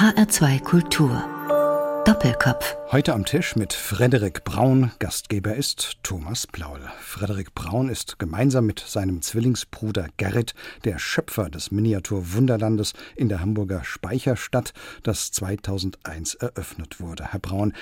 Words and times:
HR2 0.00 0.62
Kultur. 0.62 1.22
Doppelkopf. 2.06 2.74
Heute 2.90 3.12
am 3.12 3.26
Tisch 3.26 3.54
mit 3.54 3.74
Frederik 3.74 4.44
Braun. 4.44 4.92
Gastgeber 4.98 5.56
ist 5.56 5.98
Thomas 6.02 6.46
Plaul. 6.46 6.80
Frederik 7.02 7.54
Braun 7.54 7.90
ist 7.90 8.18
gemeinsam 8.18 8.64
mit 8.64 8.80
seinem 8.80 9.20
Zwillingsbruder 9.20 10.06
Gerrit 10.16 10.54
der 10.86 10.98
Schöpfer 10.98 11.50
des 11.50 11.70
Miniatur-Wunderlandes 11.70 12.94
in 13.14 13.28
der 13.28 13.40
Hamburger 13.40 13.84
Speicherstadt, 13.84 14.72
das 15.02 15.32
2001 15.32 16.32
eröffnet 16.36 17.00
wurde. 17.00 17.26
Herr 17.32 17.40
Braun, 17.40 17.74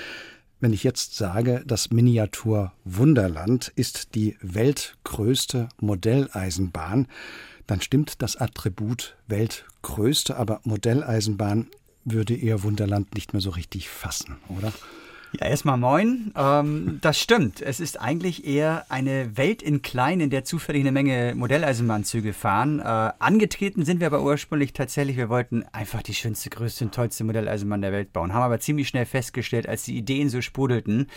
wenn 0.58 0.72
ich 0.72 0.82
jetzt 0.82 1.14
sage, 1.16 1.62
das 1.64 1.90
Miniatur 1.90 2.72
Wunderland 2.82 3.70
ist 3.76 4.16
die 4.16 4.36
weltgrößte 4.40 5.68
Modelleisenbahn, 5.78 7.06
dann 7.68 7.80
stimmt 7.80 8.22
das 8.22 8.34
Attribut 8.34 9.16
weltgrößte, 9.28 10.36
aber 10.36 10.60
Modelleisenbahn 10.64 11.68
würde 12.12 12.34
Ihr 12.34 12.62
Wunderland 12.62 13.14
nicht 13.14 13.32
mehr 13.32 13.40
so 13.40 13.50
richtig 13.50 13.88
fassen, 13.88 14.36
oder? 14.48 14.72
Ja, 15.32 15.46
erstmal 15.46 15.76
moin. 15.76 16.32
Ähm, 16.36 16.98
das 17.02 17.20
stimmt. 17.20 17.60
Es 17.60 17.80
ist 17.80 18.00
eigentlich 18.00 18.46
eher 18.46 18.86
eine 18.88 19.36
Welt 19.36 19.62
in 19.62 19.82
klein, 19.82 20.20
in 20.20 20.30
der 20.30 20.44
zufällig 20.44 20.80
eine 20.80 20.92
Menge 20.92 21.34
Modelleisenbahnzüge 21.36 22.32
fahren. 22.32 22.80
Äh, 22.80 22.84
angetreten 23.18 23.84
sind 23.84 24.00
wir 24.00 24.06
aber 24.06 24.22
ursprünglich 24.22 24.72
tatsächlich, 24.72 25.16
wir 25.16 25.28
wollten 25.28 25.64
einfach 25.72 26.02
die 26.02 26.14
schönste, 26.14 26.48
größte 26.48 26.86
und 26.86 26.94
tollste 26.94 27.24
Modelleisenbahn 27.24 27.82
der 27.82 27.92
Welt 27.92 28.12
bauen. 28.12 28.32
Haben 28.32 28.42
aber 28.42 28.60
ziemlich 28.60 28.88
schnell 28.88 29.06
festgestellt, 29.06 29.68
als 29.68 29.82
die 29.82 29.98
Ideen 29.98 30.30
so 30.30 30.40
sprudelten, 30.40 31.08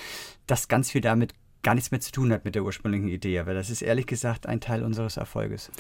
dass 0.46 0.68
ganz 0.68 0.92
viel 0.92 1.02
damit 1.02 1.34
gar 1.64 1.76
nichts 1.76 1.92
mehr 1.92 2.02
zu 2.02 2.12
tun 2.12 2.34
hat 2.34 2.44
mit 2.44 2.56
der 2.56 2.64
ursprünglichen 2.64 3.08
Idee. 3.08 3.40
Aber 3.40 3.54
das 3.54 3.70
ist 3.70 3.82
ehrlich 3.82 4.08
gesagt 4.08 4.46
ein 4.46 4.60
Teil 4.60 4.84
unseres 4.84 5.16
Erfolges. 5.16 5.72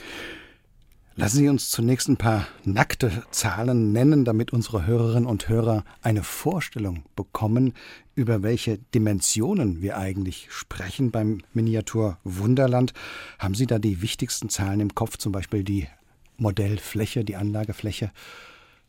Lassen 1.22 1.38
Sie 1.38 1.50
uns 1.50 1.70
zunächst 1.70 2.10
ein 2.10 2.18
paar 2.18 2.48
nackte 2.64 3.12
Zahlen 3.30 3.92
nennen, 3.92 4.26
damit 4.26 4.54
unsere 4.54 4.88
Hörerinnen 4.88 5.28
und 5.28 5.50
Hörer 5.50 5.84
eine 6.02 6.24
Vorstellung 6.24 7.04
bekommen, 7.16 7.76
über 8.16 8.42
welche 8.42 8.80
Dimensionen 8.96 9.84
wir 9.84 10.00
eigentlich 10.00 10.48
sprechen 10.50 11.12
beim 11.12 11.44
Miniatur 11.54 12.18
Wunderland. 12.24 12.94
Haben 13.38 13.54
Sie 13.54 13.68
da 13.68 13.78
die 13.78 14.02
wichtigsten 14.02 14.50
Zahlen 14.50 14.80
im 14.80 14.96
Kopf, 14.96 15.18
zum 15.18 15.32
Beispiel 15.32 15.64
die 15.64 15.88
Modellfläche, 16.38 17.24
die 17.24 17.36
Anlagefläche? 17.36 18.10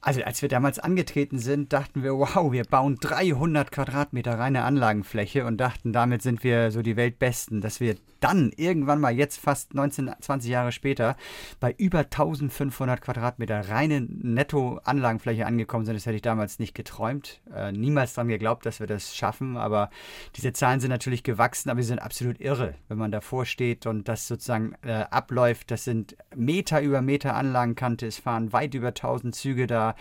Also 0.05 0.20
als 0.25 0.42
wir 0.42 0.48
damals 0.48 0.81
angetreten 0.81 1.39
sind, 1.39 1.72
dachten 1.72 2.03
wir, 2.03 2.12
wow, 2.14 2.50
wir 2.50 2.64
bauen 2.64 2.98
300 3.00 3.70
Quadratmeter 3.70 4.36
reine 4.36 4.64
Anlagenfläche 4.64 5.47
und 5.47 5.58
dachten, 5.58 5.92
damit 5.92 6.22
sind 6.22 6.42
wir 6.42 6.72
so 6.72 6.83
die 6.83 6.97
Weltbesten, 6.97 7.61
dass 7.61 7.78
wir 7.78 7.95
dann 8.19 8.50
irgendwann 8.56 9.00
mal 9.00 9.14
jetzt 9.14 9.39
fast 9.39 9.75
19, 9.75 10.11
20 10.20 10.50
Jahre 10.50 10.73
später 10.73 11.17
bei 11.61 11.73
über 11.78 12.00
1500 12.00 13.00
Quadratmeter 13.00 13.69
reine 13.69 14.00
Netto-Anlagenfläche 14.00 15.47
angekommen 15.47 15.86
sind. 15.86 15.95
Das 15.95 16.06
hätte 16.06 16.17
ich 16.17 16.23
damals 16.23 16.58
nicht 16.58 16.75
geträumt, 16.75 17.41
äh, 17.55 17.70
niemals 17.70 18.14
daran 18.14 18.28
geglaubt, 18.28 18.67
dass 18.67 18.80
wir 18.80 18.89
das 18.89 19.14
schaffen, 19.14 19.56
aber 19.56 19.89
diese 20.34 20.53
Zahlen 20.53 20.80
sind 20.80 20.91
natürlich 20.91 21.23
gewachsen, 21.23 21.70
aber 21.70 21.80
sie 21.80 21.89
sind 21.89 22.00
absolut 22.00 22.41
irre, 22.41 22.75
wenn 22.89 22.98
man 22.98 23.12
davor 23.12 23.45
steht 23.45 23.86
und 23.86 24.08
das 24.08 24.27
sozusagen 24.27 24.75
äh, 24.83 25.05
abläuft. 25.11 25.70
Das 25.70 25.84
sind 25.84 26.17
Meter 26.34 26.80
über 26.80 27.03
Meter 27.03 27.36
Anlagenkante, 27.36 28.06
es 28.06 28.19
fahren 28.19 28.53
weit 28.53 28.75
über 28.75 28.89
1000 28.89 29.34
Züge 29.34 29.69
da 29.69 29.91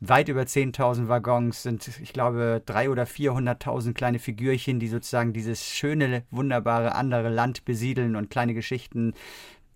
weit 0.00 0.28
über 0.28 0.42
10.000 0.42 1.08
Waggons, 1.08 1.62
sind, 1.62 1.88
ich 2.00 2.12
glaube, 2.12 2.62
300.000 2.66 2.88
oder 2.90 3.04
400.000 3.04 3.92
kleine 3.92 4.18
Figürchen, 4.18 4.80
die 4.80 4.88
sozusagen 4.88 5.32
dieses 5.32 5.64
schöne, 5.64 6.24
wunderbare 6.30 6.94
andere 6.94 7.28
Land 7.28 7.64
besiedeln 7.64 8.16
und 8.16 8.30
kleine 8.30 8.54
Geschichten 8.54 9.14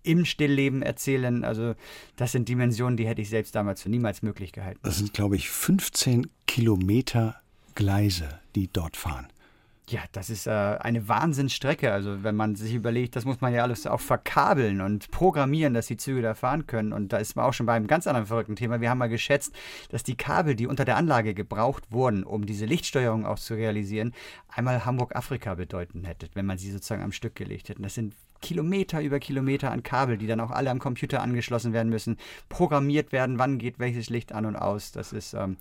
im 0.03 0.25
Stillleben 0.25 0.81
erzählen. 0.81 1.43
Also 1.43 1.75
das 2.15 2.31
sind 2.31 2.47
Dimensionen, 2.47 2.97
die 2.97 3.07
hätte 3.07 3.21
ich 3.21 3.29
selbst 3.29 3.55
damals 3.55 3.81
für 3.81 3.89
niemals 3.89 4.21
möglich 4.21 4.51
gehalten. 4.51 4.79
Das 4.83 4.97
sind, 4.97 5.13
glaube 5.13 5.35
ich, 5.35 5.49
15 5.49 6.27
Kilometer 6.47 7.41
Gleise, 7.73 8.39
die 8.55 8.69
dort 8.71 8.95
fahren. 8.95 9.27
Ja, 9.87 10.01
das 10.13 10.31
ist 10.31 10.47
äh, 10.47 10.49
eine 10.49 11.07
Wahnsinnsstrecke. 11.07 11.91
Also 11.91 12.23
wenn 12.23 12.35
man 12.35 12.55
sich 12.55 12.73
überlegt, 12.73 13.15
das 13.15 13.23
muss 13.23 13.41
man 13.41 13.53
ja 13.53 13.61
alles 13.61 13.85
auch 13.85 13.99
verkabeln 13.99 14.81
und 14.81 15.11
programmieren, 15.11 15.75
dass 15.75 15.85
die 15.85 15.97
Züge 15.97 16.23
da 16.23 16.33
fahren 16.33 16.65
können. 16.65 16.91
Und 16.91 17.13
da 17.13 17.17
ist 17.17 17.35
man 17.35 17.45
auch 17.45 17.53
schon 17.53 17.67
bei 17.67 17.73
einem 17.73 17.85
ganz 17.85 18.07
anderen 18.07 18.25
verrückten 18.25 18.55
Thema. 18.55 18.81
Wir 18.81 18.89
haben 18.89 18.97
mal 18.97 19.09
geschätzt, 19.09 19.53
dass 19.89 20.01
die 20.01 20.17
Kabel, 20.17 20.55
die 20.55 20.65
unter 20.65 20.85
der 20.85 20.97
Anlage 20.97 21.35
gebraucht 21.35 21.91
wurden, 21.91 22.23
um 22.23 22.47
diese 22.47 22.65
Lichtsteuerung 22.65 23.27
auch 23.27 23.37
zu 23.37 23.53
realisieren, 23.53 24.13
einmal 24.47 24.85
Hamburg-Afrika 24.85 25.53
bedeuten 25.53 26.03
hätte, 26.03 26.29
wenn 26.33 26.47
man 26.47 26.57
sie 26.57 26.71
sozusagen 26.71 27.03
am 27.03 27.11
Stück 27.11 27.35
gelegt 27.35 27.69
hätte. 27.69 27.83
Das 27.83 27.93
sind 27.93 28.15
Kilometer 28.45 29.01
über 29.01 29.19
Kilometer 29.19 29.71
an 29.71 29.81
Kabel, 29.81 30.17
die 30.17 30.27
dann 30.27 30.39
auch 30.39 30.51
alle 30.51 30.69
am 30.69 30.77
Computer 30.77 31.21
angeschlossen 31.23 31.73
werden 31.73 31.89
müssen, 31.89 32.17
programmiert 32.47 33.11
werden, 33.11 33.39
wann 33.39 33.57
geht 33.57 33.79
welches 33.79 34.11
Licht 34.11 34.33
an 34.33 34.45
und 34.45 34.55
aus. 34.55 34.91
Das 34.91 35.13
ist, 35.13 35.33
ähm, 35.33 35.57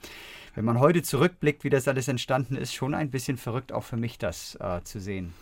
wenn 0.54 0.66
man 0.66 0.78
heute 0.78 1.02
zurückblickt, 1.02 1.64
wie 1.64 1.70
das 1.70 1.88
alles 1.88 2.08
entstanden 2.08 2.56
ist, 2.56 2.74
schon 2.74 2.94
ein 2.94 3.10
bisschen 3.10 3.38
verrückt, 3.38 3.72
auch 3.72 3.84
für 3.84 3.96
mich 3.96 4.18
das 4.18 4.56
äh, 4.60 4.82
zu 4.84 5.00
sehen. 5.00 5.32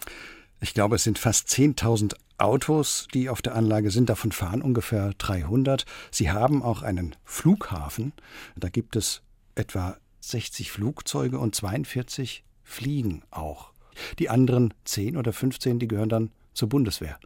Ich 0.61 0.73
glaube, 0.73 0.95
es 0.95 1.03
sind 1.03 1.19
fast 1.19 1.49
10.000 1.49 2.15
Autos, 2.39 3.09
die 3.13 3.29
auf 3.29 3.43
der 3.43 3.57
Anlage 3.57 3.91
sind. 3.91 4.09
Davon 4.09 4.31
fahren 4.31 4.63
ungefähr 4.63 5.13
300. 5.19 5.85
Sie 6.13 6.31
haben 6.31 6.63
auch 6.63 6.83
einen 6.83 7.17
Flughafen. 7.25 8.13
Da 8.55 8.69
gibt 8.69 8.95
es 8.95 9.23
etwa 9.57 9.97
60 10.21 10.71
Flugzeuge 10.71 11.41
und 11.41 11.57
42 11.57 12.45
fliegen 12.63 13.23
auch. 13.33 13.73
Die 14.21 14.31
anderen 14.31 14.73
10 14.85 15.17
oder 15.17 15.33
15, 15.33 15.81
die 15.81 15.89
gehören 15.89 16.09
dann 16.09 16.31
zur 16.53 16.69
Bundeswehr. 16.69 17.19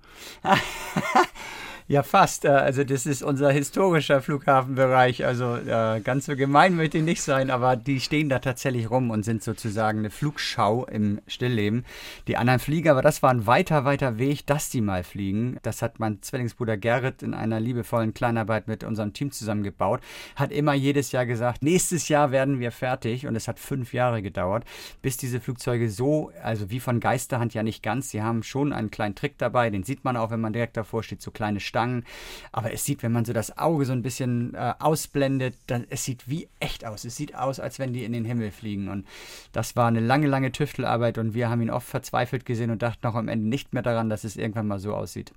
Ja, 1.88 2.02
fast. 2.02 2.44
Äh, 2.44 2.48
also 2.48 2.82
das 2.82 3.06
ist 3.06 3.22
unser 3.22 3.52
historischer 3.52 4.20
Flughafenbereich. 4.20 5.24
Also 5.24 5.54
äh, 5.54 6.00
ganz 6.00 6.26
so 6.26 6.34
gemein 6.34 6.74
möchte 6.74 6.98
ich 6.98 7.04
nicht 7.04 7.22
sein, 7.22 7.48
aber 7.48 7.76
die 7.76 8.00
stehen 8.00 8.28
da 8.28 8.40
tatsächlich 8.40 8.90
rum 8.90 9.10
und 9.10 9.24
sind 9.24 9.44
sozusagen 9.44 10.00
eine 10.00 10.10
Flugschau 10.10 10.84
im 10.86 11.20
Stillleben. 11.28 11.84
Die 12.26 12.36
anderen 12.36 12.58
Flieger, 12.58 12.90
aber 12.90 13.02
das 13.02 13.22
war 13.22 13.30
ein 13.30 13.46
weiter, 13.46 13.84
weiter 13.84 14.18
Weg, 14.18 14.46
dass 14.46 14.68
die 14.68 14.80
mal 14.80 15.04
fliegen. 15.04 15.58
Das 15.62 15.80
hat 15.80 16.00
mein 16.00 16.20
Zwillingsbruder 16.22 16.76
Gerrit 16.76 17.22
in 17.22 17.34
einer 17.34 17.60
liebevollen 17.60 18.14
Kleinarbeit 18.14 18.66
mit 18.66 18.82
unserem 18.82 19.12
Team 19.12 19.30
zusammengebaut. 19.30 20.00
Hat 20.34 20.50
immer 20.50 20.74
jedes 20.74 21.12
Jahr 21.12 21.24
gesagt, 21.24 21.62
nächstes 21.62 22.08
Jahr 22.08 22.32
werden 22.32 22.58
wir 22.58 22.72
fertig. 22.72 23.28
Und 23.28 23.36
es 23.36 23.46
hat 23.46 23.60
fünf 23.60 23.92
Jahre 23.92 24.22
gedauert, 24.22 24.64
bis 25.02 25.18
diese 25.18 25.40
Flugzeuge 25.40 25.88
so, 25.88 26.32
also 26.42 26.68
wie 26.68 26.80
von 26.80 26.98
Geisterhand 26.98 27.54
ja 27.54 27.62
nicht 27.62 27.84
ganz. 27.84 28.10
Sie 28.10 28.22
haben 28.22 28.42
schon 28.42 28.72
einen 28.72 28.90
kleinen 28.90 29.14
Trick 29.14 29.38
dabei, 29.38 29.70
den 29.70 29.84
sieht 29.84 30.02
man 30.02 30.16
auch, 30.16 30.32
wenn 30.32 30.40
man 30.40 30.52
direkt 30.52 30.76
davor 30.76 31.04
steht, 31.04 31.22
so 31.22 31.30
kleine 31.30 31.60
Steine 31.60 31.75
Stangen. 31.76 32.04
Aber 32.52 32.72
es 32.72 32.84
sieht, 32.84 33.02
wenn 33.02 33.12
man 33.12 33.24
so 33.24 33.32
das 33.32 33.58
Auge 33.58 33.84
so 33.84 33.92
ein 33.92 34.02
bisschen 34.02 34.54
äh, 34.54 34.74
ausblendet, 34.78 35.54
dann 35.66 35.86
es 35.90 36.04
sieht 36.04 36.28
wie 36.28 36.48
echt 36.58 36.86
aus. 36.86 37.04
Es 37.04 37.16
sieht 37.16 37.34
aus, 37.34 37.60
als 37.60 37.78
wenn 37.78 37.92
die 37.92 38.04
in 38.04 38.12
den 38.12 38.24
Himmel 38.24 38.50
fliegen. 38.50 38.88
Und 38.88 39.06
das 39.52 39.76
war 39.76 39.86
eine 39.86 40.00
lange, 40.00 40.26
lange 40.26 40.52
Tüftelarbeit 40.52 41.18
und 41.18 41.34
wir 41.34 41.50
haben 41.50 41.60
ihn 41.60 41.70
oft 41.70 41.86
verzweifelt 41.86 42.46
gesehen 42.46 42.70
und 42.70 42.82
dachten 42.82 43.06
auch 43.06 43.14
am 43.14 43.28
Ende 43.28 43.46
nicht 43.46 43.74
mehr 43.74 43.82
daran, 43.82 44.08
dass 44.08 44.24
es 44.24 44.36
irgendwann 44.36 44.66
mal 44.66 44.78
so 44.78 44.94
aussieht. 44.94 45.32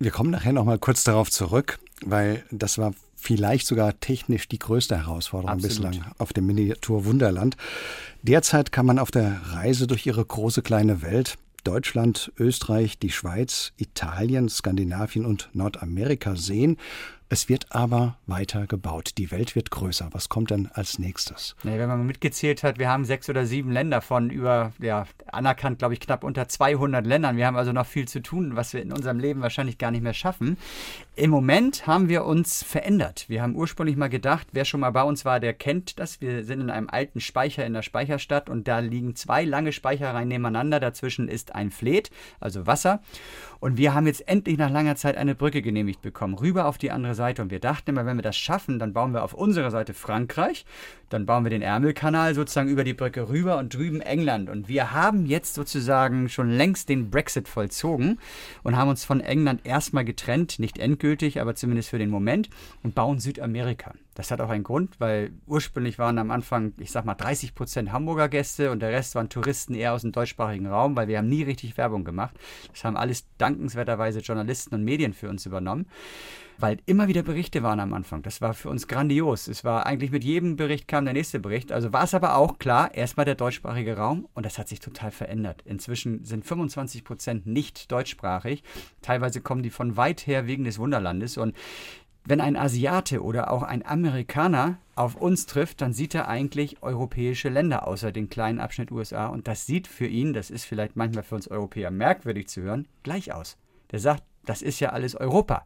Wir 0.00 0.10
kommen 0.10 0.30
nachher 0.30 0.52
noch 0.52 0.64
mal 0.64 0.78
kurz 0.78 1.04
darauf 1.04 1.30
zurück, 1.30 1.78
weil 2.04 2.42
das 2.50 2.78
war 2.78 2.92
vielleicht 3.16 3.66
sogar 3.66 4.00
technisch 4.00 4.48
die 4.48 4.58
größte 4.58 4.96
Herausforderung 4.96 5.56
Absolut. 5.56 5.90
bislang 5.90 6.12
auf 6.16 6.32
dem 6.32 6.46
Miniatur 6.46 7.04
Wunderland. 7.04 7.56
Derzeit 8.22 8.72
kann 8.72 8.86
man 8.86 8.98
auf 8.98 9.10
der 9.10 9.40
Reise 9.52 9.86
durch 9.86 10.06
ihre 10.06 10.24
große 10.24 10.62
kleine 10.62 11.02
Welt 11.02 11.36
Deutschland, 11.62 12.32
Österreich, 12.38 12.98
die 12.98 13.10
Schweiz, 13.10 13.72
Italien, 13.76 14.48
Skandinavien 14.48 15.24
und 15.24 15.50
Nordamerika 15.52 16.36
sehen. 16.36 16.76
Es 17.32 17.48
wird 17.48 17.66
aber 17.70 18.16
weiter 18.26 18.66
gebaut. 18.66 19.12
Die 19.16 19.30
Welt 19.30 19.54
wird 19.54 19.70
größer. 19.70 20.08
Was 20.10 20.28
kommt 20.28 20.50
denn 20.50 20.68
als 20.72 20.98
nächstes? 20.98 21.54
Nee, 21.62 21.78
wenn 21.78 21.88
man 21.88 22.04
mitgezählt 22.04 22.64
hat, 22.64 22.80
wir 22.80 22.88
haben 22.88 23.04
sechs 23.04 23.30
oder 23.30 23.46
sieben 23.46 23.70
Länder 23.70 24.00
von 24.00 24.30
über, 24.30 24.72
ja, 24.80 25.06
anerkannt, 25.30 25.78
glaube 25.78 25.94
ich, 25.94 26.00
knapp 26.00 26.24
unter 26.24 26.48
200 26.48 27.06
Ländern. 27.06 27.36
Wir 27.36 27.46
haben 27.46 27.54
also 27.54 27.70
noch 27.70 27.86
viel 27.86 28.08
zu 28.08 28.20
tun, 28.20 28.56
was 28.56 28.72
wir 28.72 28.82
in 28.82 28.92
unserem 28.92 29.20
Leben 29.20 29.42
wahrscheinlich 29.42 29.78
gar 29.78 29.92
nicht 29.92 30.02
mehr 30.02 30.12
schaffen. 30.12 30.58
Im 31.14 31.30
Moment 31.30 31.86
haben 31.86 32.08
wir 32.08 32.24
uns 32.24 32.64
verändert. 32.64 33.26
Wir 33.28 33.42
haben 33.42 33.54
ursprünglich 33.54 33.96
mal 33.96 34.08
gedacht, 34.08 34.48
wer 34.50 34.64
schon 34.64 34.80
mal 34.80 34.90
bei 34.90 35.04
uns 35.04 35.24
war, 35.24 35.38
der 35.38 35.54
kennt 35.54 36.00
das. 36.00 36.20
Wir 36.20 36.42
sind 36.42 36.60
in 36.60 36.68
einem 36.68 36.88
alten 36.90 37.20
Speicher 37.20 37.64
in 37.64 37.74
der 37.74 37.82
Speicherstadt 37.82 38.50
und 38.50 38.66
da 38.66 38.80
liegen 38.80 39.14
zwei 39.14 39.44
lange 39.44 39.70
Speichereien 39.70 40.26
nebeneinander. 40.26 40.80
Dazwischen 40.80 41.28
ist 41.28 41.54
ein 41.54 41.70
Fleet, 41.70 42.10
also 42.40 42.66
Wasser. 42.66 43.02
Und 43.60 43.76
wir 43.76 43.94
haben 43.94 44.06
jetzt 44.06 44.26
endlich 44.26 44.58
nach 44.58 44.70
langer 44.70 44.96
Zeit 44.96 45.16
eine 45.16 45.36
Brücke 45.36 45.62
genehmigt 45.62 46.02
bekommen, 46.02 46.34
rüber 46.34 46.66
auf 46.66 46.78
die 46.78 46.90
andere 46.90 47.14
Seite. 47.14 47.19
Und 47.20 47.50
wir 47.50 47.60
dachten 47.60 47.90
immer, 47.90 48.06
wenn 48.06 48.16
wir 48.16 48.22
das 48.22 48.36
schaffen, 48.36 48.78
dann 48.78 48.92
bauen 48.92 49.12
wir 49.12 49.22
auf 49.22 49.34
unserer 49.34 49.70
Seite 49.70 49.94
Frankreich, 49.94 50.64
dann 51.10 51.26
bauen 51.26 51.44
wir 51.44 51.50
den 51.50 51.62
Ärmelkanal 51.62 52.34
sozusagen 52.34 52.68
über 52.68 52.84
die 52.84 52.94
Brücke 52.94 53.28
rüber 53.28 53.58
und 53.58 53.74
drüben 53.74 54.00
England. 54.00 54.48
Und 54.48 54.68
wir 54.68 54.92
haben 54.92 55.26
jetzt 55.26 55.54
sozusagen 55.54 56.28
schon 56.28 56.50
längst 56.50 56.88
den 56.88 57.10
Brexit 57.10 57.48
vollzogen 57.48 58.18
und 58.62 58.76
haben 58.76 58.88
uns 58.88 59.04
von 59.04 59.20
England 59.20 59.60
erstmal 59.64 60.04
getrennt, 60.04 60.58
nicht 60.58 60.78
endgültig, 60.78 61.40
aber 61.40 61.54
zumindest 61.54 61.90
für 61.90 61.98
den 61.98 62.10
Moment, 62.10 62.48
und 62.82 62.94
bauen 62.94 63.18
Südamerika. 63.18 63.92
Das 64.14 64.30
hat 64.30 64.40
auch 64.40 64.50
einen 64.50 64.64
Grund, 64.64 65.00
weil 65.00 65.32
ursprünglich 65.46 65.98
waren 65.98 66.18
am 66.18 66.30
Anfang, 66.30 66.74
ich 66.78 66.90
sag 66.90 67.04
mal, 67.04 67.14
30 67.14 67.54
Prozent 67.54 67.90
Hamburger 67.90 68.28
Gäste 68.28 68.70
und 68.70 68.80
der 68.80 68.90
Rest 68.90 69.14
waren 69.14 69.28
Touristen 69.28 69.74
eher 69.74 69.94
aus 69.94 70.02
dem 70.02 70.12
deutschsprachigen 70.12 70.66
Raum, 70.66 70.94
weil 70.94 71.08
wir 71.08 71.18
haben 71.18 71.28
nie 71.28 71.42
richtig 71.42 71.76
Werbung 71.76 72.04
gemacht. 72.04 72.36
Das 72.70 72.84
haben 72.84 72.96
alles 72.96 73.24
dankenswerterweise 73.38 74.20
Journalisten 74.20 74.74
und 74.74 74.84
Medien 74.84 75.14
für 75.14 75.28
uns 75.28 75.46
übernommen 75.46 75.86
weil 76.60 76.78
immer 76.86 77.08
wieder 77.08 77.22
Berichte 77.22 77.62
waren 77.62 77.80
am 77.80 77.92
Anfang. 77.92 78.22
Das 78.22 78.40
war 78.40 78.54
für 78.54 78.68
uns 78.68 78.88
grandios. 78.88 79.48
Es 79.48 79.64
war 79.64 79.86
eigentlich 79.86 80.10
mit 80.10 80.24
jedem 80.24 80.56
Bericht 80.56 80.88
kam 80.88 81.04
der 81.04 81.14
nächste 81.14 81.40
Bericht. 81.40 81.72
Also 81.72 81.92
war 81.92 82.04
es 82.04 82.14
aber 82.14 82.36
auch 82.36 82.58
klar, 82.58 82.94
erstmal 82.94 83.26
der 83.26 83.34
deutschsprachige 83.34 83.96
Raum 83.96 84.28
und 84.34 84.46
das 84.46 84.58
hat 84.58 84.68
sich 84.68 84.80
total 84.80 85.10
verändert. 85.10 85.62
Inzwischen 85.64 86.24
sind 86.24 86.44
25 86.44 87.04
Prozent 87.04 87.46
nicht 87.46 87.90
deutschsprachig. 87.90 88.62
Teilweise 89.02 89.40
kommen 89.40 89.62
die 89.62 89.70
von 89.70 89.96
weit 89.96 90.26
her 90.26 90.46
wegen 90.46 90.64
des 90.64 90.78
Wunderlandes 90.78 91.36
und 91.36 91.56
wenn 92.24 92.40
ein 92.40 92.56
Asiate 92.56 93.22
oder 93.22 93.50
auch 93.50 93.62
ein 93.62 93.84
Amerikaner 93.84 94.78
auf 94.94 95.16
uns 95.16 95.46
trifft, 95.46 95.80
dann 95.80 95.94
sieht 95.94 96.14
er 96.14 96.28
eigentlich 96.28 96.82
europäische 96.82 97.48
Länder 97.48 97.86
außer 97.86 98.12
den 98.12 98.28
kleinen 98.28 98.60
Abschnitt 98.60 98.92
USA 98.92 99.26
und 99.28 99.48
das 99.48 99.64
sieht 99.64 99.86
für 99.86 100.06
ihn, 100.06 100.34
das 100.34 100.50
ist 100.50 100.64
vielleicht 100.64 100.96
manchmal 100.96 101.24
für 101.24 101.34
uns 101.34 101.48
Europäer 101.48 101.90
merkwürdig 101.90 102.48
zu 102.48 102.60
hören, 102.60 102.86
gleich 103.02 103.32
aus. 103.32 103.56
Der 103.90 104.00
sagt, 104.00 104.22
das 104.46 104.62
ist 104.62 104.80
ja 104.80 104.90
alles 104.90 105.14
Europa. 105.14 105.64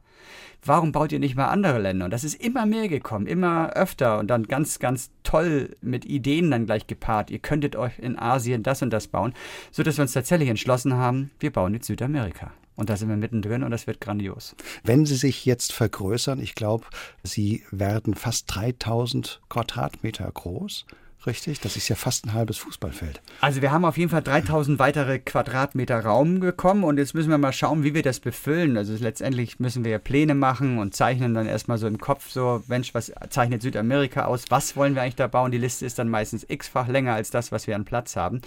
Warum 0.65 0.93
baut 0.93 1.13
ihr 1.13 1.19
nicht 1.19 1.37
mal 1.37 1.49
andere 1.49 1.79
Länder? 1.79 2.07
Und 2.07 2.11
das 2.11 2.25
ist 2.25 2.41
immer 2.43 2.65
mehr 2.65 2.89
gekommen, 2.89 3.27
immer 3.27 3.73
öfter 3.75 4.19
und 4.19 4.29
dann 4.29 4.45
ganz, 4.45 4.79
ganz 4.79 5.11
toll 5.23 5.77
mit 5.83 6.07
Ideen 6.07 6.51
dann 6.51 6.67
gleich 6.67 6.87
gepaart. 6.87 7.31
Ihr 7.31 7.39
könntet 7.39 7.77
euch 7.77 7.99
in 7.99 8.19
Asien 8.19 8.63
das 8.63 8.81
und 8.81 8.91
das 8.91 9.09
bauen, 9.09 9.35
sodass 9.71 9.99
wir 9.99 10.03
uns 10.03 10.13
tatsächlich 10.13 10.49
entschlossen 10.49 10.95
haben, 10.95 11.31
wir 11.39 11.53
bauen 11.53 11.75
jetzt 11.75 11.87
Südamerika. 11.87 12.53
Und 12.77 12.91
da 12.91 12.97
sind 12.97 13.09
wir 13.09 13.17
mittendrin 13.17 13.63
und 13.63 13.71
das 13.71 13.87
wird 13.87 14.01
grandios. 14.01 14.57
Wenn 14.83 15.07
Sie 15.07 15.15
sich 15.15 15.45
jetzt 15.45 15.73
vergrößern, 15.73 16.41
ich 16.41 16.55
glaube, 16.55 16.87
Sie 17.23 17.63
werden 17.71 18.15
fast 18.15 18.53
3000 18.55 19.43
Quadratmeter 19.49 20.29
groß 20.33 20.87
richtig? 21.27 21.61
Das 21.61 21.77
ist 21.77 21.89
ja 21.89 21.97
fast 21.97 22.27
ein 22.27 22.33
halbes 22.33 22.59
Fußballfeld. 22.59 23.21
Also 23.41 23.63
wir 23.63 23.73
haben 23.73 23.85
auf 23.85 23.97
jeden 23.97 24.11
Fall 24.11 24.23
3000 24.23 24.79
weitere 24.79 25.19
Quadratmeter 25.19 26.01
Raum 26.01 26.41
bekommen 26.41 26.85
und 26.85 26.99
jetzt 26.99 27.15
müssen 27.15 27.31
wir 27.31 27.39
mal 27.39 27.53
schauen, 27.53 27.85
wie 27.85 27.95
wir 27.95 28.03
das 28.03 28.21
befüllen. 28.21 28.77
Also 28.77 28.95
letztendlich 28.99 29.61
müssen 29.61 29.85
wir 29.85 29.93
ja 29.93 29.99
Pläne 29.99 30.35
machen 30.35 30.79
und 30.79 30.95
zeichnen 30.95 31.35
dann 31.35 31.47
erstmal 31.47 31.79
so 31.79 31.87
im 31.87 31.99
Kopf 31.99 32.31
so, 32.31 32.63
Mensch, 32.69 32.95
was 32.95 33.13
zeichnet 33.31 33.63
Südamerika 33.63 34.27
aus? 34.27 34.45
Was 34.51 34.77
wollen 34.77 34.95
wir 34.95 35.03
eigentlich 35.03 35.17
da 35.17 35.27
bauen? 35.27 35.51
Die 35.51 35.59
Liste 35.59 35.87
ist 35.87 35.99
dann 35.99 36.09
meistens 36.09 36.45
x-fach 36.49 36.89
länger 36.89 37.15
als 37.15 37.31
das, 37.31 37.53
was 37.53 37.67
wir 37.67 37.77
an 37.77 37.85
Platz 37.85 38.17
haben. 38.17 38.41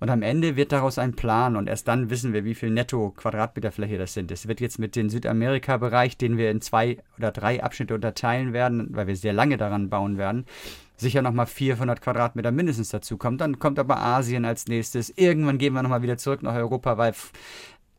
Und 0.00 0.10
am 0.10 0.22
Ende 0.22 0.56
wird 0.56 0.72
daraus 0.72 0.98
ein 0.98 1.14
Plan 1.14 1.56
und 1.56 1.68
erst 1.68 1.88
dann 1.88 2.10
wissen 2.10 2.32
wir, 2.32 2.44
wie 2.44 2.54
viel 2.54 2.70
netto 2.70 3.10
Quadratmeter 3.10 3.72
Fläche 3.72 3.98
das 3.98 4.14
sind. 4.14 4.30
Es 4.30 4.48
wird 4.48 4.60
jetzt 4.60 4.78
mit 4.78 4.96
dem 4.96 5.10
Südamerika-Bereich, 5.10 6.16
den 6.16 6.38
wir 6.38 6.50
in 6.50 6.60
zwei 6.60 6.98
oder 7.18 7.30
drei 7.30 7.62
Abschnitte 7.62 7.94
unterteilen 7.94 8.52
werden, 8.52 8.88
weil 8.90 9.06
wir 9.06 9.16
sehr 9.16 9.32
lange 9.32 9.56
daran 9.56 9.88
bauen 9.88 10.18
werden, 10.18 10.46
sicher 10.96 11.22
nochmal 11.22 11.46
400 11.46 12.00
Quadratmeter 12.00 12.52
mindestens 12.52 12.90
dazu 12.90 13.16
kommt. 13.16 13.40
Dann 13.40 13.58
kommt 13.58 13.78
aber 13.78 13.98
Asien 13.98 14.44
als 14.44 14.66
nächstes. 14.66 15.10
Irgendwann 15.10 15.58
gehen 15.58 15.74
wir 15.74 15.82
nochmal 15.82 16.02
wieder 16.02 16.16
zurück 16.16 16.42
nach 16.42 16.54
Europa, 16.54 16.98
weil 16.98 17.14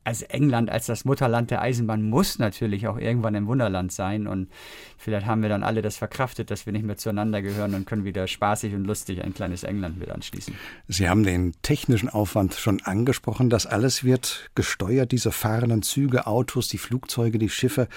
also 0.06 0.26
England 0.30 0.70
als 0.70 0.86
das 0.86 1.04
Mutterland 1.04 1.52
der 1.52 1.62
Eisenbahn 1.62 2.04
muss 2.04 2.38
natürlich 2.38 2.88
auch 2.88 2.98
irgendwann 2.98 3.34
im 3.34 3.48
Wunderland 3.48 3.92
sein. 3.92 4.28
Und 4.28 4.50
vielleicht 4.98 5.26
haben 5.26 5.42
wir 5.42 5.50
dann 5.50 5.64
alle 5.64 5.82
das 5.82 5.98
verkraftet, 5.98 6.52
dass 6.52 6.68
wir 6.68 6.74
nicht 6.74 6.86
mehr 6.86 6.96
zueinander 6.96 7.42
gehören 7.42 7.74
und 7.74 7.86
können 7.86 8.06
wieder 8.06 8.28
spaßig 8.28 8.76
und 8.76 8.86
lustig 8.86 9.24
ein 9.24 9.34
kleines 9.34 9.64
England 9.64 9.98
mit 10.00 10.12
anschließen. 10.12 10.54
Sie 10.88 11.10
haben 11.10 11.24
den 11.24 11.54
technischen 11.64 12.08
Aufwand 12.08 12.54
schon 12.54 12.82
angesprochen. 12.84 13.50
Das 13.50 13.66
alles 13.66 14.04
wird 14.04 14.52
gesteuert, 14.54 15.12
diese 15.12 15.32
fahrenden 15.32 15.82
Züge, 15.82 16.28
Autos, 16.28 16.68
die 16.68 16.78
Flugzeuge, 16.78 17.40
die 17.40 17.50
Schiffe, 17.50 17.88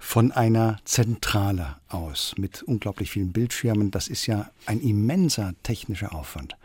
von 0.00 0.32
einer 0.32 0.78
Zentrale 0.84 1.76
aus 1.88 2.34
mit 2.36 2.64
unglaublich 2.64 3.12
vielen 3.12 3.32
Bildschirmen. 3.32 3.92
Das 3.92 4.08
ist 4.08 4.26
ja 4.26 4.50
ein 4.66 4.80
immenser 4.80 5.54
technischer 5.62 6.12
Aufwand. 6.12 6.56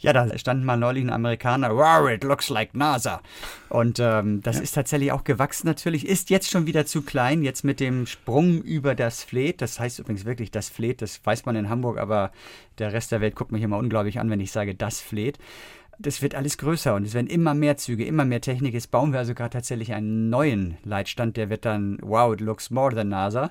Ja, 0.00 0.14
da 0.14 0.38
stand 0.38 0.64
mal 0.64 0.76
neulich 0.76 1.04
ein 1.04 1.10
Amerikaner, 1.10 1.76
wow, 1.76 2.08
it 2.08 2.24
looks 2.24 2.48
like 2.48 2.74
NASA. 2.74 3.20
Und 3.68 3.98
ähm, 4.00 4.40
das 4.42 4.56
ja. 4.56 4.62
ist 4.62 4.72
tatsächlich 4.72 5.12
auch 5.12 5.24
gewachsen 5.24 5.66
natürlich, 5.66 6.06
ist 6.06 6.30
jetzt 6.30 6.50
schon 6.50 6.66
wieder 6.66 6.86
zu 6.86 7.02
klein, 7.02 7.42
jetzt 7.42 7.64
mit 7.64 7.80
dem 7.80 8.06
Sprung 8.06 8.62
über 8.62 8.94
das 8.94 9.22
Fleet. 9.22 9.60
Das 9.60 9.78
heißt 9.78 9.98
übrigens 9.98 10.24
wirklich 10.24 10.50
das 10.50 10.70
Fleet, 10.70 11.02
das 11.02 11.20
weiß 11.24 11.44
man 11.44 11.54
in 11.54 11.68
Hamburg, 11.68 11.98
aber 11.98 12.32
der 12.78 12.92
Rest 12.94 13.12
der 13.12 13.20
Welt 13.20 13.36
guckt 13.36 13.52
mich 13.52 13.62
immer 13.62 13.76
unglaublich 13.76 14.18
an, 14.18 14.30
wenn 14.30 14.40
ich 14.40 14.52
sage 14.52 14.74
das 14.74 15.00
Fleet 15.00 15.38
das 16.00 16.22
wird 16.22 16.34
alles 16.34 16.56
größer 16.56 16.94
und 16.94 17.04
es 17.04 17.14
werden 17.14 17.26
immer 17.26 17.54
mehr 17.54 17.76
Züge, 17.76 18.04
immer 18.04 18.24
mehr 18.24 18.40
Technik. 18.40 18.74
Jetzt 18.74 18.90
bauen 18.90 19.12
wir 19.12 19.18
also 19.18 19.34
gerade 19.34 19.50
tatsächlich 19.50 19.92
einen 19.92 20.30
neuen 20.30 20.78
Leitstand, 20.82 21.36
der 21.36 21.50
wird 21.50 21.64
dann, 21.64 21.98
wow, 22.00 22.32
it 22.32 22.40
looks 22.40 22.70
more 22.70 22.94
than 22.94 23.08
NASA. 23.08 23.50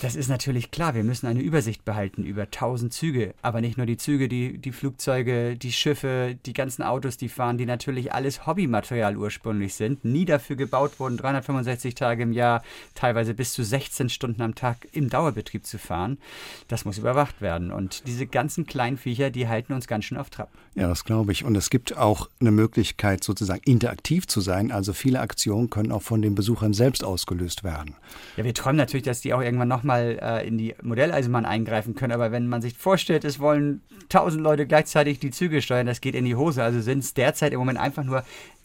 Das 0.00 0.16
ist 0.16 0.28
natürlich 0.28 0.72
klar, 0.72 0.94
wir 0.94 1.04
müssen 1.04 1.26
eine 1.26 1.40
Übersicht 1.40 1.84
behalten 1.84 2.24
über 2.24 2.42
1000 2.42 2.92
Züge, 2.92 3.34
aber 3.42 3.60
nicht 3.60 3.76
nur 3.76 3.86
die 3.86 3.96
Züge, 3.96 4.28
die, 4.28 4.58
die 4.58 4.72
Flugzeuge, 4.72 5.56
die 5.56 5.72
Schiffe, 5.72 6.36
die 6.46 6.52
ganzen 6.52 6.82
Autos, 6.82 7.16
die 7.16 7.28
fahren, 7.28 7.58
die 7.58 7.66
natürlich 7.66 8.12
alles 8.12 8.44
Hobbymaterial 8.46 9.16
ursprünglich 9.16 9.74
sind, 9.74 10.04
nie 10.04 10.24
dafür 10.24 10.56
gebaut 10.56 10.98
wurden, 10.98 11.16
365 11.16 11.94
Tage 11.94 12.24
im 12.24 12.32
Jahr, 12.32 12.62
teilweise 12.94 13.34
bis 13.34 13.52
zu 13.52 13.62
16 13.62 14.08
Stunden 14.08 14.42
am 14.42 14.56
Tag 14.56 14.88
im 14.92 15.08
Dauerbetrieb 15.10 15.64
zu 15.64 15.78
fahren. 15.78 16.18
Das 16.66 16.84
muss 16.84 16.98
überwacht 16.98 17.40
werden 17.40 17.70
und 17.70 18.06
diese 18.08 18.26
ganzen 18.26 18.66
kleinen 18.66 18.96
Viecher, 18.96 19.30
die 19.30 19.46
halten 19.46 19.74
uns 19.74 19.86
ganz 19.86 20.06
schön 20.06 20.18
auf 20.18 20.30
Trab. 20.30 20.50
Ja, 20.74 20.88
das 20.88 21.04
glaube 21.04 21.30
ich. 21.30 21.44
Und 21.44 21.54
es 21.56 21.70
gibt 21.74 21.96
auch 21.96 22.30
eine 22.38 22.52
Möglichkeit, 22.52 23.24
sozusagen 23.24 23.60
interaktiv 23.64 24.28
zu 24.28 24.40
sein. 24.40 24.70
Also 24.70 24.92
viele 24.92 25.18
Aktionen 25.18 25.70
können 25.70 25.90
auch 25.90 26.02
von 26.02 26.22
den 26.22 26.36
Besuchern 26.36 26.72
selbst 26.72 27.02
ausgelöst 27.02 27.64
werden. 27.64 27.96
Ja, 28.36 28.44
wir 28.44 28.54
träumen 28.54 28.76
natürlich, 28.76 29.02
dass 29.02 29.22
die 29.22 29.34
auch 29.34 29.42
irgendwann 29.42 29.66
nochmal 29.66 30.20
äh, 30.22 30.46
in 30.46 30.56
die 30.56 30.76
Modelleisenbahn 30.84 31.44
eingreifen 31.44 31.96
können. 31.96 32.12
Aber 32.12 32.30
wenn 32.30 32.46
man 32.46 32.62
sich 32.62 32.78
vorstellt, 32.78 33.24
es 33.24 33.40
wollen 33.40 33.82
tausend 34.08 34.40
Leute 34.40 34.68
gleichzeitig 34.68 35.18
die 35.18 35.32
Züge 35.32 35.60
steuern, 35.62 35.88
das 35.88 36.00
geht 36.00 36.14
in 36.14 36.24
die 36.24 36.36
Hose. 36.36 36.62
Also 36.62 36.80
sind 36.80 37.00
es 37.00 37.12
derzeit 37.12 37.52
im 37.52 37.58
Moment 37.58 37.80
einfach 37.80 38.04
nur 38.04 38.22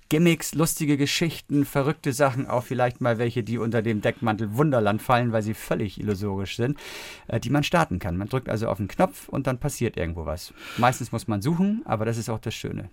Gimmicks, 0.09 0.55
lustige 0.55 0.97
Geschichten, 0.97 1.65
verrückte 1.65 2.13
Sachen, 2.13 2.47
auch 2.47 2.63
vielleicht 2.63 2.99
mal 2.99 3.19
welche, 3.19 3.43
die 3.43 3.59
unter 3.59 3.83
dem 3.83 4.01
Deckmantel 4.01 4.55
Wunderland 4.55 5.03
fallen, 5.03 5.31
weil 5.31 5.43
sie 5.43 5.53
völlig 5.53 5.99
illusorisch 5.99 6.55
sind, 6.55 6.79
äh, 7.27 7.39
die 7.39 7.51
man 7.51 7.63
starten 7.63 7.99
kann. 7.99 8.17
Man 8.17 8.27
drückt 8.27 8.49
also 8.49 8.69
auf 8.69 8.77
den 8.77 8.87
Knopf 8.87 9.29
und 9.29 9.45
dann 9.45 9.59
passiert 9.59 9.97
irgendwo 9.97 10.25
was. 10.25 10.51
Meistens 10.77 11.11
muss 11.11 11.27
man 11.27 11.43
suchen, 11.43 11.83
aber 11.85 12.05
das 12.05 12.17
ist 12.17 12.27
auch 12.27 12.39
das 12.39 12.55
Schöne. 12.55 12.89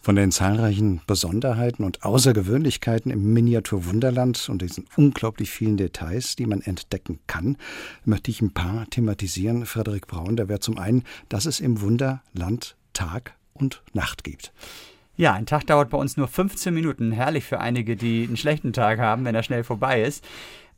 Von 0.00 0.14
den 0.14 0.30
zahlreichen 0.30 1.00
Besonderheiten 1.08 1.82
und 1.82 2.04
Außergewöhnlichkeiten 2.04 3.10
im 3.10 3.32
Miniatur 3.32 3.86
Wunderland 3.86 4.48
und 4.48 4.62
diesen 4.62 4.86
unglaublich 4.96 5.50
vielen 5.50 5.76
Details, 5.76 6.36
die 6.36 6.46
man 6.46 6.60
entdecken 6.60 7.18
kann, 7.26 7.56
möchte 8.04 8.30
ich 8.30 8.42
ein 8.42 8.54
paar 8.54 8.88
thematisieren. 8.90 9.66
Frederik 9.66 10.06
Braun, 10.06 10.36
da 10.36 10.48
wäre 10.48 10.60
zum 10.60 10.78
einen, 10.78 11.02
dass 11.28 11.46
es 11.46 11.58
im 11.58 11.80
Wunderland 11.80 12.76
Tag 12.92 13.34
und 13.54 13.82
Nacht 13.92 14.22
gibt. 14.22 14.52
Ja, 15.20 15.34
ein 15.34 15.44
Tag 15.44 15.66
dauert 15.66 15.90
bei 15.90 15.98
uns 15.98 16.16
nur 16.16 16.28
15 16.28 16.72
Minuten. 16.72 17.12
Herrlich 17.12 17.44
für 17.44 17.60
einige, 17.60 17.94
die 17.94 18.24
einen 18.24 18.38
schlechten 18.38 18.72
Tag 18.72 19.00
haben, 19.00 19.26
wenn 19.26 19.34
er 19.34 19.42
schnell 19.42 19.64
vorbei 19.64 20.00
ist. 20.00 20.26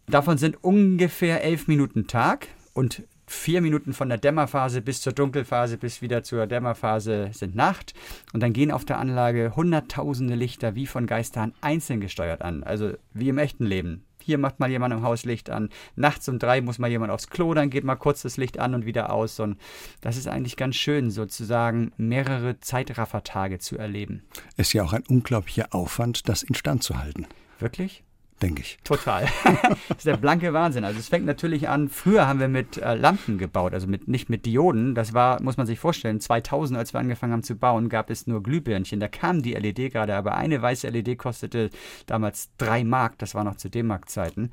Davon 0.08 0.36
sind 0.36 0.64
ungefähr 0.64 1.44
11 1.44 1.68
Minuten 1.68 2.08
Tag 2.08 2.48
und 2.72 3.04
vier 3.28 3.60
Minuten 3.60 3.92
von 3.92 4.08
der 4.08 4.18
Dämmerphase 4.18 4.82
bis 4.82 5.00
zur 5.00 5.12
Dunkelphase 5.12 5.78
bis 5.78 6.02
wieder 6.02 6.24
zur 6.24 6.48
Dämmerphase 6.48 7.30
sind 7.32 7.54
Nacht. 7.54 7.94
Und 8.32 8.42
dann 8.42 8.52
gehen 8.52 8.72
auf 8.72 8.84
der 8.84 8.98
Anlage 8.98 9.54
hunderttausende 9.54 10.34
Lichter 10.34 10.74
wie 10.74 10.88
von 10.88 11.06
Geistern 11.06 11.54
einzeln 11.60 12.00
gesteuert 12.00 12.42
an. 12.42 12.64
Also 12.64 12.94
wie 13.14 13.28
im 13.28 13.38
echten 13.38 13.64
Leben. 13.64 14.04
Hier 14.22 14.38
macht 14.38 14.60
mal 14.60 14.70
jemand 14.70 14.94
im 14.94 15.02
Haus 15.02 15.24
Licht 15.24 15.50
an. 15.50 15.68
Nachts 15.96 16.28
um 16.28 16.38
drei 16.38 16.60
muss 16.60 16.78
mal 16.78 16.90
jemand 16.90 17.12
aufs 17.12 17.28
Klo, 17.28 17.54
dann 17.54 17.70
geht 17.70 17.84
mal 17.84 17.96
kurz 17.96 18.22
das 18.22 18.36
Licht 18.36 18.58
an 18.58 18.74
und 18.74 18.86
wieder 18.86 19.12
aus. 19.12 19.40
Und 19.40 19.58
das 20.00 20.16
ist 20.16 20.28
eigentlich 20.28 20.56
ganz 20.56 20.76
schön, 20.76 21.10
sozusagen 21.10 21.92
mehrere 21.96 22.60
Zeitraffertage 22.60 23.58
zu 23.58 23.76
erleben. 23.76 24.22
Ist 24.56 24.72
ja 24.72 24.82
auch 24.84 24.92
ein 24.92 25.04
unglaublicher 25.06 25.68
Aufwand, 25.70 26.28
das 26.28 26.42
instand 26.42 26.82
zu 26.82 26.98
halten. 26.98 27.26
Wirklich? 27.58 28.02
Denke 28.42 28.62
ich. 28.62 28.78
Total. 28.84 29.26
das 29.88 29.98
ist 29.98 30.06
der 30.06 30.16
blanke 30.16 30.52
Wahnsinn. 30.52 30.84
Also 30.84 30.98
es 30.98 31.08
fängt 31.08 31.24
natürlich 31.24 31.68
an, 31.68 31.88
früher 31.88 32.26
haben 32.26 32.40
wir 32.40 32.48
mit 32.48 32.76
äh, 32.76 32.94
Lampen 32.94 33.38
gebaut, 33.38 33.72
also 33.72 33.86
mit, 33.86 34.08
nicht 34.08 34.28
mit 34.28 34.44
Dioden. 34.44 34.94
Das 34.94 35.14
war, 35.14 35.40
muss 35.40 35.56
man 35.56 35.66
sich 35.66 35.78
vorstellen, 35.78 36.20
2000, 36.20 36.78
als 36.78 36.92
wir 36.92 37.00
angefangen 37.00 37.32
haben 37.32 37.42
zu 37.42 37.56
bauen, 37.56 37.88
gab 37.88 38.10
es 38.10 38.26
nur 38.26 38.42
Glühbirnchen. 38.42 39.00
Da 39.00 39.08
kam 39.08 39.42
die 39.42 39.54
LED 39.54 39.92
gerade, 39.92 40.14
aber 40.14 40.34
eine 40.34 40.60
weiße 40.60 40.88
LED 40.88 41.18
kostete 41.18 41.70
damals 42.06 42.50
drei 42.58 42.84
Mark. 42.84 43.18
Das 43.18 43.34
war 43.34 43.44
noch 43.44 43.56
zu 43.56 43.70
D-Mark-Zeiten 43.70 44.50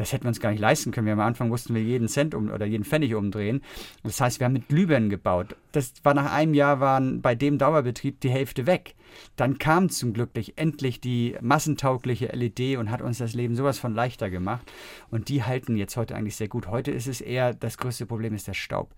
das 0.00 0.12
hätten 0.12 0.24
wir 0.24 0.28
uns 0.28 0.40
gar 0.40 0.50
nicht 0.50 0.60
leisten 0.60 0.92
können. 0.92 1.06
Wir 1.06 1.12
am 1.12 1.20
Anfang 1.20 1.48
mussten 1.48 1.74
wir 1.74 1.82
jeden 1.82 2.08
Cent 2.08 2.34
um, 2.34 2.50
oder 2.50 2.64
jeden 2.64 2.84
Pfennig 2.84 3.14
umdrehen. 3.14 3.62
Das 4.02 4.20
heißt, 4.20 4.40
wir 4.40 4.46
haben 4.46 4.54
mit 4.54 4.68
Glühbirnen 4.68 5.10
gebaut. 5.10 5.56
Das 5.72 5.92
war 6.02 6.14
nach 6.14 6.32
einem 6.32 6.54
Jahr 6.54 6.80
waren 6.80 7.20
bei 7.20 7.34
dem 7.34 7.58
Dauerbetrieb 7.58 8.20
die 8.20 8.30
Hälfte 8.30 8.66
weg. 8.66 8.94
Dann 9.36 9.58
kam 9.58 9.88
zum 9.88 10.12
Glück 10.12 10.30
endlich 10.56 11.00
die 11.00 11.36
massentaugliche 11.40 12.26
LED 12.26 12.76
und 12.78 12.90
hat 12.90 13.02
uns 13.02 13.18
das 13.18 13.34
Leben 13.34 13.56
sowas 13.56 13.78
von 13.78 13.94
leichter 13.94 14.30
gemacht. 14.30 14.70
Und 15.10 15.28
die 15.28 15.44
halten 15.44 15.76
jetzt 15.76 15.96
heute 15.96 16.14
eigentlich 16.14 16.36
sehr 16.36 16.48
gut. 16.48 16.68
Heute 16.68 16.90
ist 16.90 17.06
es 17.06 17.20
eher, 17.20 17.54
das 17.54 17.78
größte 17.78 18.06
Problem 18.06 18.34
ist 18.34 18.48
der 18.48 18.54
Staub. 18.54 18.94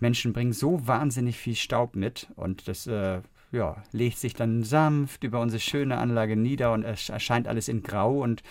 Menschen 0.00 0.32
bringen 0.32 0.52
so 0.52 0.86
wahnsinnig 0.86 1.38
viel 1.38 1.54
Staub 1.54 1.96
mit 1.96 2.28
und 2.36 2.68
das 2.68 2.86
äh, 2.86 3.20
ja, 3.54 3.76
legt 3.92 4.18
sich 4.18 4.34
dann 4.34 4.64
sanft 4.64 5.24
über 5.24 5.40
unsere 5.40 5.60
schöne 5.60 5.96
Anlage 5.96 6.36
nieder 6.36 6.72
und 6.72 6.82
es 6.82 7.08
erscheint 7.08 7.46
alles 7.46 7.68
in 7.68 7.82
Grau. 7.82 8.22
Und 8.22 8.42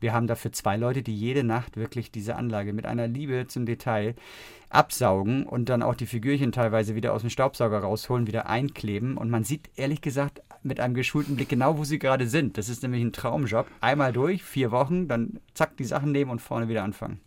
wir 0.00 0.12
haben 0.12 0.26
dafür 0.26 0.52
zwei 0.52 0.76
Leute, 0.76 1.02
die 1.02 1.16
jede 1.16 1.44
Nacht 1.44 1.76
wirklich 1.76 2.10
diese 2.10 2.36
Anlage 2.36 2.72
mit 2.72 2.86
einer 2.86 3.08
Liebe 3.08 3.46
zum 3.48 3.66
Detail 3.66 4.14
absaugen 4.72 5.44
und 5.44 5.68
dann 5.68 5.82
auch 5.82 5.94
die 5.94 6.06
Figürchen 6.06 6.52
teilweise 6.52 6.94
wieder 6.94 7.12
aus 7.12 7.20
dem 7.20 7.30
Staubsauger 7.30 7.78
rausholen, 7.78 8.26
wieder 8.26 8.48
einkleben. 8.48 9.16
Und 9.16 9.30
man 9.30 9.44
sieht 9.44 9.70
ehrlich 9.76 10.00
gesagt 10.00 10.42
mit 10.62 10.80
einem 10.80 10.94
geschulten 10.94 11.36
Blick 11.36 11.48
genau, 11.48 11.78
wo 11.78 11.84
sie 11.84 11.98
gerade 11.98 12.26
sind. 12.26 12.58
Das 12.58 12.68
ist 12.68 12.82
nämlich 12.82 13.02
ein 13.02 13.12
Traumjob. 13.12 13.66
Einmal 13.80 14.12
durch, 14.12 14.42
vier 14.42 14.70
Wochen, 14.70 15.08
dann 15.08 15.40
zack, 15.54 15.76
die 15.76 15.84
Sachen 15.84 16.12
nehmen 16.12 16.30
und 16.30 16.40
vorne 16.40 16.68
wieder 16.68 16.84
anfangen. 16.84 17.20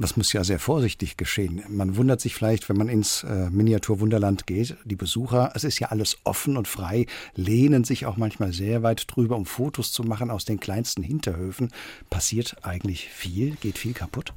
Das 0.00 0.16
muss 0.16 0.32
ja 0.32 0.44
sehr 0.44 0.60
vorsichtig 0.60 1.16
geschehen. 1.16 1.64
Man 1.68 1.96
wundert 1.96 2.20
sich 2.20 2.32
vielleicht, 2.32 2.68
wenn 2.68 2.76
man 2.76 2.88
ins 2.88 3.24
äh, 3.24 3.50
Miniaturwunderland 3.50 4.46
geht, 4.46 4.76
die 4.84 4.94
Besucher, 4.94 5.50
es 5.56 5.64
ist 5.64 5.80
ja 5.80 5.88
alles 5.88 6.18
offen 6.22 6.56
und 6.56 6.68
frei, 6.68 7.06
lehnen 7.34 7.82
sich 7.82 8.06
auch 8.06 8.16
manchmal 8.16 8.52
sehr 8.52 8.84
weit 8.84 9.06
drüber, 9.08 9.34
um 9.34 9.44
Fotos 9.44 9.90
zu 9.90 10.04
machen 10.04 10.30
aus 10.30 10.44
den 10.44 10.60
kleinsten 10.60 11.02
Hinterhöfen. 11.02 11.70
Passiert 12.10 12.58
eigentlich 12.62 13.08
viel? 13.08 13.56
Geht 13.56 13.76
viel 13.76 13.92
kaputt? 13.92 14.34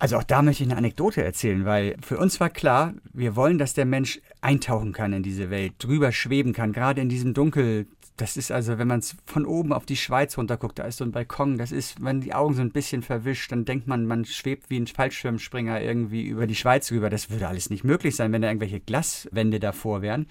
Also 0.00 0.16
auch 0.16 0.24
da 0.24 0.40
möchte 0.40 0.64
ich 0.64 0.70
eine 0.70 0.78
Anekdote 0.78 1.22
erzählen, 1.22 1.66
weil 1.66 1.94
für 2.00 2.16
uns 2.16 2.40
war 2.40 2.48
klar, 2.48 2.94
wir 3.12 3.36
wollen, 3.36 3.58
dass 3.58 3.74
der 3.74 3.84
Mensch 3.84 4.18
eintauchen 4.40 4.94
kann 4.94 5.12
in 5.12 5.22
diese 5.22 5.50
Welt, 5.50 5.74
drüber 5.78 6.10
schweben 6.10 6.54
kann, 6.54 6.72
gerade 6.72 7.02
in 7.02 7.10
diesem 7.10 7.34
Dunkel. 7.34 7.86
Das 8.16 8.38
ist 8.38 8.50
also, 8.50 8.78
wenn 8.78 8.88
man 8.88 9.02
von 9.26 9.44
oben 9.44 9.74
auf 9.74 9.84
die 9.84 9.96
Schweiz 9.96 10.38
runterguckt, 10.38 10.78
da 10.78 10.84
ist 10.84 10.96
so 10.96 11.04
ein 11.04 11.12
Balkon, 11.12 11.58
das 11.58 11.70
ist, 11.70 12.02
wenn 12.02 12.22
die 12.22 12.32
Augen 12.32 12.54
so 12.54 12.62
ein 12.62 12.72
bisschen 12.72 13.02
verwischt, 13.02 13.52
dann 13.52 13.66
denkt 13.66 13.88
man, 13.88 14.06
man 14.06 14.24
schwebt 14.24 14.70
wie 14.70 14.80
ein 14.80 14.86
Fallschirmspringer 14.86 15.82
irgendwie 15.82 16.26
über 16.26 16.46
die 16.46 16.54
Schweiz 16.54 16.90
rüber. 16.90 17.10
Das 17.10 17.28
würde 17.28 17.48
alles 17.48 17.68
nicht 17.68 17.84
möglich 17.84 18.16
sein, 18.16 18.32
wenn 18.32 18.40
da 18.40 18.48
irgendwelche 18.48 18.80
Glaswände 18.80 19.60
davor 19.60 20.00
wären. 20.00 20.28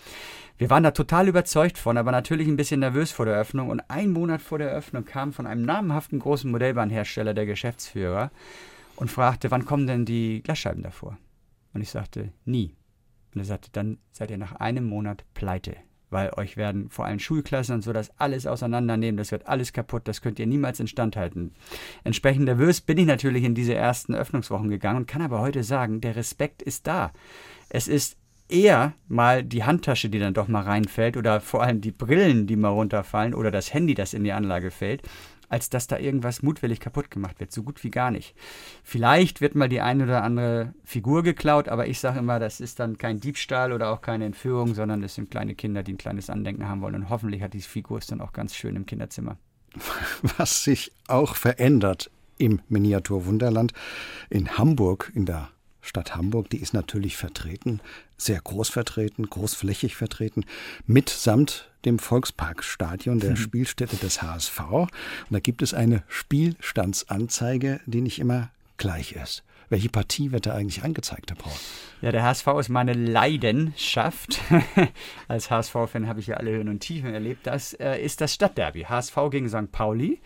Wir 0.58 0.72
waren 0.72 0.84
da 0.84 0.92
total 0.92 1.28
überzeugt 1.28 1.78
von, 1.78 1.96
aber 1.98 2.12
natürlich 2.12 2.48
ein 2.48 2.58
bisschen 2.58 2.80
nervös 2.80 3.12
vor 3.12 3.26
der 3.26 3.36
Eröffnung. 3.36 3.70
Und 3.70 3.82
ein 3.88 4.10
Monat 4.12 4.42
vor 4.42 4.58
der 4.58 4.72
Eröffnung 4.72 5.06
kam 5.06 5.32
von 5.32 5.46
einem 5.46 5.62
namhaften 5.62 6.18
großen 6.18 6.50
Modellbahnhersteller 6.50 7.36
der 7.36 7.46
Geschäftsführer, 7.46 8.32
und 9.00 9.10
fragte, 9.10 9.50
wann 9.50 9.66
kommen 9.66 9.88
denn 9.88 10.04
die 10.04 10.42
Glasscheiben 10.44 10.84
davor? 10.84 11.18
Und 11.74 11.82
ich 11.82 11.90
sagte, 11.90 12.34
nie. 12.44 12.76
Und 13.34 13.42
er 13.42 13.46
sagte, 13.46 13.70
dann 13.72 13.98
seid 14.12 14.30
ihr 14.30 14.38
nach 14.38 14.54
einem 14.54 14.86
Monat 14.86 15.24
pleite, 15.34 15.78
weil 16.10 16.32
euch 16.34 16.58
werden 16.58 16.90
vor 16.90 17.06
allem 17.06 17.20
Schulklassen 17.20 17.76
und 17.76 17.82
so 17.82 17.94
das 17.94 18.12
alles 18.20 18.46
auseinandernehmen, 18.46 19.18
das 19.18 19.32
wird 19.32 19.48
alles 19.48 19.72
kaputt, 19.72 20.08
das 20.08 20.22
könnt 20.22 20.38
ihr 20.38 20.48
niemals 20.48 20.82
instand 20.82 21.16
halten. 21.16 21.54
Entsprechend 22.04 22.44
nervös 22.46 22.82
bin 22.82 22.98
ich 22.98 23.06
natürlich 23.06 23.46
in 23.46 23.56
diese 23.56 23.74
ersten 23.74 24.14
Öffnungswochen 24.14 24.70
gegangen 24.70 24.98
und 24.98 25.08
kann 25.08 25.22
aber 25.22 25.40
heute 25.40 25.64
sagen, 25.64 26.02
der 26.02 26.18
Respekt 26.18 26.62
ist 26.62 26.86
da. 26.86 27.14
Es 27.70 27.88
ist 27.88 28.18
eher 28.50 28.94
mal 29.08 29.44
die 29.46 29.64
Handtasche, 29.64 30.10
die 30.10 30.20
dann 30.20 30.34
doch 30.34 30.50
mal 30.50 30.64
reinfällt 30.64 31.16
oder 31.16 31.40
vor 31.40 31.64
allem 31.64 31.80
die 31.80 31.92
Brillen, 31.92 32.48
die 32.48 32.58
mal 32.58 32.70
runterfallen 32.70 33.34
oder 33.34 33.52
das 33.52 33.74
Handy, 33.74 33.94
das 33.94 34.14
in 34.14 34.26
die 34.26 34.34
Anlage 34.34 34.72
fällt, 34.72 35.04
als 35.50 35.70
dass 35.70 35.88
da 35.88 35.98
irgendwas 35.98 36.42
mutwillig 36.42 36.80
kaputt 36.80 37.12
gemacht 37.12 37.40
wird. 37.40 37.52
So 37.52 37.64
gut 37.64 37.84
wie 37.84 37.92
gar 37.92 38.12
nicht. 38.12 38.36
Vielleicht 38.84 39.42
wird 39.42 39.56
mal 39.56 39.70
die 39.70 39.82
eine 39.82 40.06
oder 40.06 40.24
andere 40.24 40.74
Figur 40.84 41.24
geklaut, 41.24 41.68
aber 41.68 41.88
ich 41.88 42.00
sage 42.00 42.20
immer, 42.20 42.40
das 42.40 42.60
ist 42.60 42.80
dann 42.80 42.98
kein 42.98 43.20
Diebstahl 43.20 43.74
oder 43.74 43.90
auch 43.92 44.02
keine 44.02 44.26
Entführung, 44.26 44.74
sondern 44.76 45.04
es 45.04 45.16
sind 45.16 45.32
kleine 45.32 45.56
Kinder, 45.56 45.84
die 45.84 45.94
ein 45.94 45.98
kleines 45.98 46.30
Andenken 46.30 46.68
haben 46.68 46.82
wollen. 46.82 46.96
Und 46.96 47.10
hoffentlich 47.10 47.42
hat 47.42 47.54
die 47.54 47.62
Figur 47.62 47.98
es 47.98 48.08
dann 48.08 48.22
auch 48.22 48.34
ganz 48.34 48.56
schön 48.56 48.76
im 48.76 48.86
Kinderzimmer. 48.86 49.38
Was 50.38 50.64
sich 50.64 50.92
auch 51.08 51.36
verändert 51.36 52.10
im 52.38 52.62
Miniaturwunderland 52.70 53.74
in 54.30 54.58
Hamburg, 54.58 55.12
in 55.14 55.26
der 55.26 55.50
Stadt 55.82 56.16
Hamburg, 56.16 56.50
die 56.50 56.58
ist 56.58 56.74
natürlich 56.74 57.18
vertreten, 57.18 57.82
sehr 58.18 58.40
groß 58.42 58.70
vertreten, 58.70 59.30
großflächig 59.30 59.96
vertreten, 59.96 60.46
mitsamt 60.86 61.69
dem 61.86 62.00
Volksparkstadion, 62.00 63.20
der 63.20 63.32
mhm. 63.32 63.38
Spielstätte 63.38 63.98
des 63.98 64.22
HSV. 64.22 64.60
Und 64.60 64.90
da 65.30 65.40
gibt 65.40 65.62
es 65.62 65.74
eine 65.74 66.04
Spielstandsanzeige, 66.08 67.80
die 67.86 68.02
nicht 68.02 68.20
immer 68.20 68.50
gleich 68.78 69.14
ist. 69.14 69.44
Welche 69.70 69.90
Partie 69.90 70.32
wird 70.32 70.48
da 70.48 70.56
eigentlich 70.56 70.84
angezeigt, 70.84 71.30
Herr 71.30 71.38
Paul? 71.38 71.54
Ja, 72.02 72.12
der 72.12 72.24
HSV 72.24 72.48
ist 72.60 72.70
meine 72.70 72.94
Leidenschaft. 72.94 74.42
Als 75.28 75.52
HSV-Fan 75.52 76.08
habe 76.08 76.20
ich 76.20 76.28
ja 76.28 76.38
alle 76.38 76.52
Höhen 76.52 76.70
und 76.70 76.80
Tiefen 76.80 77.14
erlebt. 77.14 77.46
Das 77.46 77.74
äh, 77.74 77.98
ist 78.02 78.20
das 78.20 78.34
Stadtderby. 78.34 78.86
HSV 78.86 79.16
gegen 79.30 79.48
St. 79.48 79.72
Pauli. 79.72 80.20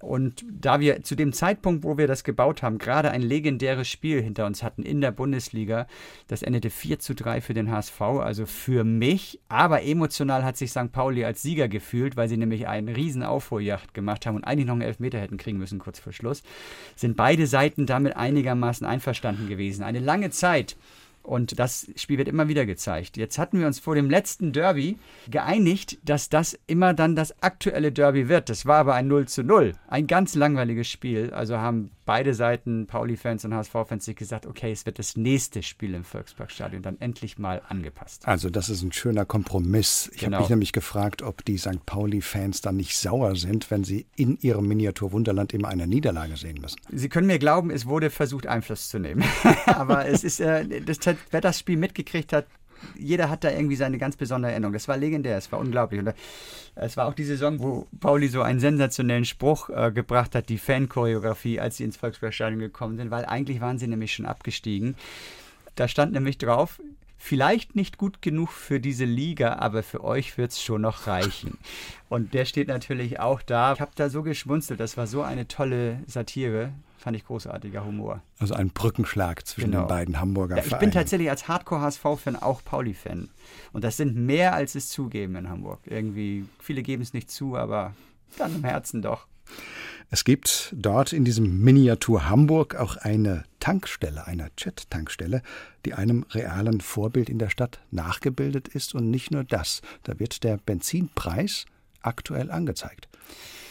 Und 0.00 0.44
da 0.48 0.78
wir 0.78 1.02
zu 1.02 1.16
dem 1.16 1.32
Zeitpunkt, 1.32 1.82
wo 1.82 1.98
wir 1.98 2.06
das 2.06 2.22
gebaut 2.22 2.62
haben, 2.62 2.78
gerade 2.78 3.10
ein 3.10 3.22
legendäres 3.22 3.88
Spiel 3.88 4.22
hinter 4.22 4.46
uns 4.46 4.62
hatten 4.62 4.84
in 4.84 5.00
der 5.00 5.10
Bundesliga, 5.10 5.88
das 6.28 6.42
endete 6.42 6.70
4 6.70 7.00
zu 7.00 7.14
3 7.14 7.40
für 7.40 7.54
den 7.54 7.70
HSV, 7.70 8.00
also 8.00 8.46
für 8.46 8.84
mich. 8.84 9.40
Aber 9.48 9.82
emotional 9.82 10.44
hat 10.44 10.56
sich 10.56 10.70
St. 10.70 10.92
Pauli 10.92 11.24
als 11.24 11.42
Sieger 11.42 11.68
gefühlt, 11.68 12.16
weil 12.16 12.28
sie 12.28 12.36
nämlich 12.36 12.68
einen 12.68 12.88
riesen 12.88 13.24
Aufholjacht 13.24 13.92
gemacht 13.92 14.24
haben 14.24 14.36
und 14.36 14.44
eigentlich 14.44 14.66
noch 14.66 14.74
einen 14.74 14.82
Elfmeter 14.82 15.18
hätten 15.18 15.36
kriegen 15.36 15.58
müssen 15.58 15.80
kurz 15.80 15.98
vor 15.98 16.12
Schluss. 16.12 16.44
Sind 16.94 17.16
beide 17.16 17.48
Seiten 17.48 17.86
damit 17.86 18.16
einigermaßen 18.16 18.86
einverstanden 18.86 19.48
gewesen. 19.48 19.82
Eine 19.82 20.00
lange 20.00 20.30
Zeit 20.30 20.76
und 21.28 21.58
das 21.58 21.86
Spiel 21.96 22.18
wird 22.18 22.28
immer 22.28 22.48
wieder 22.48 22.66
gezeigt. 22.66 23.16
Jetzt 23.16 23.38
hatten 23.38 23.60
wir 23.60 23.66
uns 23.66 23.78
vor 23.78 23.94
dem 23.94 24.08
letzten 24.08 24.52
Derby 24.52 24.98
geeinigt, 25.30 25.98
dass 26.02 26.28
das 26.28 26.58
immer 26.66 26.94
dann 26.94 27.14
das 27.14 27.42
aktuelle 27.42 27.92
Derby 27.92 28.28
wird. 28.28 28.48
Das 28.48 28.66
war 28.66 28.78
aber 28.78 28.94
ein 28.94 29.08
0 29.08 29.28
zu 29.28 29.44
0. 29.44 29.74
Ein 29.88 30.06
ganz 30.06 30.34
langweiliges 30.34 30.88
Spiel. 30.88 31.30
Also 31.32 31.58
haben 31.58 31.90
beide 32.08 32.32
Seiten, 32.32 32.86
Pauli-Fans 32.86 33.44
und 33.44 33.52
HSV-Fans, 33.52 34.06
sich 34.06 34.16
gesagt, 34.16 34.46
okay, 34.46 34.72
es 34.72 34.86
wird 34.86 34.98
das 34.98 35.14
nächste 35.14 35.62
Spiel 35.62 35.92
im 35.92 36.04
Volksparkstadion 36.04 36.80
dann 36.80 36.98
endlich 37.00 37.38
mal 37.38 37.60
angepasst. 37.68 38.26
Also 38.26 38.48
das 38.48 38.70
ist 38.70 38.82
ein 38.82 38.92
schöner 38.92 39.26
Kompromiss. 39.26 40.10
Ich 40.14 40.20
genau. 40.20 40.36
habe 40.36 40.44
mich 40.44 40.50
nämlich 40.50 40.72
gefragt, 40.72 41.20
ob 41.20 41.44
die 41.44 41.58
St. 41.58 41.84
Pauli-Fans 41.84 42.62
dann 42.62 42.76
nicht 42.76 42.96
sauer 42.96 43.36
sind, 43.36 43.70
wenn 43.70 43.84
sie 43.84 44.06
in 44.16 44.38
ihrem 44.38 44.66
Miniatur-Wunderland 44.68 45.52
immer 45.52 45.68
eine 45.68 45.86
Niederlage 45.86 46.38
sehen 46.38 46.62
müssen. 46.62 46.80
Sie 46.90 47.10
können 47.10 47.26
mir 47.26 47.38
glauben, 47.38 47.70
es 47.70 47.84
wurde 47.84 48.08
versucht, 48.08 48.46
Einfluss 48.46 48.88
zu 48.88 48.98
nehmen. 48.98 49.22
aber 49.66 50.06
es 50.06 50.24
ist, 50.24 50.40
äh, 50.40 50.80
das, 50.80 51.00
wer 51.30 51.40
das 51.40 51.58
Spiel 51.58 51.76
mitgekriegt 51.76 52.32
hat, 52.32 52.46
jeder 52.96 53.28
hat 53.30 53.44
da 53.44 53.50
irgendwie 53.50 53.76
seine 53.76 53.98
ganz 53.98 54.16
besondere 54.16 54.52
Erinnerung. 54.52 54.72
Das 54.72 54.88
war 54.88 54.96
legendär, 54.96 55.36
es 55.36 55.50
war 55.50 55.58
unglaublich. 55.58 56.00
Und 56.00 56.14
es 56.76 56.96
war 56.96 57.06
auch 57.06 57.14
die 57.14 57.24
Saison, 57.24 57.58
wo 57.58 57.86
Pauli 58.00 58.28
so 58.28 58.42
einen 58.42 58.60
sensationellen 58.60 59.24
Spruch 59.24 59.68
äh, 59.70 59.90
gebracht 59.92 60.34
hat, 60.34 60.48
die 60.48 60.58
Fanchoreografie, 60.58 61.60
als 61.60 61.78
sie 61.78 61.84
ins 61.84 61.96
Volksparkstadion 61.96 62.60
gekommen 62.60 62.96
sind, 62.96 63.10
weil 63.10 63.24
eigentlich 63.24 63.60
waren 63.60 63.78
sie 63.78 63.88
nämlich 63.88 64.14
schon 64.14 64.26
abgestiegen. 64.26 64.94
Da 65.74 65.88
stand 65.88 66.12
nämlich 66.12 66.38
drauf, 66.38 66.80
vielleicht 67.18 67.76
nicht 67.76 67.98
gut 67.98 68.22
genug 68.22 68.50
für 68.50 68.80
diese 68.80 69.04
Liga, 69.04 69.54
aber 69.54 69.82
für 69.82 70.02
euch 70.02 70.38
wird 70.38 70.52
es 70.52 70.62
schon 70.62 70.82
noch 70.82 71.06
reichen. 71.06 71.58
Und 72.08 72.32
der 72.32 72.44
steht 72.44 72.68
natürlich 72.68 73.20
auch 73.20 73.42
da. 73.42 73.74
Ich 73.74 73.80
habe 73.80 73.90
da 73.94 74.08
so 74.08 74.22
geschmunzelt, 74.22 74.80
das 74.80 74.96
war 74.96 75.06
so 75.06 75.22
eine 75.22 75.46
tolle 75.46 75.98
Satire. 76.06 76.72
Fand 76.96 77.16
ich 77.16 77.26
großartiger 77.26 77.84
Humor. 77.84 78.22
Also 78.38 78.54
ein 78.54 78.70
Brückenschlag 78.70 79.46
zwischen 79.46 79.70
genau. 79.70 79.84
den 79.84 79.88
beiden 79.88 80.20
Hamburger 80.20 80.56
ja, 80.56 80.62
Ich 80.62 80.68
Vereinen. 80.68 80.80
bin 80.80 80.90
tatsächlich 80.90 81.30
als 81.30 81.46
Hardcore-HSV-Fan 81.46 82.36
auch 82.36 82.64
Pauli-Fan. 82.64 83.28
Und 83.72 83.84
das 83.84 83.96
sind 83.96 84.16
mehr, 84.16 84.54
als 84.54 84.74
es 84.74 84.88
zugeben 84.88 85.36
in 85.36 85.48
Hamburg. 85.48 85.80
Irgendwie, 85.84 86.44
viele 86.58 86.82
geben 86.82 87.02
es 87.02 87.12
nicht 87.12 87.30
zu, 87.30 87.56
aber 87.56 87.94
dann 88.36 88.54
im 88.54 88.64
Herzen 88.64 89.02
doch. 89.02 89.26
Es 90.10 90.24
gibt 90.24 90.72
dort 90.74 91.12
in 91.12 91.24
diesem 91.24 91.60
Miniatur 91.60 92.30
Hamburg 92.30 92.76
auch 92.76 92.96
eine 92.96 93.44
Tankstelle, 93.60 94.26
eine 94.26 94.50
Jet-Tankstelle, 94.56 95.42
die 95.84 95.92
einem 95.92 96.24
realen 96.30 96.80
Vorbild 96.80 97.28
in 97.28 97.38
der 97.38 97.50
Stadt 97.50 97.80
nachgebildet 97.90 98.68
ist. 98.68 98.94
Und 98.94 99.10
nicht 99.10 99.30
nur 99.30 99.44
das, 99.44 99.82
da 100.04 100.18
wird 100.18 100.44
der 100.44 100.56
Benzinpreis 100.56 101.66
aktuell 102.00 102.50
angezeigt. 102.50 103.08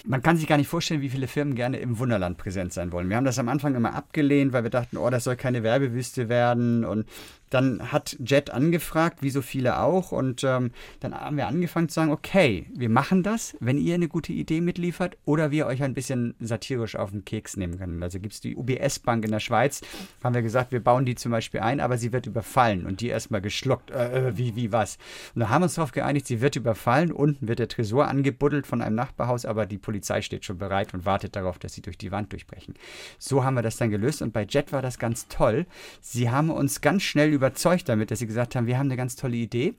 Man 0.10 0.24
kann 0.24 0.38
sich 0.38 0.48
gar 0.48 0.56
nicht 0.56 0.70
vorstellen, 0.70 1.02
wie 1.02 1.10
viele 1.10 1.28
Firmen 1.28 1.54
gerne 1.54 1.80
im 1.80 2.00
Wunderland 2.00 2.38
präsent 2.38 2.72
sein 2.72 2.94
wollen. 2.94 3.10
Wir 3.10 3.18
haben 3.18 3.26
das 3.26 3.40
am 3.40 3.50
Anfang 3.50 3.76
immer 3.76 3.94
abgelehnt, 3.94 4.54
weil 4.54 4.64
wir 4.64 4.70
dachten, 4.70 4.96
oh, 4.96 5.10
das 5.10 5.26
soll 5.26 5.36
keine 5.36 5.64
Werbewüste 5.64 6.30
werden. 6.30 6.86
Und 6.86 7.06
dann 7.50 7.92
hat 7.92 8.18
Jet 8.20 8.50
angefragt, 8.50 9.22
wie 9.22 9.30
so 9.30 9.42
viele 9.42 9.80
auch, 9.80 10.12
und 10.12 10.44
ähm, 10.44 10.72
dann 11.00 11.14
haben 11.14 11.38
wir 11.38 11.48
angefangen 11.48 11.90
zu 11.90 11.96
sagen, 11.96 12.12
okay, 12.12 12.66
wir 12.76 12.90
machen 12.90 13.24
das, 13.24 13.56
wenn 13.60 13.78
ihr 13.78 13.96
eine 13.96 14.08
gute 14.08 14.34
Idee 14.34 14.62
mitliefert 14.62 15.18
oder 15.26 15.52
wir 15.52 15.68
euch 15.68 15.82
ein 15.84 15.94
bisschen 15.94 16.36
satirisch 16.40 16.96
auf 16.96 17.12
den 17.12 17.24
Keks 17.24 17.56
nehmen 17.56 17.78
können. 17.78 18.04
Also 18.04 18.20
gibt 18.20 18.34
es 18.34 18.42
die 18.42 18.56
UBS-Bank 18.56 19.24
in 19.24 19.32
der 19.32 19.40
Schweiz, 19.40 19.82
haben 20.24 20.36
wir 20.36 20.42
gesagt, 20.42 20.72
wir 20.72 20.84
bauen 20.84 21.06
die 21.06 21.16
zum 21.16 21.32
Beispiel 21.32 21.62
ein, 21.62 21.80
aber 21.80 21.98
sie 21.98 22.12
wird 22.12 22.26
überfallen 22.26 22.86
und 22.86 23.02
die 23.02 23.08
erstmal 23.08 23.42
geschluckt. 23.42 23.92
Äh, 23.92 24.30
äh, 24.30 24.38
wie, 24.38 24.56
wie, 24.56 24.72
was? 24.72 24.98
Und 25.34 25.42
da 25.42 25.50
haben 25.50 25.62
wir 25.62 25.66
uns 25.66 25.76
darauf 25.76 25.92
geeinigt, 25.92 26.28
sie 26.28 26.42
wird 26.42 26.56
überfallen, 26.56 27.12
unten 27.12 27.48
wird 27.48 27.60
der 27.60 27.70
Tresor 27.70 28.08
angebuddelt 28.08 28.68
von 28.68 28.82
einem 28.82 28.96
Nachbarhaus, 28.96 29.46
aber 29.46 29.66
die 29.66 29.78
Polizei 29.78 29.97
steht 30.04 30.46
schon 30.46 30.58
bereit 30.58 30.94
und 30.94 31.06
wartet 31.06 31.36
darauf, 31.36 31.60
dass 31.60 31.74
sie 31.74 31.82
durch 31.82 31.98
die 31.98 32.12
Wand 32.12 32.32
durchbrechen. 32.32 32.75
So 33.20 33.44
haben 33.44 33.56
wir 33.56 33.62
das 33.62 33.77
dann 33.77 33.89
gelöst 33.89 34.22
und 34.22 34.34
bei 34.34 34.46
Jet 34.46 34.72
war 34.72 34.82
das 34.82 35.00
ganz 35.00 35.27
toll. 35.27 35.66
Sie 36.01 36.30
haben 36.30 36.50
uns 36.50 36.82
ganz 36.82 37.04
schnell 37.04 37.32
überzeugt 37.32 37.89
damit, 37.89 38.12
dass 38.12 38.20
sie 38.20 38.27
gesagt 38.27 38.56
haben, 38.56 38.68
wir 38.68 38.77
haben 38.77 38.88
eine 38.88 38.98
ganz 38.98 39.16
tolle 39.16 39.38
Idee. 39.38 39.75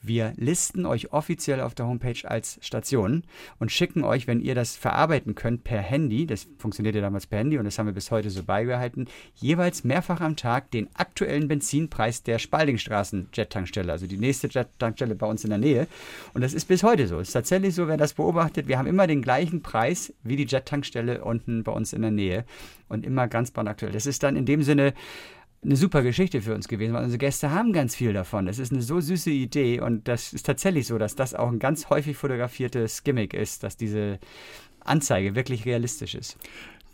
Wir 0.00 0.32
listen 0.36 0.86
euch 0.86 1.12
offiziell 1.12 1.60
auf 1.60 1.74
der 1.74 1.86
Homepage 1.86 2.18
als 2.24 2.58
Station 2.62 3.24
und 3.58 3.72
schicken 3.72 4.04
euch, 4.04 4.28
wenn 4.28 4.40
ihr 4.40 4.54
das 4.54 4.76
verarbeiten 4.76 5.34
könnt, 5.34 5.64
per 5.64 5.80
Handy, 5.80 6.24
das 6.24 6.46
funktioniert 6.58 6.94
ja 6.94 7.00
damals 7.00 7.26
per 7.26 7.40
Handy 7.40 7.58
und 7.58 7.64
das 7.64 7.78
haben 7.78 7.86
wir 7.86 7.92
bis 7.92 8.12
heute 8.12 8.30
so 8.30 8.44
beibehalten, 8.44 9.08
jeweils 9.34 9.82
mehrfach 9.82 10.20
am 10.20 10.36
Tag 10.36 10.70
den 10.70 10.88
aktuellen 10.94 11.48
Benzinpreis 11.48 12.22
der 12.22 12.38
Spaldingstraßen 12.38 13.30
Jet-Tankstelle, 13.32 13.90
also 13.90 14.06
die 14.06 14.18
nächste 14.18 14.46
Jet-Tankstelle 14.46 15.16
bei 15.16 15.26
uns 15.26 15.42
in 15.42 15.50
der 15.50 15.58
Nähe. 15.58 15.88
Und 16.32 16.42
das 16.42 16.54
ist 16.54 16.66
bis 16.66 16.84
heute 16.84 17.08
so. 17.08 17.18
Es 17.18 17.28
ist 17.28 17.34
tatsächlich 17.34 17.74
so, 17.74 17.88
wer 17.88 17.96
das 17.96 18.14
beobachtet, 18.14 18.68
wir 18.68 18.78
haben 18.78 18.86
immer 18.86 19.08
den 19.08 19.20
gleichen 19.20 19.62
Preis 19.62 20.14
wie 20.22 20.36
die 20.36 20.46
Jet-Tankstelle 20.46 21.24
unten 21.24 21.64
bei 21.64 21.72
uns 21.72 21.92
in 21.92 22.02
der 22.02 22.12
Nähe 22.12 22.44
und 22.88 23.04
immer 23.04 23.26
ganz 23.26 23.50
brandaktuell. 23.50 23.92
Das 23.92 24.06
ist 24.06 24.22
dann 24.22 24.36
in 24.36 24.46
dem 24.46 24.62
Sinne 24.62 24.94
eine 25.64 25.76
super 25.76 26.02
Geschichte 26.02 26.40
für 26.40 26.54
uns 26.54 26.68
gewesen, 26.68 26.92
weil 26.94 27.04
unsere 27.04 27.18
Gäste 27.18 27.50
haben 27.50 27.72
ganz 27.72 27.96
viel 27.96 28.12
davon. 28.12 28.46
Das 28.46 28.58
ist 28.58 28.72
eine 28.72 28.82
so 28.82 29.00
süße 29.00 29.30
Idee 29.30 29.80
und 29.80 30.06
das 30.06 30.32
ist 30.32 30.46
tatsächlich 30.46 30.86
so, 30.86 30.98
dass 30.98 31.16
das 31.16 31.34
auch 31.34 31.48
ein 31.48 31.58
ganz 31.58 31.90
häufig 31.90 32.16
fotografiertes 32.16 33.02
Gimmick 33.02 33.34
ist, 33.34 33.62
dass 33.64 33.76
diese 33.76 34.18
Anzeige 34.80 35.34
wirklich 35.34 35.64
realistisch 35.64 36.14
ist. 36.14 36.38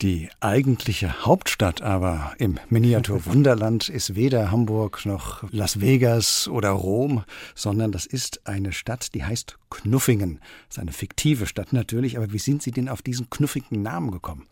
Die 0.02 0.28
eigentliche 0.40 1.24
Hauptstadt 1.24 1.80
aber 1.80 2.34
im 2.38 2.58
Miniaturwunderland 2.68 3.88
ist 3.90 4.16
weder 4.16 4.50
Hamburg 4.50 5.06
noch 5.06 5.44
Las 5.52 5.80
Vegas 5.80 6.48
oder 6.48 6.70
Rom, 6.70 7.24
sondern 7.54 7.92
das 7.92 8.04
ist 8.04 8.46
eine 8.46 8.72
Stadt, 8.72 9.14
die 9.14 9.24
heißt 9.24 9.56
Knuffingen. 9.70 10.40
Das 10.68 10.76
ist 10.76 10.80
eine 10.80 10.92
fiktive 10.92 11.46
Stadt 11.46 11.72
natürlich, 11.72 12.16
aber 12.16 12.32
wie 12.32 12.38
sind 12.38 12.62
Sie 12.62 12.72
denn 12.72 12.88
auf 12.88 13.02
diesen 13.02 13.30
knuffigen 13.30 13.82
Namen 13.82 14.10
gekommen? 14.10 14.46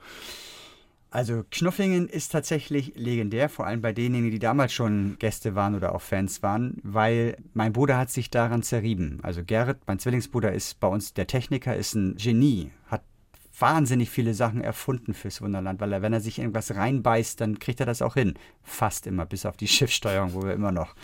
Also 1.13 1.45
Knuffingen 1.51 2.09
ist 2.09 2.33
tatsächlich 2.33 2.95
legendär, 2.97 3.51
vor 3.51 3.67
allem 3.67 3.83
bei 3.83 3.93
denjenigen, 3.93 4.31
die 4.31 4.39
damals 4.39 4.73
schon 4.73 5.17
Gäste 5.19 5.55
waren 5.55 5.75
oder 5.75 5.95
auch 5.95 6.01
Fans 6.01 6.43
waren, 6.43 6.81
weil 6.83 7.37
mein 7.53 7.75
Bruder 7.75 7.99
hat 7.99 8.11
sich 8.11 8.31
daran 8.31 8.63
zerrieben. 8.63 9.21
Also 9.23 9.45
Gerrit, 9.45 9.77
mein 9.87 9.99
Zwillingsbruder, 9.99 10.55
ist 10.55 10.81
bei 10.81 10.89
uns 10.89 11.13
der 11.13 11.27
Techniker, 11.27 11.77
ist 11.77 11.95
ein 11.95 12.17
Genie, 12.17 12.71
hat 12.87 13.03
wahnsinnig 13.59 14.09
viele 14.09 14.33
Sachen 14.33 14.63
erfunden 14.63 15.13
fürs 15.13 15.43
Wunderland, 15.43 15.83
weil 15.83 15.93
er, 15.93 16.01
wenn 16.01 16.15
er 16.15 16.23
sich 16.23 16.39
irgendwas 16.39 16.75
reinbeißt, 16.75 17.39
dann 17.43 17.59
kriegt 17.59 17.81
er 17.81 17.87
das 17.87 18.01
auch 18.01 18.15
hin. 18.15 18.33
Fast 18.63 19.07
immer, 19.07 19.27
bis 19.27 19.45
auf 19.45 19.59
die 19.59 19.69
Schiffssteuerung, 19.69 20.33
wo 20.33 20.43
wir 20.43 20.55
immer 20.55 20.73
noch 20.73 20.95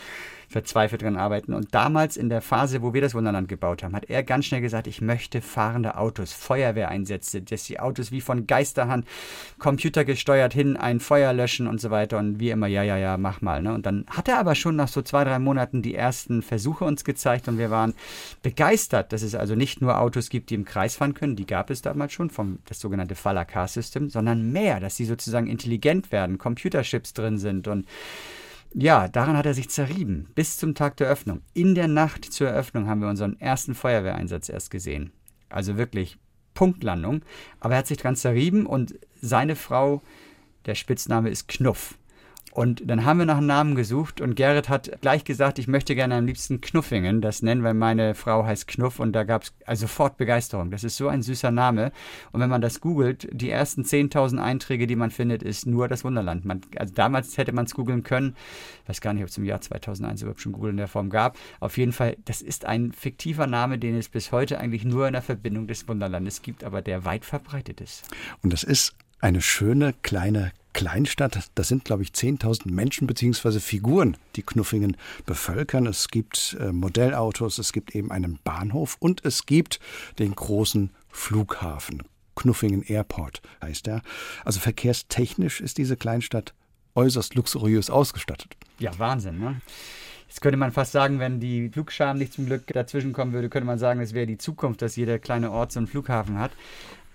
verzweifelt 0.49 1.02
dran 1.02 1.17
arbeiten. 1.17 1.52
Und 1.52 1.75
damals 1.75 2.17
in 2.17 2.31
der 2.31 2.40
Phase, 2.40 2.83
wo 2.83 2.95
wir 2.95 3.02
das 3.02 3.14
Wunderland 3.14 3.49
gebaut 3.49 3.83
haben, 3.83 3.95
hat 3.95 4.09
er 4.09 4.23
ganz 4.23 4.47
schnell 4.47 4.62
gesagt, 4.62 4.87
ich 4.87 5.00
möchte 5.00 5.43
fahrende 5.43 5.97
Autos, 5.99 6.33
Feuerwehreinsätze, 6.33 7.43
dass 7.43 7.64
die 7.64 7.78
Autos 7.78 8.11
wie 8.12 8.23
von 8.23 8.47
Geisterhand 8.47 9.07
computergesteuert 9.59 10.55
hin 10.55 10.76
ein 10.76 11.00
Feuer 11.00 11.33
löschen 11.35 11.67
und 11.67 11.81
so 11.81 11.90
weiter. 11.90 12.19
Und 12.19 12.40
wie 12.40 12.50
immer, 12.50 12.67
ja, 12.67 12.83
ja, 12.83 12.97
ja, 12.97 13.19
mach 13.19 13.43
mal. 13.43 13.62
Ne? 13.62 13.75
Und 13.75 13.85
dann 13.85 14.07
hat 14.09 14.28
er 14.28 14.38
aber 14.38 14.55
schon 14.55 14.76
nach 14.76 14.88
so 14.88 15.02
zwei, 15.02 15.25
drei 15.25 15.38
Monaten 15.38 15.83
die 15.83 15.95
ersten 15.95 16.40
Versuche 16.40 16.85
uns 16.85 17.05
gezeigt 17.05 17.49
und 17.49 17.59
wir 17.59 17.71
waren 17.71 17.95
begeistert, 18.43 19.12
dass 19.12 19.23
es 19.23 19.35
also 19.35 19.55
nicht 19.55 19.83
nur 19.83 20.00
Autos 20.00 20.31
gibt, 20.31 20.49
die 20.50 20.55
im 20.55 20.64
Kreis 20.64 20.97
fahren 20.97 21.14
können, 21.14 21.37
die 21.37 21.47
gab 21.47 21.69
es 21.71 21.83
damals 21.83 22.12
schon, 22.12 22.31
vom 22.31 22.59
das 22.64 22.81
sogenannte 22.81 23.14
Faller 23.14 23.45
Car 23.45 23.69
System, 23.69 24.09
sondern 24.09 24.50
mehr, 24.50 24.81
dass 24.81 24.97
sie 24.97 25.05
sozusagen 25.05 25.47
intelligent 25.47 26.11
werden, 26.11 26.38
Computerchips 26.38 27.12
drin 27.12 27.38
sind 27.38 27.69
und 27.69 27.87
ja, 28.75 29.08
daran 29.08 29.37
hat 29.37 29.46
er 29.46 29.54
sich 29.54 29.70
zerrieben, 29.70 30.28
bis 30.34 30.56
zum 30.56 30.75
Tag 30.75 30.96
der 30.96 31.08
Öffnung. 31.08 31.42
In 31.54 31.75
der 31.75 31.88
Nacht 31.88 32.25
zur 32.25 32.48
Eröffnung 32.48 32.88
haben 32.88 33.00
wir 33.00 33.08
unseren 33.08 33.38
ersten 33.40 33.75
Feuerwehreinsatz 33.75 34.48
erst 34.48 34.70
gesehen. 34.70 35.12
Also 35.48 35.76
wirklich 35.76 36.18
Punktlandung. 36.54 37.22
Aber 37.60 37.75
er 37.75 37.78
hat 37.78 37.87
sich 37.87 37.98
dran 37.98 38.16
zerrieben 38.16 38.66
und 38.66 38.98
seine 39.20 39.56
Frau, 39.56 40.02
der 40.66 40.75
Spitzname 40.75 41.30
ist 41.30 41.48
Knuff. 41.48 41.96
Und 42.52 42.83
dann 42.88 43.05
haben 43.05 43.19
wir 43.19 43.26
nach 43.26 43.37
einem 43.37 43.47
Namen 43.47 43.75
gesucht 43.75 44.21
und 44.21 44.35
Gerrit 44.35 44.69
hat 44.69 45.00
gleich 45.00 45.25
gesagt, 45.25 45.59
ich 45.59 45.69
möchte 45.69 45.95
gerne 45.95 46.17
am 46.17 46.26
liebsten 46.26 46.61
Knuffingen 46.61 47.21
das 47.21 47.43
nennen, 47.43 47.62
weil 47.62 47.75
meine 47.75 48.14
Frau 48.14 48.45
heißt 48.45 48.67
Knuff 48.67 49.00
und 49.00 49.12
da 49.12 49.25
gab 49.25 49.43
es 49.43 49.52
also 49.64 49.83
sofort 49.83 50.17
Begeisterung. 50.17 50.71
Das 50.71 50.83
ist 50.83 50.97
so 50.97 51.09
ein 51.09 51.23
süßer 51.23 51.50
Name. 51.50 51.93
Und 52.33 52.40
wenn 52.40 52.50
man 52.50 52.61
das 52.61 52.81
googelt, 52.81 53.28
die 53.33 53.50
ersten 53.50 53.83
10.000 53.83 54.38
Einträge, 54.38 54.87
die 54.87 54.97
man 54.97 55.11
findet, 55.11 55.43
ist 55.43 55.67
nur 55.67 55.88
das 55.88 56.05
Wunderland. 56.05 56.45
Man, 56.45 56.62
also 56.76 56.93
damals 56.95 57.37
hätte 57.37 57.52
man 57.52 57.67
es 57.67 57.75
googeln 57.75 58.02
können. 58.02 58.35
Ich 58.83 58.88
weiß 58.88 59.00
gar 59.00 59.12
nicht, 59.12 59.23
ob 59.23 59.28
es 59.28 59.38
im 59.38 59.45
Jahr 59.45 59.61
2001 59.61 60.23
überhaupt 60.23 60.40
schon 60.40 60.52
Google 60.52 60.71
in 60.71 60.76
der 60.78 60.88
Form 60.88 61.11
gab. 61.11 61.37
Auf 61.61 61.76
jeden 61.78 61.93
Fall, 61.93 62.17
das 62.25 62.40
ist 62.40 62.64
ein 62.64 62.93
fiktiver 62.93 63.47
Name, 63.47 63.78
den 63.78 63.97
es 63.97 64.09
bis 64.09 64.33
heute 64.33 64.59
eigentlich 64.59 64.85
nur 64.85 65.07
in 65.07 65.12
der 65.12 65.23
Verbindung 65.23 65.67
des 65.67 65.87
Wunderlandes 65.87 66.43
gibt, 66.43 66.64
aber 66.64 66.83
der 66.83 67.05
weit 67.05 67.25
verbreitet 67.25 67.81
ist. 67.81 68.09
Und 68.43 68.52
das 68.52 68.62
ist 68.62 68.95
eine 69.20 69.42
schöne 69.42 69.94
kleine 70.02 70.52
Kleinstadt. 70.72 71.50
Das 71.54 71.68
sind, 71.68 71.84
glaube 71.84 72.02
ich, 72.02 72.10
10.000 72.10 72.70
Menschen 72.70 73.06
bzw. 73.06 73.58
Figuren, 73.58 74.16
die 74.37 74.42
Knuffingen 74.42 74.96
bevölkern. 75.26 75.87
Es 75.87 76.08
gibt 76.08 76.56
äh, 76.60 76.72
Modellautos, 76.72 77.58
es 77.58 77.72
gibt 77.72 77.94
eben 77.94 78.12
einen 78.12 78.38
Bahnhof 78.44 78.96
und 79.00 79.25
es 79.25 79.46
gibt 79.46 79.80
den 80.18 80.34
großen 80.34 80.90
Flughafen. 81.08 82.04
Knuffingen 82.37 82.82
Airport 82.84 83.42
heißt 83.60 83.88
er. 83.88 84.02
Also 84.44 84.60
verkehrstechnisch 84.60 85.60
ist 85.60 85.78
diese 85.78 85.96
Kleinstadt 85.96 86.54
äußerst 86.94 87.34
luxuriös 87.34 87.90
ausgestattet. 87.90 88.56
Ja, 88.78 88.96
Wahnsinn, 88.98 89.38
ne? 89.40 89.60
Jetzt 90.28 90.42
könnte 90.42 90.58
man 90.58 90.72
fast 90.72 90.92
sagen, 90.92 91.18
wenn 91.18 91.40
die 91.40 91.70
Flugscham 91.70 92.18
nicht 92.18 92.34
zum 92.34 92.46
Glück 92.46 92.66
dazwischen 92.68 93.12
kommen 93.12 93.32
würde, 93.32 93.48
könnte 93.48 93.66
man 93.66 93.78
sagen, 93.78 94.00
es 94.00 94.12
wäre 94.12 94.26
die 94.26 94.38
Zukunft, 94.38 94.82
dass 94.82 94.95
jeder 94.95 95.19
kleine 95.19 95.50
Ort 95.50 95.73
so 95.73 95.80
einen 95.80 95.86
Flughafen 95.86 96.38
hat. 96.38 96.52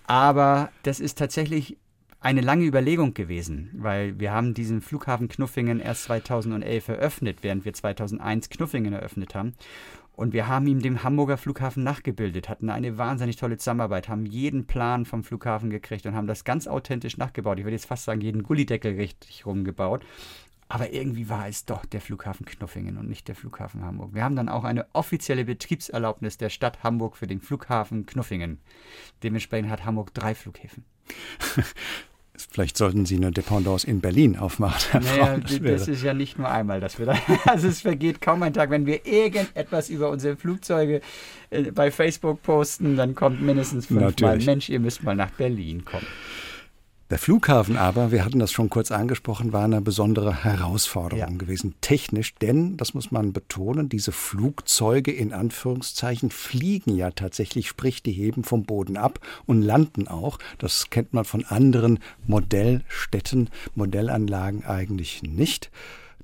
Aber 0.06 0.70
das 0.82 1.00
ist 1.00 1.16
tatsächlich 1.16 1.78
eine 2.24 2.40
lange 2.40 2.64
Überlegung 2.64 3.12
gewesen, 3.12 3.70
weil 3.74 4.18
wir 4.18 4.32
haben 4.32 4.54
diesen 4.54 4.80
Flughafen 4.80 5.28
Knuffingen 5.28 5.78
erst 5.78 6.04
2011 6.04 6.88
eröffnet, 6.88 7.42
während 7.42 7.66
wir 7.66 7.74
2001 7.74 8.48
Knuffingen 8.48 8.94
eröffnet 8.94 9.34
haben. 9.34 9.52
Und 10.16 10.32
wir 10.32 10.48
haben 10.48 10.66
ihm 10.66 10.80
den 10.80 11.02
Hamburger 11.02 11.36
Flughafen 11.36 11.82
nachgebildet, 11.82 12.48
hatten 12.48 12.70
eine 12.70 12.96
wahnsinnig 12.96 13.36
tolle 13.36 13.58
Zusammenarbeit, 13.58 14.08
haben 14.08 14.24
jeden 14.24 14.66
Plan 14.66 15.04
vom 15.04 15.22
Flughafen 15.22 15.68
gekriegt 15.68 16.06
und 16.06 16.14
haben 16.14 16.26
das 16.26 16.44
ganz 16.44 16.66
authentisch 16.66 17.18
nachgebaut. 17.18 17.58
Ich 17.58 17.64
würde 17.64 17.74
jetzt 17.76 17.86
fast 17.86 18.04
sagen, 18.04 18.22
jeden 18.22 18.42
Gullideckel 18.42 18.94
richtig 18.94 19.44
rumgebaut. 19.44 20.02
Aber 20.68 20.94
irgendwie 20.94 21.28
war 21.28 21.46
es 21.46 21.66
doch 21.66 21.84
der 21.84 22.00
Flughafen 22.00 22.46
Knuffingen 22.46 22.96
und 22.96 23.06
nicht 23.06 23.28
der 23.28 23.34
Flughafen 23.34 23.84
Hamburg. 23.84 24.14
Wir 24.14 24.24
haben 24.24 24.34
dann 24.34 24.48
auch 24.48 24.64
eine 24.64 24.86
offizielle 24.94 25.44
Betriebserlaubnis 25.44 26.38
der 26.38 26.48
Stadt 26.48 26.82
Hamburg 26.82 27.18
für 27.18 27.26
den 27.26 27.42
Flughafen 27.42 28.06
Knuffingen. 28.06 28.60
Dementsprechend 29.22 29.68
hat 29.68 29.84
Hamburg 29.84 30.14
drei 30.14 30.34
Flughäfen. 30.34 30.86
Vielleicht 32.36 32.76
sollten 32.76 33.06
Sie 33.06 33.16
eine 33.16 33.30
Dependance 33.30 33.86
in 33.86 34.00
Berlin 34.00 34.36
aufmachen. 34.36 35.02
Naja, 35.04 35.38
das, 35.38 35.86
ist 35.88 36.02
ja 36.02 36.14
nicht 36.14 36.38
nur 36.38 36.50
einmal, 36.50 36.80
dass 36.80 36.98
wir 36.98 37.06
da. 37.06 37.16
Also 37.44 37.68
es 37.68 37.82
vergeht 37.82 38.20
kaum 38.20 38.42
ein 38.42 38.52
Tag, 38.52 38.70
wenn 38.70 38.86
wir 38.86 39.06
irgendetwas 39.06 39.88
über 39.88 40.10
unsere 40.10 40.36
Flugzeuge 40.36 41.00
äh, 41.50 41.70
bei 41.70 41.90
Facebook 41.90 42.42
posten, 42.42 42.96
dann 42.96 43.14
kommt 43.14 43.40
mindestens 43.40 43.86
fünfmal, 43.86 44.38
Mensch, 44.38 44.68
ihr 44.68 44.80
müsst 44.80 45.02
mal 45.04 45.14
nach 45.14 45.30
Berlin 45.30 45.84
kommen. 45.84 46.06
Der 47.10 47.18
Flughafen 47.18 47.76
aber, 47.76 48.12
wir 48.12 48.24
hatten 48.24 48.38
das 48.38 48.50
schon 48.50 48.70
kurz 48.70 48.90
angesprochen, 48.90 49.52
war 49.52 49.64
eine 49.64 49.82
besondere 49.82 50.42
Herausforderung 50.42 51.32
ja. 51.32 51.38
gewesen, 51.38 51.74
technisch, 51.82 52.34
denn, 52.36 52.78
das 52.78 52.94
muss 52.94 53.10
man 53.10 53.34
betonen, 53.34 53.90
diese 53.90 54.10
Flugzeuge 54.10 55.12
in 55.12 55.34
Anführungszeichen 55.34 56.30
fliegen 56.30 56.96
ja 56.96 57.10
tatsächlich, 57.10 57.68
sprich, 57.68 58.02
die 58.02 58.12
heben 58.12 58.42
vom 58.42 58.64
Boden 58.64 58.96
ab 58.96 59.20
und 59.44 59.60
landen 59.60 60.08
auch. 60.08 60.38
Das 60.56 60.88
kennt 60.88 61.12
man 61.12 61.26
von 61.26 61.44
anderen 61.44 61.98
Modellstätten, 62.26 63.50
Modellanlagen 63.74 64.64
eigentlich 64.64 65.22
nicht. 65.22 65.70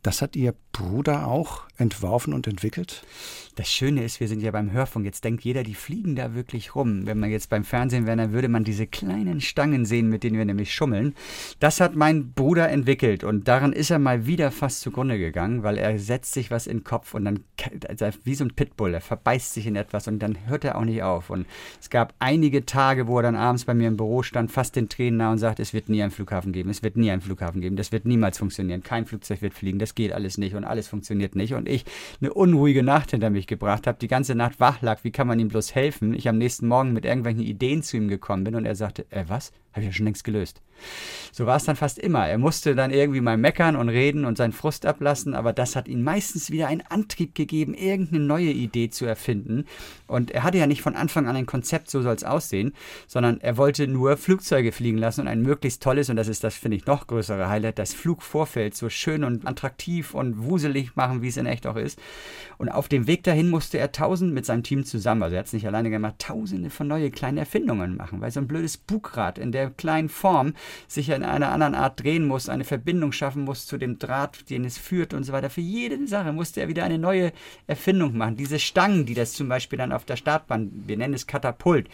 Das 0.03 0.23
hat 0.23 0.35
Ihr 0.35 0.55
Bruder 0.73 1.27
auch 1.29 1.65
entworfen 1.81 2.33
und 2.33 2.47
entwickelt? 2.47 3.03
Das 3.57 3.69
Schöne 3.69 4.05
ist, 4.05 4.21
wir 4.21 4.29
sind 4.29 4.43
ja 4.43 4.53
beim 4.53 4.73
Hörfunk. 4.73 5.05
Jetzt 5.05 5.25
denkt 5.25 5.43
jeder, 5.43 5.65
die 5.65 5.75
fliegen 5.75 6.15
da 6.15 6.35
wirklich 6.35 6.75
rum. 6.75 7.07
Wenn 7.07 7.19
man 7.19 7.31
jetzt 7.31 7.51
beim 7.51 7.65
Fernsehen 7.65 8.07
wäre, 8.07 8.17
dann 8.17 8.33
würde 8.33 8.49
man 8.49 8.65
diese 8.65 8.87
kleinen 8.87 9.41
Stangen 9.41 9.85
sehen, 9.85 10.09
mit 10.09 10.23
denen 10.23 10.39
wir 10.39 10.45
nämlich 10.45 10.73
schummeln. 10.73 11.15
Das 11.59 11.81
hat 11.81 11.97
mein 11.97 12.33
Bruder 12.33 12.69
entwickelt 12.69 13.25
und 13.25 13.49
daran 13.49 13.73
ist 13.73 13.91
er 13.91 13.99
mal 13.99 14.27
wieder 14.27 14.51
fast 14.51 14.81
zugrunde 14.81 15.19
gegangen, 15.19 15.63
weil 15.63 15.79
er 15.79 15.99
setzt 15.99 16.33
sich 16.33 16.51
was 16.51 16.67
in 16.67 16.79
den 16.79 16.85
Kopf 16.85 17.13
und 17.15 17.25
dann, 17.25 17.45
also 17.89 18.07
wie 18.25 18.35
so 18.35 18.45
ein 18.45 18.55
Pitbull, 18.55 18.95
er 18.95 19.01
verbeißt 19.01 19.53
sich 19.53 19.67
in 19.67 19.77
etwas 19.77 20.07
und 20.09 20.21
dann 20.21 20.39
hört 20.47 20.65
er 20.65 20.79
auch 20.79 20.85
nicht 20.85 21.03
auf. 21.03 21.29
Und 21.29 21.47
es 21.81 21.91
gab 21.91 22.15
einige 22.19 22.65
Tage, 22.67 23.09
wo 23.09 23.19
er 23.19 23.25
dann 23.25 23.37
abends 23.37 23.65
bei 23.65 23.75
mir 23.75 23.89
im 23.89 23.97
Büro 23.97 24.23
stand, 24.23 24.53
fast 24.53 24.77
den 24.77 24.89
Tränen 24.89 25.19
nah 25.19 25.33
und 25.33 25.39
sagt, 25.39 25.61
es 25.61 25.75
wird 25.75 25.89
nie 25.89 26.03
einen 26.03 26.13
Flughafen 26.13 26.53
geben, 26.53 26.71
es 26.71 26.83
wird 26.83 26.97
nie 26.97 27.11
einen 27.11 27.21
Flughafen 27.21 27.61
geben, 27.61 27.77
das 27.77 27.93
wird 27.93 28.07
niemals 28.07 28.39
funktionieren, 28.39 28.83
kein 28.83 29.07
Flugzeug 29.07 29.43
wird 29.43 29.55
fliegen, 29.55 29.79
das 29.79 29.95
geht 29.95 30.13
alles 30.13 30.39
nicht 30.39 30.55
und 30.55 30.65
alles 30.65 30.89
funktioniert 30.89 31.35
nicht. 31.37 31.55
Und 31.55 31.69
ich 31.71 31.85
eine 32.21 32.33
unruhige 32.33 32.83
Nacht 32.83 33.13
hinter 33.13 33.31
mich 33.31 33.47
gebracht 33.47 33.87
habe, 33.87 33.99
die 33.99 34.09
ganze 34.09 34.35
Nacht 34.35 34.61
wach 34.61 34.83
lag, 34.83 35.05
wie 35.05 35.11
kann 35.11 35.27
man 35.27 35.39
ihm 35.39 35.49
bloß 35.49 35.75
helfen? 35.75 36.15
Ich 36.15 36.29
am 36.29 36.39
nächsten 36.39 36.69
Morgen 36.69 36.93
mit 36.93 37.05
irgendwelchen 37.05 37.43
Ideen 37.43 37.83
zu 37.83 37.97
ihm 37.97 38.09
gekommen 38.09 38.45
bin 38.45 38.55
und 38.55 38.67
er 38.67 38.75
sagte, 38.75 39.07
äh, 39.11 39.25
was? 39.29 39.53
Habe 39.73 39.83
ich 39.83 39.87
ja 39.87 39.93
schon 39.93 40.07
längst 40.07 40.25
gelöst. 40.25 40.63
So 41.33 41.47
war 41.47 41.57
es 41.57 41.65
dann 41.65 41.77
fast 41.77 41.99
immer. 41.99 42.27
Er 42.27 42.39
musste 42.39 42.75
dann 42.75 42.91
irgendwie 42.91 43.21
mal 43.21 43.37
meckern 43.37 43.77
und 43.77 43.89
reden 43.89 44.25
und 44.25 44.37
seinen 44.37 44.53
Frust 44.53 44.85
ablassen, 44.85 45.35
aber 45.35 45.53
das 45.53 45.77
hat 45.77 45.87
ihm 45.89 46.03
meistens 46.03 46.51
wieder 46.51 46.67
einen 46.67 46.83
Antrieb 46.89 47.35
gegeben, 47.35 47.75
irgendeine 47.75 48.25
neue 48.25 48.51
Idee 48.51 48.91
zu 48.91 49.05
erfinden. 49.07 49.65
Und 50.07 50.33
er 50.33 50.43
hatte 50.43 50.59
ja 50.59 50.67
nicht 50.67 50.83
von 50.83 50.97
Anfang 50.97 51.29
an 51.29 51.37
ein 51.37 51.47
Konzept, 51.47 51.91
so 51.91 52.03
soll 52.03 52.15
es 52.15 52.25
aussehen, 52.25 52.73
sondern 53.07 53.41
er 53.41 53.57
wollte 53.57 53.87
nur 53.87 54.17
Flugzeuge 54.17 54.73
fliegen 54.73 54.99
lassen 54.99 55.23
und 55.23 55.29
ein 55.29 55.43
möglichst 55.43 55.83
tolles, 55.83 56.11
und 56.11 56.17
das 56.17 56.29
ist 56.29 56.43
das, 56.43 56.55
finde 56.55 56.77
ich, 56.77 56.87
noch 56.87 57.07
größere 57.07 57.49
Highlight, 57.49 57.79
das 57.79 57.95
Flugvorfeld 57.95 58.75
so 58.75 58.89
schön 58.89 59.23
und 59.23 59.47
attraktiv 59.47 60.15
und 60.15 60.45
wuselig 60.45 60.97
machen, 60.97 61.23
wie 61.23 61.29
es 61.29 61.37
in 61.37 61.47
echt 61.47 61.67
auch 61.67 61.77
ist. 61.77 62.01
Und 62.59 62.71
auf 62.71 62.89
dem 62.89 63.07
Weg 63.07 63.23
dahin 63.23 63.51
musste 63.51 63.79
er 63.79 63.93
tausend 63.93 64.35
mit 64.35 64.47
seinem 64.47 64.65
Team 64.65 64.85
zusammen, 64.85 65.23
also 65.23 65.37
er 65.37 65.41
hat 65.41 65.47
es 65.47 65.53
nicht 65.53 65.67
alleine 65.67 65.91
gemacht, 65.91 66.17
tausende 66.19 66.71
von 66.71 66.89
neue 66.89 67.11
kleinen 67.11 67.39
Erfindungen 67.39 67.97
machen, 67.97 68.21
weil 68.21 68.33
so 68.33 68.41
ein 68.41 68.49
blödes 68.49 68.77
Bugrad 68.77 69.39
in 69.39 69.53
der 69.53 69.60
kleinen 69.69 70.09
Form 70.09 70.55
sich 70.89 71.11
in 71.11 71.23
einer 71.23 71.53
anderen 71.53 71.75
Art 71.75 72.03
drehen 72.03 72.27
muss, 72.27 72.49
eine 72.49 72.65
Verbindung 72.65 73.13
schaffen 73.13 73.45
muss 73.45 73.67
zu 73.67 73.77
dem 73.77 73.99
Draht, 73.99 74.49
den 74.49 74.65
es 74.65 74.79
führt 74.79 75.13
und 75.13 75.25
so 75.25 75.35
weiter. 75.35 75.51
Für 75.51 75.61
jede 75.61 76.07
Sache 76.07 76.33
musste 76.33 76.63
er 76.63 76.69
wieder 76.69 76.85
eine 76.85 76.99
neue 76.99 77.33
Erfindung 77.67 78.17
machen. 78.17 78.37
Diese 78.37 78.59
Stangen, 78.59 79.05
die 79.05 79.15
das 79.15 79.35
zum 79.35 79.49
Beispiel 79.49 79.79
dann 79.79 79.93
auf 79.93 80.05
der 80.05 80.17
Startbahn, 80.17 80.71
wir 80.87 80.97
nennen 80.97 81.15
es 81.15 81.27
Katapult, 81.27 81.89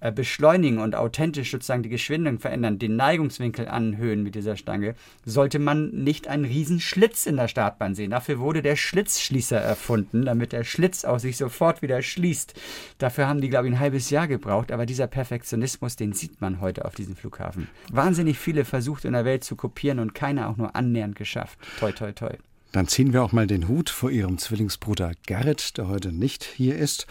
äh, 0.00 0.12
beschleunigen 0.12 0.78
und 0.78 0.94
authentisch 0.94 1.50
sozusagen 1.50 1.82
die 1.82 1.88
Geschwindigung 1.88 2.38
verändern, 2.38 2.78
den 2.78 2.96
Neigungswinkel 2.96 3.68
anhöhen 3.68 4.22
mit 4.22 4.34
dieser 4.34 4.56
Stange, 4.56 4.94
sollte 5.24 5.58
man 5.58 5.90
nicht 5.90 6.28
einen 6.28 6.44
riesen 6.44 6.80
Schlitz 6.80 7.26
in 7.26 7.36
der 7.36 7.48
Startbahn 7.48 7.94
sehen. 7.94 8.10
Dafür 8.10 8.38
wurde 8.38 8.62
der 8.62 8.76
Schlitzschließer 8.76 9.58
erfunden, 9.58 10.24
damit 10.24 10.52
der 10.52 10.64
Schlitz 10.64 11.04
auch 11.04 11.18
sich 11.18 11.36
sofort 11.36 11.82
wieder 11.82 12.02
schließt. 12.02 12.54
Dafür 12.98 13.28
haben 13.28 13.40
die, 13.40 13.48
glaube 13.48 13.68
ich, 13.68 13.74
ein 13.74 13.80
halbes 13.80 14.10
Jahr 14.10 14.28
gebraucht, 14.28 14.72
aber 14.72 14.86
dieser 14.86 15.06
Perfektionismus, 15.06 15.96
den 15.96 16.12
sieht 16.12 16.40
man 16.40 16.60
heute 16.60 16.84
auf 16.84 16.94
diesem 16.94 17.16
Flughafen. 17.16 17.68
Wahnsinnig 17.90 18.38
viele 18.38 18.64
versucht 18.64 19.04
in 19.04 19.12
der 19.12 19.24
Welt 19.24 19.44
zu 19.44 19.56
kopieren 19.56 19.98
und 19.98 20.14
keiner 20.14 20.48
auch 20.48 20.56
nur 20.56 20.76
annähernd 20.76 21.16
geschafft. 21.16 21.58
Toi, 21.78 21.92
toi, 21.92 22.12
toi. 22.12 22.30
Dann 22.72 22.86
ziehen 22.86 23.14
wir 23.14 23.22
auch 23.22 23.32
mal 23.32 23.46
den 23.46 23.66
Hut 23.66 23.88
vor 23.88 24.10
Ihrem 24.10 24.36
Zwillingsbruder 24.36 25.12
Gerrit, 25.26 25.78
der 25.78 25.88
heute 25.88 26.12
nicht 26.12 26.44
hier 26.44 26.76
ist. 26.76 27.06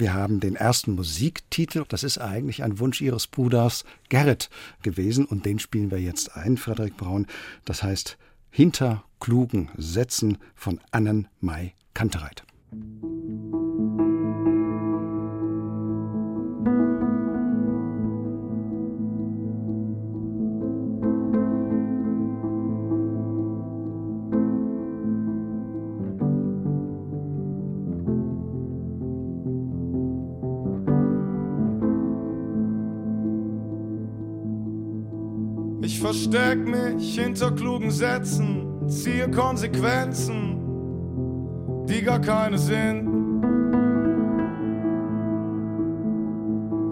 Wir 0.00 0.14
haben 0.14 0.40
den 0.40 0.56
ersten 0.56 0.94
Musiktitel, 0.94 1.84
das 1.86 2.04
ist 2.04 2.16
eigentlich 2.16 2.62
ein 2.62 2.78
Wunsch 2.78 3.02
Ihres 3.02 3.26
Bruders 3.26 3.84
Gerrit 4.08 4.48
gewesen 4.82 5.26
und 5.26 5.44
den 5.44 5.58
spielen 5.58 5.90
wir 5.90 6.00
jetzt 6.00 6.34
ein, 6.38 6.56
Frederik 6.56 6.96
Braun. 6.96 7.26
Das 7.66 7.82
heißt 7.82 8.16
Hinter 8.48 9.04
klugen 9.20 9.68
Sätzen 9.76 10.38
von 10.54 10.80
Annen 10.90 11.28
Mai 11.40 11.74
Kantereit. 11.92 12.44
Versteck 36.10 36.58
mich 36.66 37.20
hinter 37.20 37.52
klugen 37.52 37.92
Sätzen, 37.92 38.66
ziehe 38.88 39.30
Konsequenzen, 39.30 40.58
die 41.88 42.02
gar 42.02 42.20
keine 42.20 42.58
sind. 42.58 43.08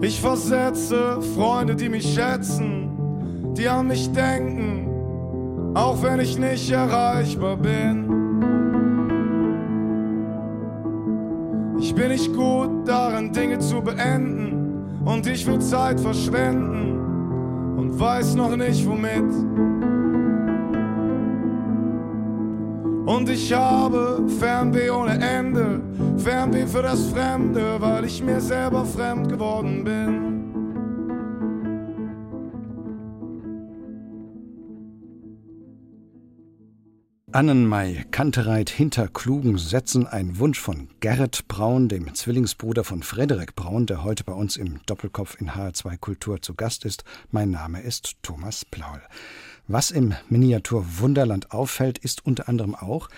Ich 0.01 0.21
versetze 0.21 1.21
Freunde, 1.35 1.75
die 1.75 1.89
mich 1.89 2.13
schätzen, 2.13 3.53
die 3.57 3.67
an 3.67 3.87
mich 3.87 4.09
denken, 4.13 4.87
auch 5.73 6.01
wenn 6.01 6.21
ich 6.21 6.39
nicht 6.39 6.71
erreichbar 6.71 7.57
bin. 7.57 8.05
Ich 11.77 11.93
bin 11.93 12.07
nicht 12.07 12.33
gut 12.33 12.87
darin, 12.87 13.33
Dinge 13.33 13.59
zu 13.59 13.81
beenden 13.81 15.01
und 15.03 15.27
ich 15.27 15.45
will 15.45 15.59
Zeit 15.59 15.99
verschwenden 15.99 16.88
weiß 17.99 18.35
noch 18.35 18.55
nicht 18.55 18.87
womit. 18.87 19.29
Und 23.05 23.29
ich 23.29 23.51
habe 23.51 24.23
Fernweh 24.39 24.89
ohne 24.89 25.19
Ende, 25.19 25.81
Fernweh 26.17 26.65
für 26.67 26.83
das 26.83 27.07
Fremde, 27.07 27.75
weil 27.79 28.05
ich 28.05 28.23
mir 28.23 28.39
selber 28.39 28.85
fremd 28.85 29.27
geworden 29.27 29.83
bin. 29.83 30.28
Annenmai 37.31 38.05
Kantereit 38.09 38.71
hinter 38.71 39.07
klugen 39.07 39.59
Sätzen 39.59 40.07
ein 40.07 40.39
Wunsch 40.39 40.59
von 40.59 40.89
Gerrit 40.99 41.47
Braun, 41.47 41.87
dem 41.87 42.15
Zwillingsbruder 42.15 42.83
von 42.83 43.03
Frederik 43.03 43.55
Braun, 43.55 43.85
der 43.85 44.03
heute 44.03 44.23
bei 44.23 44.33
uns 44.33 44.57
im 44.57 44.79
Doppelkopf 44.87 45.39
in 45.39 45.51
HR2 45.51 45.97
Kultur 45.99 46.41
zu 46.41 46.55
Gast 46.55 46.85
ist. 46.85 47.03
Mein 47.29 47.51
Name 47.51 47.81
ist 47.81 48.15
Thomas 48.23 48.65
Plaul. 48.65 48.99
Was 49.67 49.91
im 49.91 50.15
Miniatur 50.29 50.83
Wunderland 50.97 51.51
auffällt, 51.51 51.99
ist 51.99 52.25
unter 52.25 52.49
anderem 52.49 52.73
auch, 52.73 53.09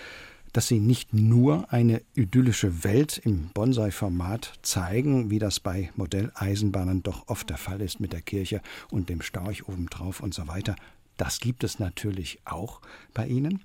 dass 0.52 0.68
sie 0.68 0.82
nicht 0.82 1.14
nur 1.14 1.72
eine 1.72 2.02
idyllische 2.14 2.84
Welt 2.84 3.18
im 3.18 3.48
Bonsai-Format 3.54 4.56
zeigen, 4.62 5.30
wie 5.30 5.40
das 5.40 5.62
bei 5.62 5.90
Modelleisenbahnen 5.96 7.02
doch 7.02 7.30
oft 7.30 7.50
der 7.50 7.58
Fall 7.58 7.80
ist 7.80 8.02
mit 8.02 8.12
der 8.12 8.22
Kirche 8.22 8.62
und 8.90 9.08
dem 9.08 9.22
Storch 9.22 9.70
obendrauf 9.70 10.20
und 10.20 10.34
so 10.34 10.50
weiter, 10.50 10.76
das 11.22 11.40
gibt 11.40 11.64
es 11.64 11.78
natürlich 11.78 12.40
auch 12.46 12.82
bei 13.14 13.28
Ihnen. 13.28 13.64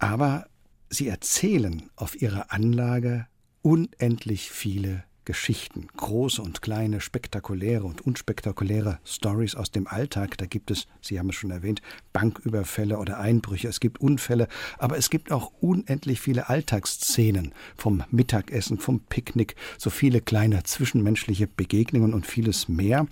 Aber 0.00 0.48
Sie 0.90 1.06
erzählen 1.06 1.88
auf 1.94 2.20
Ihrer 2.20 2.52
Anlage 2.52 3.28
unendlich 3.62 4.50
viele 4.50 5.04
Geschichten, 5.24 5.86
große 5.96 6.42
und 6.42 6.60
kleine, 6.60 7.00
spektakuläre 7.00 7.84
und 7.84 8.00
unspektakuläre 8.00 8.98
Stories 9.04 9.54
aus 9.54 9.70
dem 9.70 9.86
Alltag. 9.86 10.36
Da 10.38 10.46
gibt 10.46 10.72
es, 10.72 10.88
Sie 11.00 11.20
haben 11.20 11.28
es 11.28 11.36
schon 11.36 11.52
erwähnt, 11.52 11.80
Banküberfälle 12.12 12.98
oder 12.98 13.20
Einbrüche, 13.20 13.68
es 13.68 13.78
gibt 13.78 14.00
Unfälle, 14.00 14.48
aber 14.78 14.96
es 14.96 15.10
gibt 15.10 15.30
auch 15.30 15.52
unendlich 15.60 16.20
viele 16.20 16.48
Alltagsszenen 16.48 17.52
vom 17.76 18.02
Mittagessen, 18.10 18.80
vom 18.80 18.98
Picknick, 18.98 19.54
so 19.76 19.90
viele 19.90 20.20
kleine 20.22 20.64
zwischenmenschliche 20.64 21.46
Begegnungen 21.46 22.14
und 22.14 22.26
vieles 22.26 22.68
mehr. 22.68 23.06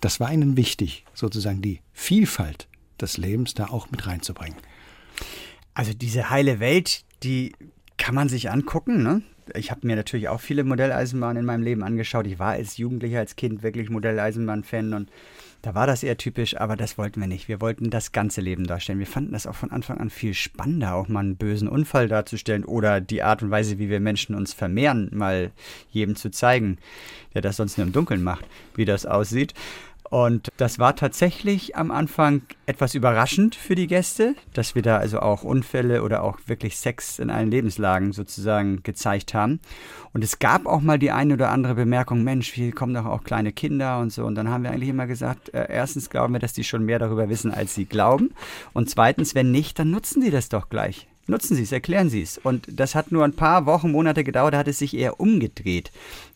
Das 0.00 0.18
war 0.18 0.32
Ihnen 0.32 0.56
wichtig, 0.56 1.04
sozusagen 1.12 1.60
die 1.60 1.80
Vielfalt 1.92 2.68
des 3.00 3.16
Lebens 3.16 3.54
da 3.54 3.66
auch 3.66 3.90
mit 3.90 4.06
reinzubringen. 4.06 4.56
Also 5.74 5.92
diese 5.92 6.30
heile 6.30 6.60
Welt, 6.60 7.04
die 7.22 7.52
kann 7.96 8.14
man 8.14 8.28
sich 8.28 8.50
angucken. 8.50 9.02
Ne? 9.02 9.22
Ich 9.54 9.70
habe 9.70 9.86
mir 9.86 9.96
natürlich 9.96 10.28
auch 10.28 10.40
viele 10.40 10.64
Modelleisenbahnen 10.64 11.38
in 11.38 11.44
meinem 11.44 11.62
Leben 11.62 11.82
angeschaut. 11.82 12.26
Ich 12.26 12.38
war 12.38 12.52
als 12.52 12.76
Jugendlicher, 12.76 13.18
als 13.18 13.36
Kind 13.36 13.62
wirklich 13.62 13.90
Modelleisenbahn-Fan 13.90 14.94
und 14.94 15.10
da 15.62 15.74
war 15.74 15.88
das 15.88 16.04
eher 16.04 16.16
typisch, 16.16 16.56
aber 16.56 16.76
das 16.76 16.96
wollten 16.96 17.20
wir 17.20 17.26
nicht. 17.26 17.48
Wir 17.48 17.60
wollten 17.60 17.90
das 17.90 18.12
ganze 18.12 18.40
Leben 18.40 18.68
darstellen. 18.68 19.00
Wir 19.00 19.06
fanden 19.06 19.32
das 19.32 19.48
auch 19.48 19.54
von 19.54 19.72
Anfang 19.72 19.98
an 19.98 20.10
viel 20.10 20.32
spannender, 20.32 20.94
auch 20.94 21.08
mal 21.08 21.20
einen 21.20 21.36
bösen 21.36 21.66
Unfall 21.66 22.06
darzustellen 22.06 22.64
oder 22.64 23.00
die 23.00 23.24
Art 23.24 23.42
und 23.42 23.50
Weise, 23.50 23.78
wie 23.78 23.88
wir 23.88 23.98
Menschen 23.98 24.36
uns 24.36 24.52
vermehren, 24.52 25.10
mal 25.12 25.50
jedem 25.90 26.14
zu 26.14 26.30
zeigen, 26.30 26.78
der 27.34 27.42
das 27.42 27.56
sonst 27.56 27.78
nur 27.78 27.86
im 27.86 27.92
Dunkeln 27.92 28.22
macht, 28.22 28.44
wie 28.76 28.84
das 28.84 29.06
aussieht. 29.06 29.54
Und 30.10 30.52
das 30.56 30.78
war 30.78 30.94
tatsächlich 30.94 31.76
am 31.76 31.90
Anfang 31.90 32.42
etwas 32.66 32.94
überraschend 32.94 33.54
für 33.54 33.74
die 33.74 33.86
Gäste, 33.86 34.34
dass 34.54 34.74
wir 34.74 34.82
da 34.82 34.98
also 34.98 35.20
auch 35.20 35.42
Unfälle 35.42 36.02
oder 36.02 36.22
auch 36.22 36.38
wirklich 36.46 36.76
Sex 36.76 37.18
in 37.18 37.30
allen 37.30 37.50
Lebenslagen 37.50 38.12
sozusagen 38.12 38.82
gezeigt 38.82 39.34
haben. 39.34 39.60
Und 40.12 40.22
es 40.22 40.38
gab 40.38 40.66
auch 40.66 40.80
mal 40.80 40.98
die 40.98 41.10
eine 41.10 41.34
oder 41.34 41.50
andere 41.50 41.74
Bemerkung, 41.74 42.22
Mensch, 42.22 42.52
hier 42.52 42.72
kommen 42.72 42.94
doch 42.94 43.06
auch 43.06 43.24
kleine 43.24 43.52
Kinder 43.52 43.98
und 43.98 44.12
so. 44.12 44.24
Und 44.24 44.34
dann 44.36 44.48
haben 44.48 44.62
wir 44.62 44.70
eigentlich 44.70 44.90
immer 44.90 45.06
gesagt, 45.06 45.52
äh, 45.54 45.66
erstens 45.68 46.08
glauben 46.08 46.32
wir, 46.34 46.40
dass 46.40 46.52
die 46.52 46.64
schon 46.64 46.84
mehr 46.84 46.98
darüber 46.98 47.28
wissen, 47.28 47.52
als 47.52 47.74
sie 47.74 47.84
glauben. 47.84 48.30
Und 48.72 48.88
zweitens, 48.88 49.34
wenn 49.34 49.50
nicht, 49.50 49.78
dann 49.78 49.90
nutzen 49.90 50.22
sie 50.22 50.30
das 50.30 50.48
doch 50.48 50.68
gleich. 50.68 51.08
Nutzen 51.28 51.56
Sie 51.56 51.62
es, 51.62 51.72
erklären 51.72 52.08
Sie 52.08 52.22
es. 52.22 52.38
Und 52.38 52.66
das 52.70 52.94
hat 52.94 53.10
nur 53.10 53.24
ein 53.24 53.34
paar 53.34 53.66
Wochen, 53.66 53.90
Monate 53.90 54.22
gedauert, 54.22 54.54
da 54.54 54.58
hat 54.58 54.68
es 54.68 54.78
sich 54.78 54.96
eher 54.96 55.18
umgedreht. 55.18 55.90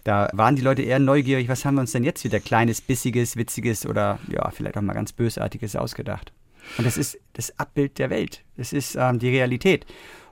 Da 0.04 0.28
waren 0.32 0.56
die 0.56 0.62
Leute 0.62 0.82
eher 0.82 0.98
neugierig, 0.98 1.48
was 1.48 1.64
haben 1.64 1.76
wir 1.76 1.82
uns 1.82 1.92
denn 1.92 2.04
jetzt 2.04 2.24
wieder 2.24 2.40
kleines, 2.40 2.80
bissiges, 2.80 3.36
witziges 3.36 3.86
oder 3.86 4.18
ja, 4.28 4.50
vielleicht 4.50 4.76
auch 4.76 4.82
mal 4.82 4.94
ganz 4.94 5.12
bösartiges 5.12 5.76
ausgedacht. 5.76 6.32
Und 6.76 6.86
das 6.86 6.96
ist 6.96 7.18
das 7.34 7.58
Abbild 7.58 7.98
der 7.98 8.10
Welt. 8.10 8.42
Das 8.56 8.72
ist 8.72 8.96
ähm, 8.96 9.18
die 9.18 9.30
Realität. 9.30 9.86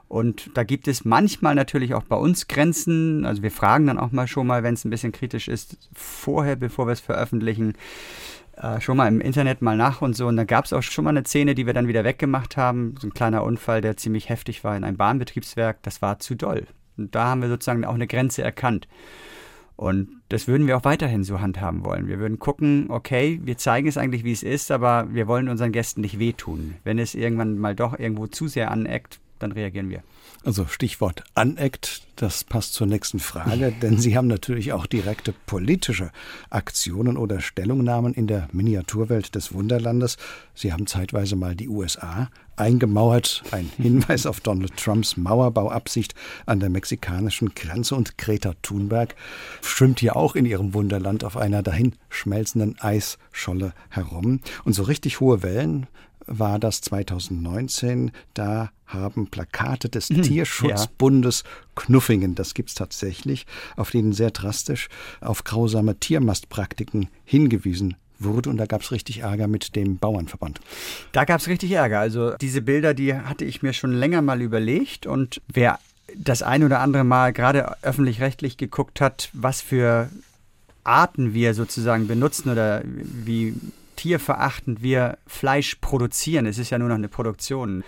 Und 0.08 0.50
da 0.54 0.64
gibt 0.64 0.88
es 0.88 1.04
manchmal 1.04 1.54
natürlich 1.54 1.94
auch 1.94 2.02
bei 2.02 2.16
uns 2.16 2.48
Grenzen. 2.48 3.26
Also 3.26 3.42
wir 3.42 3.50
fragen 3.50 3.86
dann 3.86 3.98
auch 3.98 4.10
mal 4.10 4.26
schon 4.26 4.46
mal, 4.46 4.62
wenn 4.62 4.74
es 4.74 4.84
ein 4.84 4.90
bisschen 4.90 5.12
kritisch 5.12 5.48
ist, 5.48 5.76
vorher, 5.92 6.56
bevor 6.56 6.86
wir 6.86 6.92
es 6.92 7.00
veröffentlichen 7.00 7.74
äh, 8.60 8.80
schon 8.80 8.96
mal 8.96 9.08
im 9.08 9.20
Internet 9.20 9.62
mal 9.62 9.76
nach 9.76 10.02
und 10.02 10.16
so. 10.16 10.26
Und 10.26 10.36
da 10.36 10.44
gab 10.44 10.64
es 10.64 10.72
auch 10.72 10.82
schon 10.82 11.04
mal 11.04 11.10
eine 11.10 11.24
Szene, 11.24 11.54
die 11.54 11.66
wir 11.66 11.74
dann 11.74 11.88
wieder 11.88 12.04
weggemacht 12.04 12.56
haben. 12.56 12.94
So 13.00 13.06
ein 13.06 13.14
kleiner 13.14 13.44
Unfall, 13.44 13.80
der 13.80 13.96
ziemlich 13.96 14.28
heftig 14.28 14.64
war 14.64 14.76
in 14.76 14.84
einem 14.84 14.96
Bahnbetriebswerk. 14.96 15.82
Das 15.82 16.02
war 16.02 16.18
zu 16.18 16.34
doll. 16.34 16.66
Und 16.96 17.14
da 17.14 17.28
haben 17.28 17.42
wir 17.42 17.48
sozusagen 17.48 17.84
auch 17.84 17.94
eine 17.94 18.06
Grenze 18.06 18.42
erkannt. 18.42 18.88
Und 19.76 20.08
das 20.28 20.48
würden 20.48 20.66
wir 20.66 20.76
auch 20.76 20.84
weiterhin 20.84 21.22
so 21.22 21.40
handhaben 21.40 21.84
wollen. 21.84 22.08
Wir 22.08 22.18
würden 22.18 22.40
gucken, 22.40 22.86
okay, 22.88 23.40
wir 23.44 23.58
zeigen 23.58 23.86
es 23.86 23.96
eigentlich, 23.96 24.24
wie 24.24 24.32
es 24.32 24.42
ist, 24.42 24.72
aber 24.72 25.06
wir 25.14 25.28
wollen 25.28 25.48
unseren 25.48 25.70
Gästen 25.70 26.00
nicht 26.00 26.18
wehtun. 26.18 26.74
Wenn 26.82 26.98
es 26.98 27.14
irgendwann 27.14 27.58
mal 27.58 27.76
doch 27.76 27.96
irgendwo 27.96 28.26
zu 28.26 28.48
sehr 28.48 28.72
aneckt, 28.72 29.20
dann 29.38 29.52
reagieren 29.52 29.90
wir. 29.90 30.02
Also 30.44 30.66
Stichwort 30.66 31.24
aneckt, 31.34 32.02
das 32.16 32.44
passt 32.44 32.74
zur 32.74 32.86
nächsten 32.86 33.18
Frage, 33.18 33.72
denn 33.82 33.98
Sie 33.98 34.16
haben 34.16 34.28
natürlich 34.28 34.72
auch 34.72 34.86
direkte 34.86 35.32
politische 35.46 36.10
Aktionen 36.50 37.16
oder 37.16 37.40
Stellungnahmen 37.40 38.14
in 38.14 38.26
der 38.26 38.48
Miniaturwelt 38.52 39.34
des 39.34 39.52
Wunderlandes. 39.52 40.16
Sie 40.54 40.72
haben 40.72 40.86
zeitweise 40.86 41.36
mal 41.36 41.54
die 41.54 41.68
USA 41.68 42.30
eingemauert, 42.58 43.42
ein 43.50 43.70
Hinweis 43.76 44.26
auf 44.26 44.40
Donald 44.40 44.76
Trumps 44.76 45.16
Mauerbauabsicht 45.16 46.14
an 46.46 46.60
der 46.60 46.70
mexikanischen 46.70 47.54
Grenze 47.54 47.94
und 47.94 48.18
Greta 48.18 48.54
Thunberg 48.62 49.14
schwimmt 49.62 50.00
hier 50.00 50.16
auch 50.16 50.34
in 50.34 50.46
ihrem 50.46 50.74
Wunderland 50.74 51.24
auf 51.24 51.36
einer 51.36 51.62
dahin 51.62 51.94
schmelzenden 52.10 52.78
Eisscholle 52.80 53.72
herum. 53.90 54.40
Und 54.64 54.72
so 54.72 54.82
richtig 54.82 55.20
hohe 55.20 55.42
Wellen 55.42 55.86
war 56.28 56.58
das 56.58 56.80
2019. 56.82 58.12
Da 58.34 58.70
haben 58.86 59.28
Plakate 59.28 59.88
des 59.88 60.08
hm, 60.08 60.22
Tierschutzbundes 60.22 61.44
ja. 61.44 61.50
Knuffingen, 61.74 62.34
das 62.34 62.54
gibt 62.54 62.70
es 62.70 62.74
tatsächlich, 62.74 63.46
auf 63.76 63.90
denen 63.90 64.12
sehr 64.12 64.30
drastisch 64.30 64.88
auf 65.20 65.44
grausame 65.44 65.98
Tiermastpraktiken 65.98 67.08
hingewiesen 67.24 67.96
wurde 68.18 68.50
und 68.50 68.56
da 68.56 68.66
gab 68.66 68.82
es 68.82 68.90
richtig 68.90 69.20
Ärger 69.20 69.46
mit 69.46 69.76
dem 69.76 69.98
Bauernverband. 69.98 70.60
Da 71.12 71.24
gab 71.24 71.40
es 71.40 71.48
richtig 71.48 71.70
Ärger. 71.72 72.00
Also 72.00 72.34
diese 72.36 72.62
Bilder, 72.62 72.94
die 72.94 73.14
hatte 73.14 73.44
ich 73.44 73.62
mir 73.62 73.72
schon 73.72 73.92
länger 73.92 74.22
mal 74.22 74.42
überlegt 74.42 75.06
und 75.06 75.40
wer 75.52 75.78
das 76.16 76.42
ein 76.42 76.64
oder 76.64 76.80
andere 76.80 77.04
Mal 77.04 77.32
gerade 77.32 77.76
öffentlich-rechtlich 77.82 78.56
geguckt 78.56 79.00
hat, 79.00 79.30
was 79.34 79.60
für 79.60 80.08
Arten 80.84 81.34
wir 81.34 81.54
sozusagen 81.54 82.08
benutzen 82.08 82.50
oder 82.50 82.82
wie 82.84 83.54
tierverachtend 83.98 84.82
wir 84.82 85.18
Fleisch 85.26 85.76
produzieren, 85.76 86.46
es 86.46 86.58
ist 86.58 86.70
ja 86.70 86.78
nur 86.78 86.88
noch 86.88 86.94
eine 86.94 87.08
Produktion, 87.08 87.84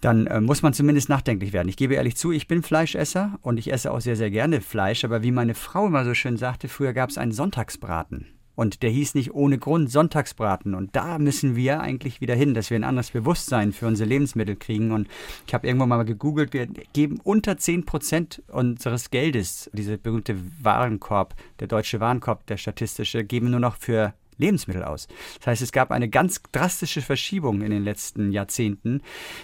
dann 0.00 0.26
äh, 0.26 0.40
muss 0.40 0.62
man 0.62 0.74
zumindest 0.74 1.08
nachdenklich 1.08 1.52
werden. 1.52 1.68
Ich 1.68 1.76
gebe 1.76 1.94
ehrlich 1.94 2.16
zu, 2.16 2.32
ich 2.32 2.48
bin 2.48 2.62
Fleischesser 2.62 3.38
und 3.40 3.58
ich 3.58 3.72
esse 3.72 3.92
auch 3.92 4.00
sehr, 4.00 4.16
sehr 4.16 4.30
gerne 4.30 4.60
Fleisch, 4.60 5.04
aber 5.04 5.22
wie 5.22 5.30
meine 5.30 5.54
Frau 5.54 5.86
immer 5.86 6.04
so 6.04 6.12
schön 6.12 6.36
sagte, 6.36 6.68
früher 6.68 6.92
gab 6.92 7.10
es 7.10 7.18
einen 7.18 7.32
Sonntagsbraten. 7.32 8.26
Und 8.54 8.82
der 8.82 8.90
hieß 8.90 9.14
nicht 9.14 9.32
ohne 9.32 9.58
Grund 9.58 9.90
Sonntagsbraten. 9.90 10.74
Und 10.74 10.94
da 10.94 11.18
müssen 11.18 11.56
wir 11.56 11.80
eigentlich 11.80 12.20
wieder 12.20 12.34
hin, 12.34 12.52
dass 12.52 12.68
wir 12.68 12.78
ein 12.78 12.84
anderes 12.84 13.10
Bewusstsein 13.10 13.72
für 13.72 13.86
unsere 13.86 14.08
Lebensmittel 14.08 14.56
kriegen. 14.56 14.92
Und 14.92 15.08
ich 15.46 15.54
habe 15.54 15.66
irgendwann 15.66 15.88
mal 15.88 16.04
gegoogelt, 16.04 16.52
wir 16.52 16.66
geben 16.92 17.18
unter 17.24 17.56
10 17.56 17.86
Prozent 17.86 18.42
unseres 18.48 19.10
Geldes, 19.10 19.70
diese 19.72 19.96
berühmte 19.96 20.36
Warenkorb, 20.62 21.34
der 21.60 21.68
deutsche 21.68 22.00
Warenkorb, 22.00 22.46
der 22.46 22.58
statistische, 22.58 23.24
geben 23.24 23.50
nur 23.50 23.60
noch 23.60 23.76
für 23.76 24.12
Lebensmittel 24.38 24.84
aus. 24.84 25.08
Das 25.38 25.48
heißt, 25.48 25.62
es 25.62 25.72
gab 25.72 25.90
eine 25.90 26.08
ganz 26.08 26.42
drastische 26.52 27.02
Verschiebung 27.02 27.62
in 27.62 27.70
den 27.70 27.84
letzten 27.84 28.32
Jahrzehnten 28.32 29.02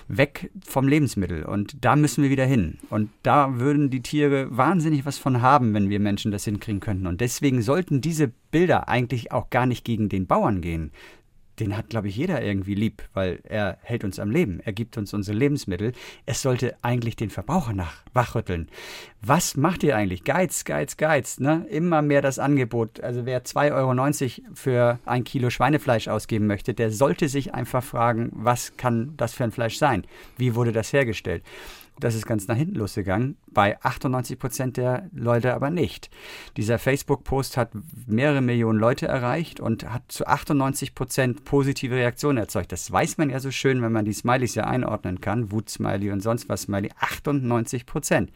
weg 0.08 0.50
vom 0.66 0.88
Lebensmittel. 0.88 1.44
Und 1.44 1.84
da 1.84 1.96
müssen 1.96 2.22
wir 2.22 2.30
wieder 2.30 2.46
hin. 2.46 2.78
Und 2.90 3.10
da 3.22 3.58
würden 3.58 3.90
die 3.90 4.02
Tiere 4.02 4.48
wahnsinnig 4.56 5.06
was 5.06 5.18
von 5.18 5.42
haben, 5.42 5.74
wenn 5.74 5.90
wir 5.90 6.00
Menschen 6.00 6.32
das 6.32 6.44
hinkriegen 6.44 6.80
könnten. 6.80 7.06
Und 7.06 7.20
deswegen 7.20 7.62
sollten 7.62 8.00
diese 8.00 8.32
Bilder 8.50 8.88
eigentlich 8.88 9.32
auch 9.32 9.50
gar 9.50 9.66
nicht 9.66 9.84
gegen 9.84 10.08
den 10.08 10.26
Bauern 10.26 10.60
gehen, 10.60 10.90
den 11.60 11.76
hat, 11.76 11.90
glaube 11.90 12.08
ich, 12.08 12.16
jeder 12.16 12.42
irgendwie 12.42 12.74
lieb, 12.74 13.02
weil 13.14 13.40
er 13.44 13.78
hält 13.82 14.04
uns 14.04 14.18
am 14.18 14.30
Leben. 14.30 14.60
Er 14.64 14.72
gibt 14.72 14.96
uns 14.96 15.14
unsere 15.14 15.36
Lebensmittel. 15.36 15.92
Es 16.26 16.42
sollte 16.42 16.76
eigentlich 16.82 17.16
den 17.16 17.30
Verbraucher 17.30 17.72
nach 17.72 18.02
wachrütteln. 18.12 18.68
Was 19.20 19.56
macht 19.56 19.82
ihr 19.82 19.96
eigentlich? 19.96 20.24
Geiz, 20.24 20.64
Geiz, 20.64 20.96
Geiz. 20.96 21.40
Ne? 21.40 21.66
Immer 21.70 22.02
mehr 22.02 22.22
das 22.22 22.38
Angebot. 22.38 23.00
Also 23.00 23.26
wer 23.26 23.44
2,90 23.44 23.72
Euro 23.72 24.54
für 24.54 24.98
ein 25.04 25.24
Kilo 25.24 25.50
Schweinefleisch 25.50 26.08
ausgeben 26.08 26.46
möchte, 26.46 26.74
der 26.74 26.90
sollte 26.90 27.28
sich 27.28 27.54
einfach 27.54 27.82
fragen, 27.82 28.30
was 28.32 28.76
kann 28.76 29.14
das 29.16 29.34
für 29.34 29.44
ein 29.44 29.52
Fleisch 29.52 29.78
sein? 29.78 30.04
Wie 30.36 30.54
wurde 30.54 30.72
das 30.72 30.92
hergestellt? 30.92 31.42
Das 32.00 32.14
ist 32.14 32.26
ganz 32.26 32.46
nach 32.46 32.56
hinten 32.56 32.76
losgegangen, 32.76 33.36
bei 33.48 33.80
98 33.82 34.38
Prozent 34.38 34.76
der 34.76 35.08
Leute 35.12 35.54
aber 35.54 35.70
nicht. 35.70 36.10
Dieser 36.56 36.78
Facebook-Post 36.78 37.56
hat 37.56 37.72
mehrere 38.06 38.40
Millionen 38.40 38.78
Leute 38.78 39.08
erreicht 39.08 39.58
und 39.58 39.90
hat 39.90 40.04
zu 40.08 40.26
98 40.26 40.94
Prozent 40.94 41.44
positive 41.44 41.96
Reaktionen 41.96 42.38
erzeugt. 42.38 42.70
Das 42.70 42.90
weiß 42.90 43.18
man 43.18 43.30
ja 43.30 43.40
so 43.40 43.50
schön, 43.50 43.82
wenn 43.82 43.92
man 43.92 44.04
die 44.04 44.12
Smileys 44.12 44.54
ja 44.54 44.64
einordnen 44.64 45.20
kann. 45.20 45.50
Wut-Smiley 45.50 46.10
und 46.12 46.20
sonst 46.20 46.48
was 46.48 46.62
Smiley. 46.62 46.90
98 47.00 47.84
Prozent. 47.84 48.30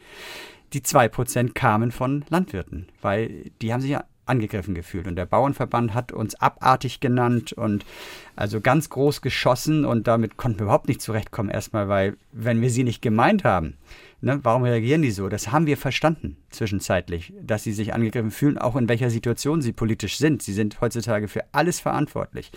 Die 0.73 0.83
2 0.83 1.09
Prozent 1.09 1.55
kamen 1.55 1.93
von 1.93 2.25
Landwirten, 2.31 2.89
weil 3.01 3.51
die 3.61 3.73
haben 3.73 3.83
sich 3.83 3.91
ja 3.91 4.05
angegriffen 4.27 4.75
gefühlt. 4.75 5.07
Und 5.07 5.17
der 5.17 5.27
Bauernverband 5.27 5.95
hat 5.95 6.13
uns 6.13 6.35
abartig 6.35 7.01
genannt 7.01 7.53
und 7.53 7.85
also 8.37 8.61
ganz 8.61 8.89
groß 8.89 9.21
geschossen 9.21 9.85
und 9.85 10.07
damit 10.07 10.37
konnten 10.37 10.61
wir 10.61 10.65
überhaupt 10.65 10.89
nicht 10.89 11.03
zurechtkommen 11.03 11.51
erstmal, 11.51 11.89
weil 11.89 12.17
wenn 12.33 12.61
wir 12.61 12.71
sie 12.71 12.85
nicht 12.85 13.03
gemeint 13.03 13.45
haben, 13.45 13.75
Ne? 14.25 14.39
Warum 14.45 14.63
reagieren 14.63 15.03
die 15.03 15.11
so? 15.11 15.29
Das 15.29 15.51
haben 15.51 15.67
wir 15.67 15.77
verstanden 15.77 16.37
zwischenzeitlich, 16.51 17.33
dass 17.43 17.65
sie 17.65 17.73
sich 17.73 17.93
angegriffen 17.93 18.31
fühlen, 18.31 18.57
auch 18.57 18.77
in 18.77 18.89
welcher 18.89 19.11
Situation 19.11 19.61
sie 19.61 19.73
politisch 19.73 20.17
sind. 20.17 20.43
Sie 20.43 20.53
sind 20.53 20.81
heutzutage 20.81 21.27
für 21.27 21.43
alles 21.51 21.81
verantwortlich. 21.81 22.53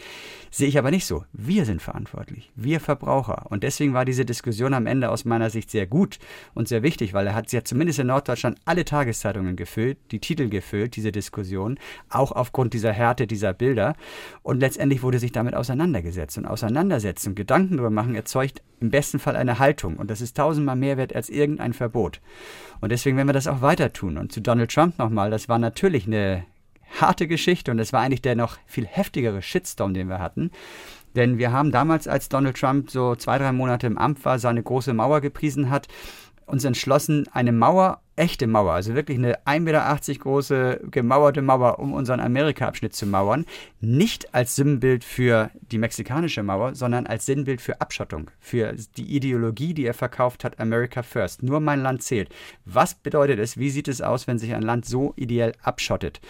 Sehe 0.52 0.68
ich 0.68 0.78
aber 0.78 0.92
nicht 0.92 1.08
so. 1.08 1.26
Wir 1.34 1.66
sind 1.66 1.82
verantwortlich. 1.82 2.52
Wir 2.56 2.80
Verbraucher. 2.80 3.48
Und 3.50 3.64
deswegen 3.64 3.96
war 3.96 4.06
diese 4.06 4.26
Diskussion 4.26 4.76
am 4.76 4.86
Ende 4.86 5.10
aus 5.10 5.26
meiner 5.26 5.50
Sicht 5.50 5.72
sehr 5.72 5.88
gut 5.88 6.20
und 6.54 6.68
sehr 6.68 6.84
wichtig, 6.84 7.14
weil 7.14 7.26
er 7.26 7.34
hat 7.34 7.52
ja 7.52 7.64
zumindest 7.64 7.98
in 7.98 8.08
Norddeutschland 8.08 8.60
alle 8.66 8.86
Tageszeitungen 8.86 9.56
gefüllt, 9.56 9.98
die 10.12 10.20
Titel 10.20 10.50
gefüllt, 10.50 10.96
diese 10.96 11.12
Diskussion, 11.12 11.80
auch 12.10 12.32
aufgrund 12.32 12.76
dieser 12.76 12.94
Härte 12.94 13.26
dieser 13.26 13.54
Bilder. 13.54 13.96
Und 14.44 14.60
letztendlich 14.60 15.02
wurde 15.02 15.18
sich 15.18 15.32
damit 15.32 15.56
auseinandergesetzt. 15.56 16.38
Und 16.38 16.46
Auseinandersetzen, 16.46 17.34
Gedanken 17.34 17.78
darüber 17.78 17.90
machen, 17.90 18.14
erzeugt 18.14 18.62
im 18.80 18.92
besten 18.92 19.18
Fall 19.18 19.36
eine 19.36 19.58
Haltung. 19.58 19.96
Und 19.96 20.12
das 20.12 20.22
ist 20.22 20.38
tausendmal 20.38 20.76
mehr 20.76 20.98
wert 20.98 21.16
als 21.16 21.30
irgendein 21.30 21.55
Verbot. 21.74 22.22
Und 22.82 22.92
deswegen 22.92 23.18
werden 23.18 23.30
wir 23.30 23.34
das 23.34 23.48
auch 23.48 23.62
weiter 23.62 23.94
tun. 23.94 24.18
Und 24.18 24.32
zu 24.32 24.42
Donald 24.42 24.72
Trump 24.72 25.00
nochmal, 25.00 25.32
das 25.32 25.50
war 25.50 25.60
natürlich 25.60 26.08
eine 26.08 26.46
harte 27.00 27.28
Geschichte 27.28 27.72
und 27.72 27.80
es 27.80 27.94
war 27.94 28.02
eigentlich 28.02 28.22
der 28.22 28.36
noch 28.36 28.58
viel 28.66 28.86
heftigere 28.86 29.42
Shitstorm, 29.42 29.94
den 29.94 30.08
wir 30.08 30.20
hatten. 30.20 30.52
Denn 31.16 31.38
wir 31.38 31.52
haben 31.52 31.72
damals, 31.72 32.08
als 32.08 32.30
Donald 32.30 32.58
Trump 32.58 32.90
so 32.90 33.16
zwei, 33.16 33.38
drei 33.38 33.52
Monate 33.52 33.88
im 33.88 33.98
Amt 33.98 34.24
war, 34.26 34.38
seine 34.40 34.62
große 34.62 34.94
Mauer 34.94 35.22
gepriesen 35.22 35.70
hat, 35.70 35.88
uns 36.46 36.64
entschlossen, 36.64 37.28
eine 37.32 37.52
Mauer 37.52 38.02
echte 38.16 38.48
Mauer, 38.48 38.74
also 38.74 38.96
wirklich 38.96 39.18
eine 39.18 39.40
1,80 39.46 39.60
Meter 39.60 40.20
große 40.20 40.82
gemauerte 40.90 41.42
Mauer, 41.42 41.80
um 41.80 41.94
unseren 41.94 42.20
Amerika-Abschnitt 42.20 42.96
zu 42.96 43.06
mauern, 43.06 43.46
nicht 43.82 44.34
als 44.34 44.56
Sinnbild 44.56 45.04
für 45.04 45.52
die 45.72 45.78
mexikanische 45.78 46.42
Mauer, 46.42 46.76
sondern 46.76 47.08
als 47.08 47.26
Sinnbild 47.26 47.62
für 47.62 47.82
Abschottung, 47.82 48.32
für 48.40 48.74
die 48.98 49.16
Ideologie, 49.16 49.74
die 49.74 49.86
er 49.86 49.94
verkauft 49.94 50.44
hat, 50.44 50.60
America 50.60 51.04
First. 51.04 51.44
Nur 51.44 51.60
mein 51.60 51.82
Land 51.82 52.04
zählt. 52.04 52.30
Was 52.64 52.94
bedeutet 52.96 53.40
es? 53.40 53.58
Wie 53.58 53.70
sieht 53.70 53.88
es 53.88 54.02
aus, 54.02 54.28
wenn 54.28 54.40
sich 54.40 54.54
ein 54.54 54.62
Land 54.62 54.86
so 54.86 55.14
ideell 55.18 55.54
abschottet? 55.62 56.22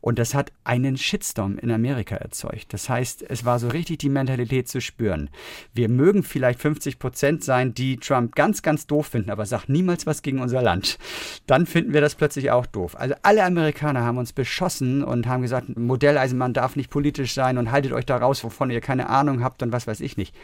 Und 0.00 0.18
das 0.18 0.34
hat 0.34 0.52
einen 0.64 0.96
Shitstorm 0.96 1.58
in 1.58 1.70
Amerika 1.70 2.16
erzeugt. 2.16 2.72
Das 2.72 2.88
heißt, 2.88 3.24
es 3.28 3.44
war 3.44 3.58
so 3.58 3.68
richtig 3.68 3.98
die 3.98 4.08
Mentalität 4.08 4.68
zu 4.68 4.80
spüren. 4.80 5.30
Wir 5.74 5.88
mögen 5.88 6.22
vielleicht 6.22 6.60
50 6.60 6.98
Prozent 6.98 7.44
sein, 7.44 7.74
die 7.74 7.96
Trump 7.96 8.34
ganz, 8.34 8.62
ganz 8.62 8.86
doof 8.86 9.06
finden, 9.06 9.30
aber 9.30 9.46
sagt 9.46 9.68
niemals 9.68 10.06
was 10.06 10.22
gegen 10.22 10.40
unser 10.40 10.62
Land 10.62 10.98
dann 11.46 11.66
finden 11.66 11.92
wir 11.92 12.00
das 12.00 12.14
plötzlich 12.14 12.50
auch 12.50 12.66
doof. 12.66 12.96
Also 12.98 13.14
alle 13.22 13.44
Amerikaner 13.44 14.04
haben 14.04 14.18
uns 14.18 14.32
beschossen 14.32 15.02
und 15.04 15.26
haben 15.26 15.42
gesagt, 15.42 15.76
Modelleisenbahn 15.76 16.52
darf 16.52 16.76
nicht 16.76 16.90
politisch 16.90 17.34
sein 17.34 17.58
und 17.58 17.70
haltet 17.70 17.92
euch 17.92 18.06
da 18.06 18.16
raus, 18.16 18.42
wovon 18.44 18.70
ihr 18.70 18.80
keine 18.80 19.08
Ahnung 19.08 19.42
habt 19.42 19.62
und 19.62 19.72
was 19.72 19.86
weiß 19.86 20.00
ich 20.00 20.16
nicht. 20.16 20.34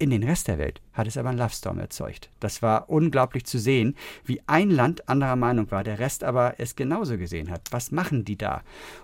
In 0.00 0.08
den 0.08 0.22
Rest 0.22 0.48
der 0.48 0.56
Welt 0.56 0.80
hat 0.94 1.06
es 1.06 1.18
aber 1.18 1.28
einen 1.28 1.36
Love 1.36 1.52
Storm 1.52 1.78
erzeugt. 1.78 2.30
Das 2.40 2.62
war 2.62 2.88
unglaublich 2.88 3.44
zu 3.44 3.58
sehen, 3.58 3.94
wie 4.24 4.40
ein 4.46 4.70
Land 4.70 5.06
anderer 5.10 5.36
Meinung 5.36 5.70
war, 5.70 5.84
der 5.84 5.98
Rest 5.98 6.24
aber 6.24 6.54
es 6.56 6.74
genauso 6.74 7.18
gesehen 7.18 7.50
hat. 7.50 7.60
Was 7.70 7.92
machen 7.92 8.24
die 8.24 8.38
da? 8.38 8.62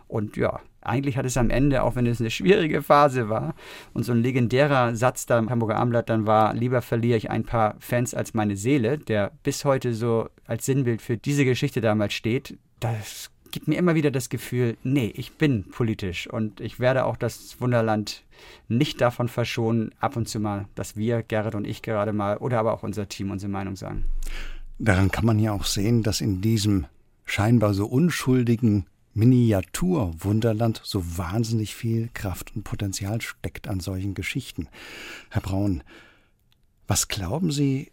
Und 0.09 0.39
ja, 0.39 0.59
eigentlich 0.81 1.19
hat 1.19 1.27
es 1.27 1.37
am 1.37 1.51
Ende, 1.51 1.83
auch 1.83 1.97
wenn 1.97 2.07
es 2.07 2.19
eine 2.19 2.31
schwierige 2.39 2.81
Phase 2.81 3.29
war 3.29 3.55
und 3.93 4.05
so 4.05 4.13
ein 4.13 4.23
legendärer 4.23 4.97
Satz 4.97 5.27
da 5.27 5.39
im 5.39 5.51
Hamburger 5.51 5.77
Armblatt 5.77 6.09
dann 6.09 6.27
war, 6.27 6.55
lieber 6.55 6.81
verliere 6.81 7.19
ich 7.19 7.29
ein 7.29 7.45
paar 7.45 7.77
Fans 7.79 8.15
als 8.15 8.33
meine 8.33 8.57
Seele, 8.57 8.97
der 8.97 9.33
bis 9.43 9.67
heute 9.67 9.93
so 9.93 10.31
als 10.47 10.65
Sinnbild 10.65 11.03
für 11.03 11.19
diese 11.19 11.45
Geschichte 11.45 11.83
damals 11.83 12.15
steht, 12.15 12.57
das 12.81 13.31
gibt 13.51 13.69
mir 13.69 13.77
immer 13.77 13.95
wieder 13.95 14.11
das 14.11 14.29
Gefühl, 14.29 14.77
nee, 14.83 15.13
ich 15.15 15.33
bin 15.33 15.65
politisch 15.65 16.27
und 16.29 16.61
ich 16.61 16.81
werde 16.81 17.05
auch 17.05 17.17
das 17.17 17.61
Wunderland 17.61 18.23
nicht 18.69 19.01
davon 19.01 19.29
verschonen, 19.29 19.93
ab 20.01 20.17
und 20.17 20.29
zu 20.29 20.41
mal, 20.41 20.67
dass 20.75 20.97
wir, 20.97 21.23
Gerrit 21.23 21.55
und 21.55 21.67
ich 21.67 21.83
gerade 21.83 22.13
mal, 22.13 22.37
oder 22.39 22.59
aber 22.59 22.75
auch 22.75 22.83
unser 22.83 23.09
Team 23.09 23.31
unsere 23.31 23.51
Meinung 23.51 23.77
sagen. 23.77 24.05
Daran 24.79 25.11
kann 25.11 25.25
man 25.25 25.39
ja 25.39 25.53
auch 25.53 25.65
sehen, 25.65 26.03
dass 26.03 26.21
in 26.21 26.41
diesem 26.41 26.87
scheinbar 27.25 27.75
so 27.75 27.87
unschuldigen 27.87 28.87
Miniatur-Wunderland 29.15 30.83
so 30.85 31.03
wahnsinnig 31.17 31.75
viel 31.75 32.11
Kraft 32.13 32.55
und 32.55 32.65
Potenzial 32.65 33.23
steckt 33.23 33.67
an 33.67 33.81
solchen 33.81 34.15
Geschichten. 34.15 34.69
Herr 35.31 35.41
Braun, 35.41 35.83
was 36.87 37.09
glauben 37.09 37.51
Sie, 37.51 37.91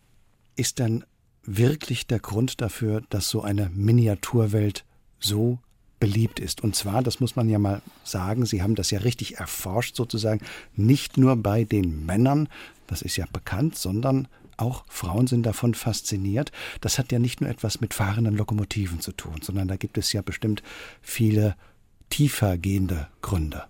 ist 0.56 0.80
denn 0.80 1.06
wirklich 1.46 2.08
der 2.08 2.20
Grund 2.20 2.62
dafür, 2.62 3.02
dass 3.10 3.30
so 3.30 3.42
eine 3.42 3.70
Miniaturwelt 3.74 4.86
so 5.24 5.60
beliebt 6.00 6.40
ist. 6.40 6.62
Und 6.62 6.76
zwar, 6.76 7.02
das 7.02 7.20
muss 7.20 7.36
man 7.36 7.48
ja 7.48 7.60
mal 7.60 7.82
sagen, 8.04 8.46
Sie 8.46 8.62
haben 8.62 8.76
das 8.76 8.92
ja 8.92 9.00
richtig 9.00 9.38
erforscht 9.38 9.96
sozusagen, 9.96 10.42
nicht 10.76 11.18
nur 11.18 11.38
bei 11.38 11.64
den 11.64 12.06
Männern, 12.06 12.50
das 12.88 13.02
ist 13.02 13.16
ja 13.16 13.26
bekannt, 13.32 13.78
sondern 13.78 14.28
auch 14.58 14.84
Frauen 14.88 15.28
sind 15.28 15.46
davon 15.46 15.74
fasziniert. 15.74 16.52
Das 16.82 17.00
hat 17.00 17.12
ja 17.12 17.20
nicht 17.20 17.42
nur 17.42 17.50
etwas 17.50 17.82
mit 17.82 17.94
fahrenden 17.94 18.36
Lokomotiven 18.36 19.00
zu 19.00 19.12
tun, 19.14 19.42
sondern 19.42 19.68
da 19.68 19.78
gibt 19.78 19.98
es 19.98 20.14
ja 20.14 20.22
bestimmt 20.22 20.62
viele 21.02 21.56
tiefer 22.10 22.58
gehende 22.58 23.08
Gründe. 23.22 23.64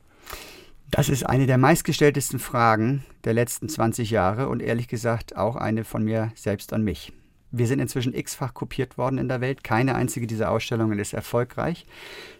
Das 0.91 1.09
ist 1.09 1.23
eine 1.23 1.47
der 1.47 1.57
meistgestelltesten 1.57 2.39
Fragen 2.39 3.05
der 3.23 3.33
letzten 3.33 3.69
20 3.69 4.11
Jahre 4.11 4.49
und 4.49 4.61
ehrlich 4.61 4.87
gesagt 4.87 5.35
auch 5.35 5.55
eine 5.55 5.83
von 5.83 6.03
mir 6.03 6.31
selbst 6.35 6.73
an 6.73 6.83
mich. 6.83 7.13
Wir 7.55 7.67
sind 7.67 7.79
inzwischen 7.79 8.15
x-fach 8.15 8.55
kopiert 8.55 8.97
worden 8.97 9.19
in 9.19 9.27
der 9.27 9.39
Welt. 9.39 9.63
Keine 9.63 9.93
einzige 9.93 10.25
dieser 10.25 10.49
Ausstellungen 10.49 10.97
ist 10.97 11.13
erfolgreich. 11.13 11.85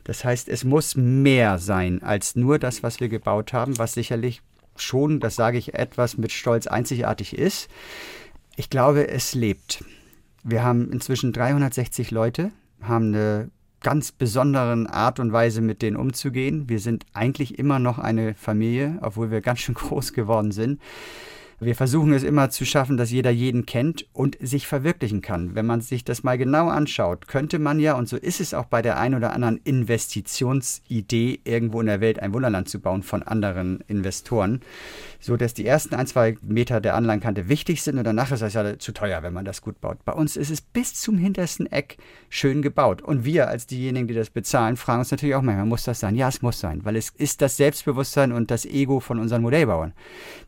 Das 0.04 0.26
heißt, 0.26 0.50
es 0.50 0.64
muss 0.64 0.96
mehr 0.96 1.60
sein 1.60 2.02
als 2.02 2.36
nur 2.36 2.58
das, 2.58 2.82
was 2.82 3.00
wir 3.00 3.10
gebaut 3.10 3.54
haben, 3.54 3.78
was 3.78 3.94
sicherlich 3.94 4.42
schon, 4.76 5.20
das 5.20 5.36
sage 5.36 5.60
ich 5.60 5.76
etwas 5.76 6.18
mit 6.18 6.32
Stolz, 6.32 6.66
einzigartig 6.66 7.38
ist. 7.38 7.70
Ich 8.56 8.72
glaube, 8.72 9.08
es 9.08 9.36
lebt. 9.36 9.84
Wir 10.44 10.64
haben 10.64 10.92
inzwischen 10.92 11.32
360 11.32 12.10
Leute, 12.10 12.52
haben 12.82 13.14
eine 13.14 13.52
ganz 13.82 14.12
besonderen 14.12 14.88
Art 14.88 15.20
und 15.20 15.32
Weise 15.32 15.62
mit 15.62 15.84
denen 15.84 15.96
umzugehen. 15.96 16.70
Wir 16.70 16.80
sind 16.80 17.06
eigentlich 17.14 17.60
immer 17.60 17.78
noch 17.78 18.00
eine 18.00 18.34
Familie, 18.34 18.98
obwohl 19.02 19.30
wir 19.30 19.42
ganz 19.42 19.60
schön 19.60 19.76
groß 19.76 20.14
geworden 20.14 20.52
sind. 20.52 20.82
Wir 21.60 21.76
versuchen 21.76 22.14
es 22.14 22.24
immer 22.24 22.50
zu 22.50 22.66
schaffen, 22.66 22.98
dass 22.98 23.12
jeder 23.12 23.32
jeden 23.32 23.66
kennt 23.66 24.08
und 24.14 24.38
sich 24.42 24.68
verwirklichen 24.68 25.22
kann. 25.22 25.56
Wenn 25.56 25.66
man 25.66 25.82
sich 25.82 26.04
das 26.04 26.24
mal 26.24 26.38
genau 26.38 26.68
anschaut, 26.70 27.28
könnte 27.28 27.60
man 27.60 27.80
ja, 27.80 27.94
und 27.94 28.10
so 28.10 28.18
ist 28.18 28.42
es 28.42 28.54
auch 28.54 28.66
bei 28.66 28.82
der 28.82 28.98
ein 28.98 29.16
oder 29.16 29.34
anderen 29.34 29.58
Investitionsidee, 29.64 31.40
irgendwo 31.44 31.80
in 31.80 31.88
der 31.88 32.02
Welt 32.02 32.20
ein 32.20 32.34
Wunderland 32.34 32.70
zu 32.70 32.80
bauen 32.80 33.04
von 33.04 33.24
anderen 33.24 33.82
Investoren, 33.88 34.62
so 35.20 35.38
dass 35.38 35.54
die 35.54 35.66
ersten 35.66 35.96
ein, 35.96 36.08
zwei 36.08 36.38
Meter 36.42 36.82
der 36.82 36.96
Anlagenkante 36.96 37.50
wichtig 37.50 37.82
sind 37.82 37.98
und 37.98 38.04
danach 38.04 38.32
ist 38.32 38.42
das 38.42 38.54
ja 38.54 38.78
zu 38.80 38.92
teuer, 38.92 39.24
wenn 39.24 39.34
man 39.34 39.46
das 39.46 39.62
gut 39.62 39.80
baut. 39.82 40.04
Bei 40.06 40.14
uns 40.14 40.38
ist 40.38 40.50
es 40.50 40.62
bis 40.62 40.94
zum 40.94 41.18
hintersten 41.18 41.66
Eck 41.72 41.98
schön 42.30 42.62
gebaut. 42.62 43.02
Und 43.02 43.26
wir 43.26 43.48
als 43.48 43.68
diejenigen, 43.68 44.08
die 44.08 44.14
das 44.14 44.30
bezahlen, 44.30 44.76
fragen 44.76 45.00
uns 45.00 45.12
natürlich 45.12 45.36
auch 45.36 45.42
manchmal, 45.42 45.66
muss 45.66 45.84
das 45.84 46.00
sein? 46.00 46.16
Ja, 46.16 46.30
es 46.30 46.42
muss 46.42 46.60
sein, 46.60 46.84
weil 46.84 46.96
es 46.96 47.10
ist 47.10 47.42
das 47.42 47.58
Selbstbewusstsein 47.58 48.32
und 48.32 48.50
das 48.50 48.66
Ego 48.66 49.00
von 49.00 49.20
unseren 49.20 49.42
Modellbauern. 49.42 49.94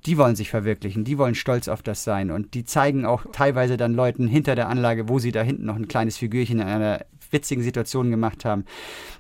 Die 0.05 0.17
wollen 0.17 0.35
sich 0.35 0.49
verwirklichen, 0.49 0.94
die 1.03 1.17
wollen 1.17 1.35
stolz 1.35 1.67
auf 1.67 1.81
das 1.81 2.03
sein 2.03 2.31
und 2.31 2.53
die 2.53 2.63
zeigen 2.63 3.05
auch 3.05 3.25
teilweise 3.31 3.77
dann 3.77 3.93
Leuten 3.93 4.27
hinter 4.27 4.55
der 4.55 4.69
Anlage, 4.69 5.09
wo 5.09 5.19
sie 5.19 5.31
da 5.31 5.41
hinten 5.41 5.65
noch 5.65 5.75
ein 5.75 5.87
kleines 5.87 6.17
Figürchen 6.17 6.59
in 6.59 6.67
einer 6.67 7.05
witzigen 7.31 7.63
Situation 7.63 8.11
gemacht 8.11 8.45
haben. 8.45 8.65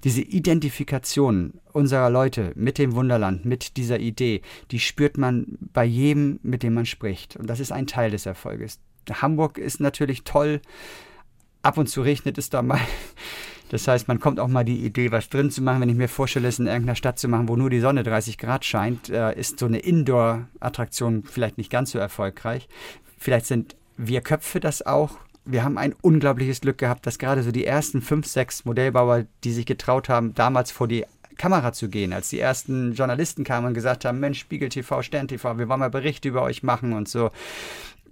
Diese 0.03 0.21
Identifikation 0.21 1.55
unserer 1.73 2.09
Leute 2.09 2.51
mit 2.55 2.77
dem 2.77 2.95
Wunderland, 2.95 3.45
mit 3.45 3.77
dieser 3.77 3.99
Idee, 3.99 4.41
die 4.71 4.79
spürt 4.79 5.17
man 5.17 5.57
bei 5.73 5.85
jedem, 5.85 6.39
mit 6.43 6.63
dem 6.63 6.73
man 6.73 6.85
spricht. 6.85 7.35
Und 7.35 7.47
das 7.47 7.59
ist 7.59 7.71
ein 7.71 7.87
Teil 7.87 8.11
des 8.11 8.25
Erfolges. 8.25 8.79
Hamburg 9.11 9.57
ist 9.57 9.79
natürlich 9.79 10.23
toll. 10.23 10.61
Ab 11.61 11.77
und 11.77 11.87
zu 11.87 12.01
regnet 12.01 12.37
es 12.37 12.49
da 12.49 12.61
mal. 12.61 12.79
Das 13.69 13.87
heißt, 13.87 14.07
man 14.07 14.19
kommt 14.19 14.39
auch 14.39 14.47
mal 14.47 14.63
die 14.63 14.85
Idee, 14.85 15.11
was 15.11 15.29
drin 15.29 15.51
zu 15.51 15.61
machen. 15.61 15.81
Wenn 15.81 15.89
ich 15.89 15.95
mir 15.95 16.07
vorstelle, 16.07 16.47
es 16.47 16.59
in 16.59 16.67
irgendeiner 16.67 16.95
Stadt 16.95 17.17
zu 17.17 17.27
machen, 17.27 17.47
wo 17.47 17.55
nur 17.55 17.69
die 17.69 17.79
Sonne 17.79 18.03
30 18.03 18.37
Grad 18.37 18.63
scheint, 18.63 19.09
äh, 19.09 19.37
ist 19.37 19.59
so 19.59 19.65
eine 19.65 19.79
Indoor-Attraktion 19.79 21.23
vielleicht 21.23 21.57
nicht 21.57 21.71
ganz 21.71 21.91
so 21.91 21.99
erfolgreich. 21.99 22.67
Vielleicht 23.17 23.47
sind 23.47 23.75
wir 23.97 24.21
Köpfe 24.21 24.59
das 24.59 24.85
auch 24.85 25.17
wir 25.45 25.63
haben 25.63 25.77
ein 25.77 25.93
unglaubliches 26.01 26.61
Glück 26.61 26.79
gehabt, 26.79 27.05
dass 27.05 27.19
gerade 27.19 27.43
so 27.43 27.51
die 27.51 27.65
ersten 27.65 28.01
fünf, 28.01 28.25
sechs 28.25 28.65
Modellbauer, 28.65 29.25
die 29.43 29.53
sich 29.53 29.65
getraut 29.65 30.09
haben, 30.09 30.33
damals 30.33 30.71
vor 30.71 30.87
die 30.87 31.05
Kamera 31.37 31.73
zu 31.73 31.89
gehen, 31.89 32.13
als 32.13 32.29
die 32.29 32.39
ersten 32.39 32.93
Journalisten 32.93 33.43
kamen 33.43 33.67
und 33.67 33.73
gesagt 33.73 34.05
haben, 34.05 34.19
Mensch, 34.19 34.39
Spiegel 34.39 34.69
TV, 34.69 35.01
Stern 35.01 35.27
TV, 35.27 35.57
wir 35.57 35.69
wollen 35.69 35.81
mal 35.81 35.89
Berichte 35.89 36.29
über 36.29 36.41
euch 36.41 36.63
machen 36.63 36.93
und 36.93 37.07
so 37.07 37.29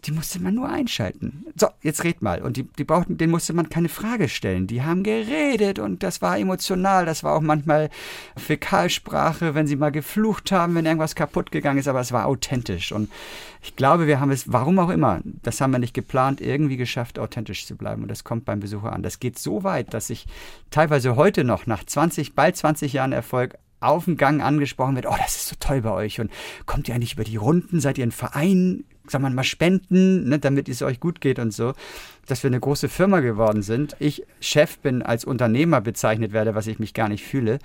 die 0.05 0.11
musste 0.11 0.41
man 0.41 0.55
nur 0.55 0.69
einschalten. 0.69 1.45
So, 1.55 1.67
jetzt 1.81 2.03
red 2.03 2.21
mal. 2.21 2.41
Und 2.41 2.57
die, 2.57 2.63
die 2.63 2.83
brauchten, 2.83 3.17
denen 3.17 3.31
musste 3.31 3.53
man 3.53 3.69
keine 3.69 3.89
Frage 3.89 4.27
stellen. 4.27 4.67
Die 4.67 4.83
haben 4.83 5.03
geredet 5.03 5.79
und 5.79 6.03
das 6.03 6.21
war 6.21 6.37
emotional. 6.37 7.05
Das 7.05 7.23
war 7.23 7.35
auch 7.35 7.41
manchmal 7.41 7.89
Fäkalsprache, 8.35 9.55
wenn 9.55 9.67
sie 9.67 9.75
mal 9.75 9.91
geflucht 9.91 10.51
haben, 10.51 10.75
wenn 10.75 10.85
irgendwas 10.85 11.15
kaputt 11.15 11.51
gegangen 11.51 11.79
ist, 11.79 11.87
aber 11.87 12.01
es 12.01 12.11
war 12.11 12.25
authentisch. 12.25 12.91
Und 12.91 13.09
ich 13.61 13.75
glaube, 13.75 14.07
wir 14.07 14.19
haben 14.19 14.31
es, 14.31 14.51
warum 14.51 14.77
auch 14.79 14.89
immer, 14.89 15.21
das 15.23 15.61
haben 15.61 15.71
wir 15.71 15.79
nicht 15.79 15.93
geplant, 15.93 16.41
irgendwie 16.41 16.77
geschafft, 16.77 17.17
authentisch 17.17 17.65
zu 17.65 17.77
bleiben. 17.77 18.01
Und 18.01 18.09
das 18.09 18.23
kommt 18.23 18.45
beim 18.45 18.59
Besucher 18.59 18.91
an. 18.91 19.03
Das 19.03 19.19
geht 19.19 19.39
so 19.39 19.63
weit, 19.63 19.93
dass 19.93 20.09
ich 20.09 20.25
teilweise 20.69 21.15
heute 21.15 21.43
noch 21.43 21.65
nach 21.65 21.83
20, 21.83 22.35
bald 22.35 22.57
20 22.57 22.93
Jahren 22.93 23.13
Erfolg 23.13 23.57
auf 23.79 24.05
dem 24.05 24.17
Gang 24.17 24.41
angesprochen 24.41 24.95
wird, 24.95 25.05
oh, 25.05 25.15
das 25.17 25.35
ist 25.35 25.47
so 25.49 25.55
toll 25.59 25.81
bei 25.81 25.91
euch 25.91 26.19
und 26.19 26.31
kommt 26.65 26.87
ihr 26.87 26.95
eigentlich 26.95 27.13
über 27.13 27.25
die 27.25 27.35
Runden, 27.35 27.81
seid 27.81 27.97
ihr 27.97 28.05
ein 28.05 28.11
Verein, 28.11 28.85
sagen 29.07 29.23
wir 29.23 29.29
mal, 29.29 29.43
spenden, 29.43 30.29
ne, 30.29 30.39
damit 30.39 30.69
es 30.69 30.81
euch 30.81 30.99
gut 30.99 31.21
geht 31.21 31.39
und 31.39 31.53
so, 31.53 31.73
dass 32.25 32.43
wir 32.43 32.49
eine 32.49 32.59
große 32.59 32.89
Firma 32.89 33.19
geworden 33.19 33.61
sind. 33.61 33.95
Ich 33.99 34.23
Chef 34.39 34.77
bin, 34.79 35.01
als 35.01 35.25
Unternehmer 35.25 35.81
bezeichnet 35.81 36.31
werde, 36.31 36.55
was 36.55 36.67
ich 36.67 36.79
mich 36.79 36.93
gar 36.93 37.09
nicht 37.09 37.23
fühle. 37.23 37.59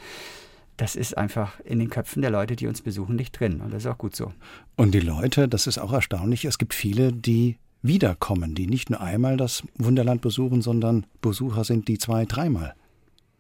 Das 0.77 0.94
ist 0.94 1.16
einfach 1.16 1.59
in 1.64 1.81
den 1.81 1.90
Köpfen 1.90 2.22
der 2.22 2.31
Leute, 2.31 2.55
die 2.55 2.66
uns 2.66 2.83
besuchen, 2.83 3.16
nicht 3.16 3.38
drin. 3.38 3.61
Und 3.61 3.72
das 3.72 3.85
ist 3.85 3.90
auch 3.90 3.98
gut 3.98 4.14
so. 4.14 4.33
Und 4.77 4.94
die 4.94 5.01
Leute, 5.01 5.48
das 5.48 5.66
ist 5.66 5.79
auch 5.79 5.92
erstaunlich, 5.92 6.44
es 6.44 6.59
gibt 6.59 6.74
viele, 6.74 7.12
die 7.12 7.57
wiederkommen, 7.83 8.55
die 8.55 8.66
nicht 8.66 8.90
nur 8.90 9.01
einmal 9.01 9.37
das 9.37 9.62
Wunderland 9.77 10.20
besuchen, 10.20 10.62
sondern 10.62 11.07
Besucher 11.20 11.64
sind, 11.64 11.88
die 11.88 11.98
zwei, 11.98 12.24
dreimal 12.24 12.74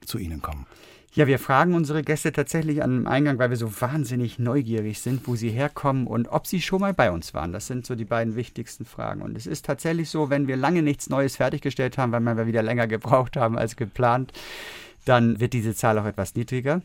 zu 0.04 0.18
ihnen 0.18 0.42
kommen. 0.42 0.66
Ja, 1.18 1.26
wir 1.26 1.40
fragen 1.40 1.74
unsere 1.74 2.04
Gäste 2.04 2.30
tatsächlich 2.30 2.80
an 2.80 2.90
dem 2.92 3.06
Eingang, 3.08 3.40
weil 3.40 3.50
wir 3.50 3.56
so 3.56 3.80
wahnsinnig 3.80 4.38
neugierig 4.38 5.00
sind, 5.00 5.26
wo 5.26 5.34
sie 5.34 5.50
herkommen 5.50 6.06
und 6.06 6.28
ob 6.28 6.46
sie 6.46 6.62
schon 6.62 6.80
mal 6.80 6.94
bei 6.94 7.10
uns 7.10 7.34
waren. 7.34 7.50
Das 7.52 7.66
sind 7.66 7.84
so 7.84 7.96
die 7.96 8.04
beiden 8.04 8.36
wichtigsten 8.36 8.84
Fragen. 8.84 9.22
Und 9.22 9.36
es 9.36 9.48
ist 9.48 9.66
tatsächlich 9.66 10.10
so, 10.10 10.30
wenn 10.30 10.46
wir 10.46 10.56
lange 10.56 10.80
nichts 10.80 11.10
Neues 11.10 11.34
fertiggestellt 11.34 11.98
haben, 11.98 12.12
weil 12.12 12.36
wir 12.36 12.46
wieder 12.46 12.62
länger 12.62 12.86
gebraucht 12.86 13.36
haben 13.36 13.58
als 13.58 13.74
geplant, 13.74 14.32
dann 15.06 15.40
wird 15.40 15.54
diese 15.54 15.74
Zahl 15.74 15.98
auch 15.98 16.04
etwas 16.04 16.36
niedriger. 16.36 16.82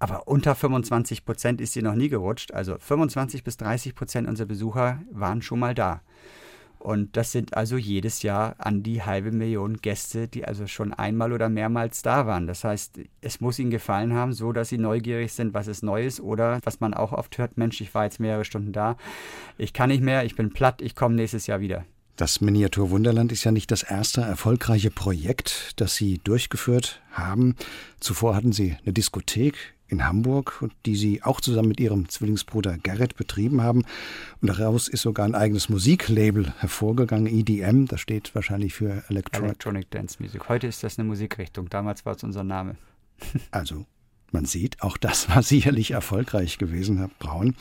Aber 0.00 0.26
unter 0.26 0.56
25 0.56 1.24
Prozent 1.24 1.60
ist 1.60 1.72
sie 1.72 1.82
noch 1.82 1.94
nie 1.94 2.08
gerutscht. 2.08 2.52
Also 2.52 2.78
25 2.80 3.44
bis 3.44 3.58
30 3.58 3.94
Prozent 3.94 4.26
unserer 4.26 4.48
Besucher 4.48 4.98
waren 5.12 5.40
schon 5.40 5.60
mal 5.60 5.76
da. 5.76 6.00
Und 6.78 7.16
das 7.16 7.32
sind 7.32 7.56
also 7.56 7.76
jedes 7.76 8.22
Jahr 8.22 8.54
an 8.58 8.82
die 8.82 9.02
halbe 9.02 9.32
Million 9.32 9.78
Gäste, 9.78 10.28
die 10.28 10.44
also 10.44 10.66
schon 10.66 10.92
einmal 10.92 11.32
oder 11.32 11.48
mehrmals 11.48 12.02
da 12.02 12.26
waren. 12.26 12.46
Das 12.46 12.64
heißt, 12.64 13.00
es 13.20 13.40
muss 13.40 13.58
ihnen 13.58 13.70
gefallen 13.70 14.14
haben, 14.14 14.32
so 14.32 14.52
dass 14.52 14.68
sie 14.68 14.78
neugierig 14.78 15.32
sind, 15.32 15.54
was 15.54 15.66
ist 15.66 15.82
Neues 15.82 16.20
oder 16.20 16.60
was 16.64 16.80
man 16.80 16.94
auch 16.94 17.12
oft 17.12 17.36
hört, 17.38 17.56
Mensch, 17.56 17.80
ich 17.80 17.94
war 17.94 18.04
jetzt 18.04 18.20
mehrere 18.20 18.44
Stunden 18.44 18.72
da, 18.72 18.96
ich 19.56 19.72
kann 19.72 19.88
nicht 19.88 20.02
mehr, 20.02 20.24
ich 20.24 20.36
bin 20.36 20.52
platt, 20.52 20.80
ich 20.80 20.94
komme 20.94 21.16
nächstes 21.16 21.46
Jahr 21.46 21.60
wieder. 21.60 21.84
Das 22.16 22.40
Miniatur 22.40 22.90
Wunderland 22.90 23.30
ist 23.30 23.44
ja 23.44 23.52
nicht 23.52 23.70
das 23.70 23.84
erste 23.84 24.22
erfolgreiche 24.22 24.90
Projekt, 24.90 25.74
das 25.76 25.94
Sie 25.94 26.18
durchgeführt 26.18 27.00
haben. 27.12 27.54
Zuvor 28.00 28.34
hatten 28.34 28.50
Sie 28.50 28.76
eine 28.82 28.92
Diskothek 28.92 29.74
in 29.88 30.06
Hamburg, 30.06 30.64
die 30.86 30.96
sie 30.96 31.22
auch 31.22 31.40
zusammen 31.40 31.68
mit 31.68 31.80
ihrem 31.80 32.08
Zwillingsbruder 32.08 32.78
Gerrit 32.78 33.16
betrieben 33.16 33.62
haben. 33.62 33.84
Und 34.40 34.48
daraus 34.48 34.88
ist 34.88 35.02
sogar 35.02 35.26
ein 35.26 35.34
eigenes 35.34 35.68
Musiklabel 35.68 36.52
hervorgegangen, 36.58 37.26
EDM, 37.26 37.86
das 37.86 38.00
steht 38.00 38.34
wahrscheinlich 38.34 38.74
für 38.74 39.02
Electronic, 39.08 39.48
Electronic 39.48 39.90
Dance 39.90 40.16
Music. 40.20 40.48
Heute 40.48 40.66
ist 40.66 40.84
das 40.84 40.98
eine 40.98 41.08
Musikrichtung, 41.08 41.68
damals 41.70 42.04
war 42.04 42.14
es 42.14 42.22
unser 42.22 42.44
Name. 42.44 42.76
also, 43.50 43.86
man 44.30 44.44
sieht, 44.44 44.82
auch 44.82 44.98
das 44.98 45.28
war 45.30 45.42
sicherlich 45.42 45.92
erfolgreich 45.92 46.58
gewesen, 46.58 46.98
Herr 46.98 47.10
Braun. 47.18 47.54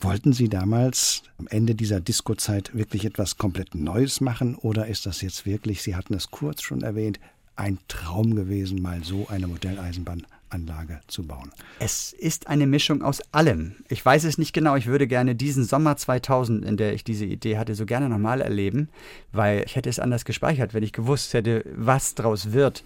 Wollten 0.00 0.32
Sie 0.32 0.48
damals 0.48 1.24
am 1.38 1.48
Ende 1.48 1.74
dieser 1.74 2.00
Disco-Zeit 2.00 2.72
wirklich 2.72 3.04
etwas 3.04 3.36
komplett 3.36 3.74
Neues 3.74 4.20
machen 4.20 4.54
oder 4.54 4.86
ist 4.86 5.06
das 5.06 5.22
jetzt 5.22 5.44
wirklich, 5.44 5.82
Sie 5.82 5.96
hatten 5.96 6.14
es 6.14 6.30
kurz 6.30 6.62
schon 6.62 6.82
erwähnt, 6.82 7.18
ein 7.56 7.80
Traum 7.88 8.36
gewesen, 8.36 8.80
mal 8.80 9.02
so 9.02 9.26
eine 9.26 9.48
Modelleisenbahn 9.48 10.24
Anlage 10.50 11.00
zu 11.06 11.26
bauen? 11.26 11.50
Es 11.78 12.12
ist 12.12 12.48
eine 12.48 12.66
Mischung 12.66 13.02
aus 13.02 13.20
allem. 13.32 13.76
Ich 13.88 14.04
weiß 14.04 14.24
es 14.24 14.38
nicht 14.38 14.52
genau. 14.52 14.76
Ich 14.76 14.86
würde 14.86 15.06
gerne 15.06 15.34
diesen 15.34 15.64
Sommer 15.64 15.96
2000, 15.96 16.64
in 16.64 16.76
der 16.76 16.94
ich 16.94 17.04
diese 17.04 17.24
Idee 17.24 17.58
hatte, 17.58 17.74
so 17.74 17.86
gerne 17.86 18.08
nochmal 18.08 18.40
erleben, 18.40 18.88
weil 19.32 19.64
ich 19.64 19.76
hätte 19.76 19.88
es 19.88 19.98
anders 19.98 20.24
gespeichert, 20.24 20.74
wenn 20.74 20.82
ich 20.82 20.92
gewusst 20.92 21.34
hätte, 21.34 21.64
was 21.74 22.14
daraus 22.14 22.52
wird. 22.52 22.84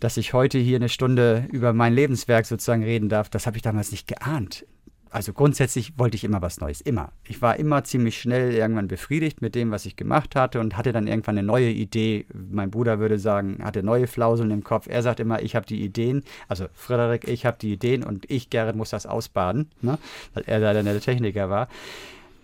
Dass 0.00 0.16
ich 0.16 0.32
heute 0.32 0.58
hier 0.58 0.76
eine 0.76 0.88
Stunde 0.88 1.48
über 1.52 1.72
mein 1.72 1.94
Lebenswerk 1.94 2.46
sozusagen 2.46 2.82
reden 2.82 3.08
darf, 3.08 3.28
das 3.28 3.46
habe 3.46 3.56
ich 3.56 3.62
damals 3.62 3.90
nicht 3.90 4.06
geahnt 4.06 4.66
also 5.14 5.32
grundsätzlich 5.32 5.96
wollte 5.96 6.16
ich 6.16 6.24
immer 6.24 6.42
was 6.42 6.58
Neues, 6.58 6.80
immer. 6.80 7.12
Ich 7.28 7.40
war 7.40 7.56
immer 7.56 7.84
ziemlich 7.84 8.20
schnell 8.20 8.52
irgendwann 8.52 8.88
befriedigt 8.88 9.42
mit 9.42 9.54
dem, 9.54 9.70
was 9.70 9.86
ich 9.86 9.94
gemacht 9.94 10.34
hatte 10.34 10.58
und 10.58 10.76
hatte 10.76 10.90
dann 10.90 11.06
irgendwann 11.06 11.38
eine 11.38 11.46
neue 11.46 11.70
Idee. 11.70 12.26
Mein 12.34 12.72
Bruder 12.72 12.98
würde 12.98 13.20
sagen, 13.20 13.60
hatte 13.62 13.84
neue 13.84 14.08
Flauseln 14.08 14.50
im 14.50 14.64
Kopf. 14.64 14.88
Er 14.88 15.04
sagt 15.04 15.20
immer, 15.20 15.40
ich 15.40 15.54
habe 15.54 15.66
die 15.66 15.84
Ideen. 15.84 16.24
Also 16.48 16.66
Frederik, 16.74 17.28
ich 17.28 17.46
habe 17.46 17.56
die 17.60 17.74
Ideen 17.74 18.02
und 18.02 18.28
ich, 18.28 18.50
Gerrit, 18.50 18.74
muss 18.74 18.90
das 18.90 19.06
ausbaden, 19.06 19.70
ne? 19.82 19.98
weil 20.34 20.42
er 20.48 20.58
da 20.58 20.74
dann 20.74 20.84
der 20.84 21.00
Techniker 21.00 21.48
war. 21.48 21.68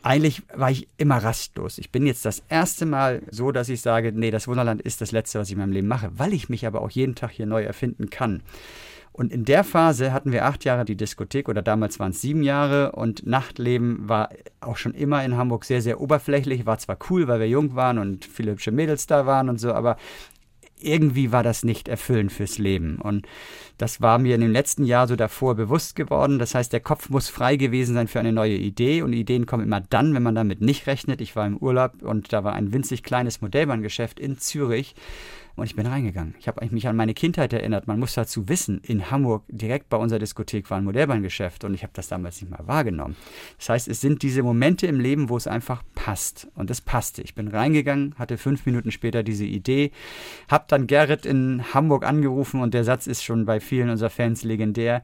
Eigentlich 0.04 0.44
war 0.54 0.70
ich 0.70 0.86
immer 0.96 1.16
rastlos. 1.16 1.76
Ich 1.76 1.90
bin 1.90 2.06
jetzt 2.06 2.24
das 2.24 2.40
erste 2.48 2.86
Mal 2.86 3.22
so, 3.32 3.50
dass 3.50 3.68
ich 3.68 3.80
sage, 3.80 4.12
nee, 4.14 4.30
das 4.30 4.46
Wunderland 4.46 4.80
ist 4.80 5.00
das 5.00 5.10
Letzte, 5.10 5.40
was 5.40 5.48
ich 5.48 5.54
in 5.54 5.58
meinem 5.58 5.72
Leben 5.72 5.88
mache, 5.88 6.12
weil 6.14 6.32
ich 6.34 6.48
mich 6.48 6.68
aber 6.68 6.82
auch 6.82 6.90
jeden 6.90 7.16
Tag 7.16 7.32
hier 7.32 7.46
neu 7.46 7.64
erfinden 7.64 8.10
kann. 8.10 8.42
Und 9.12 9.32
in 9.32 9.44
der 9.44 9.64
Phase 9.64 10.12
hatten 10.12 10.32
wir 10.32 10.46
acht 10.46 10.64
Jahre 10.64 10.84
die 10.84 10.96
Diskothek 10.96 11.48
oder 11.48 11.62
damals 11.62 11.98
waren 11.98 12.12
es 12.12 12.20
sieben 12.20 12.42
Jahre 12.42 12.92
und 12.92 13.26
Nachtleben 13.26 14.08
war 14.08 14.30
auch 14.60 14.76
schon 14.76 14.94
immer 14.94 15.24
in 15.24 15.36
Hamburg 15.36 15.64
sehr, 15.64 15.82
sehr 15.82 16.00
oberflächlich. 16.00 16.64
War 16.64 16.78
zwar 16.78 16.98
cool, 17.10 17.28
weil 17.28 17.40
wir 17.40 17.48
jung 17.48 17.74
waren 17.74 17.98
und 17.98 18.24
viele 18.24 18.52
hübsche 18.52 18.70
Mädels 18.70 19.06
da 19.06 19.26
waren 19.26 19.48
und 19.48 19.58
so, 19.58 19.72
aber 19.72 19.96
irgendwie 20.82 21.32
war 21.32 21.42
das 21.42 21.64
nicht 21.64 21.88
erfüllend 21.88 22.32
fürs 22.32 22.58
Leben. 22.58 22.96
Und 22.96 23.26
das 23.78 24.00
war 24.00 24.18
mir 24.18 24.34
in 24.34 24.40
dem 24.40 24.52
letzten 24.52 24.84
Jahr 24.84 25.06
so 25.06 25.16
davor 25.16 25.54
bewusst 25.54 25.96
geworden. 25.96 26.38
Das 26.38 26.54
heißt, 26.54 26.72
der 26.72 26.80
Kopf 26.80 27.10
muss 27.10 27.28
frei 27.28 27.56
gewesen 27.56 27.94
sein 27.94 28.08
für 28.08 28.20
eine 28.20 28.32
neue 28.32 28.56
Idee. 28.56 29.02
Und 29.02 29.12
Ideen 29.12 29.46
kommen 29.46 29.64
immer 29.64 29.80
dann, 29.80 30.14
wenn 30.14 30.22
man 30.22 30.34
damit 30.34 30.60
nicht 30.60 30.86
rechnet. 30.86 31.20
Ich 31.20 31.36
war 31.36 31.46
im 31.46 31.56
Urlaub 31.56 32.02
und 32.02 32.32
da 32.32 32.44
war 32.44 32.54
ein 32.54 32.72
winzig 32.72 33.02
kleines 33.02 33.40
Modellbahngeschäft 33.40 34.18
in 34.18 34.38
Zürich. 34.38 34.94
Und 35.56 35.64
ich 35.64 35.76
bin 35.76 35.86
reingegangen. 35.86 36.34
Ich 36.38 36.48
habe 36.48 36.66
mich 36.70 36.88
an 36.88 36.96
meine 36.96 37.14
Kindheit 37.14 37.52
erinnert. 37.52 37.86
Man 37.86 37.98
muss 37.98 38.14
dazu 38.14 38.48
wissen, 38.48 38.80
in 38.82 39.10
Hamburg 39.10 39.44
direkt 39.48 39.88
bei 39.88 39.96
unserer 39.96 40.18
Diskothek 40.18 40.70
war 40.70 40.78
ein 40.78 40.84
Modellbahngeschäft 40.84 41.64
und 41.64 41.74
ich 41.74 41.82
habe 41.82 41.92
das 41.94 42.08
damals 42.08 42.40
nicht 42.40 42.50
mal 42.50 42.66
wahrgenommen. 42.66 43.16
Das 43.58 43.68
heißt, 43.68 43.88
es 43.88 44.00
sind 44.00 44.22
diese 44.22 44.42
Momente 44.42 44.86
im 44.86 45.00
Leben, 45.00 45.28
wo 45.28 45.36
es 45.36 45.46
einfach 45.46 45.82
passt. 45.94 46.48
Und 46.54 46.70
es 46.70 46.80
passte. 46.80 47.22
Ich 47.22 47.34
bin 47.34 47.48
reingegangen, 47.48 48.14
hatte 48.18 48.38
fünf 48.38 48.66
Minuten 48.66 48.90
später 48.90 49.22
diese 49.22 49.44
Idee, 49.44 49.90
habe 50.48 50.64
dann 50.68 50.86
Gerrit 50.86 51.26
in 51.26 51.62
Hamburg 51.74 52.06
angerufen 52.06 52.60
und 52.60 52.74
der 52.74 52.84
Satz 52.84 53.06
ist 53.06 53.22
schon 53.22 53.44
bei 53.44 53.60
vielen 53.60 53.90
unserer 53.90 54.10
Fans 54.10 54.44
legendär. 54.44 55.02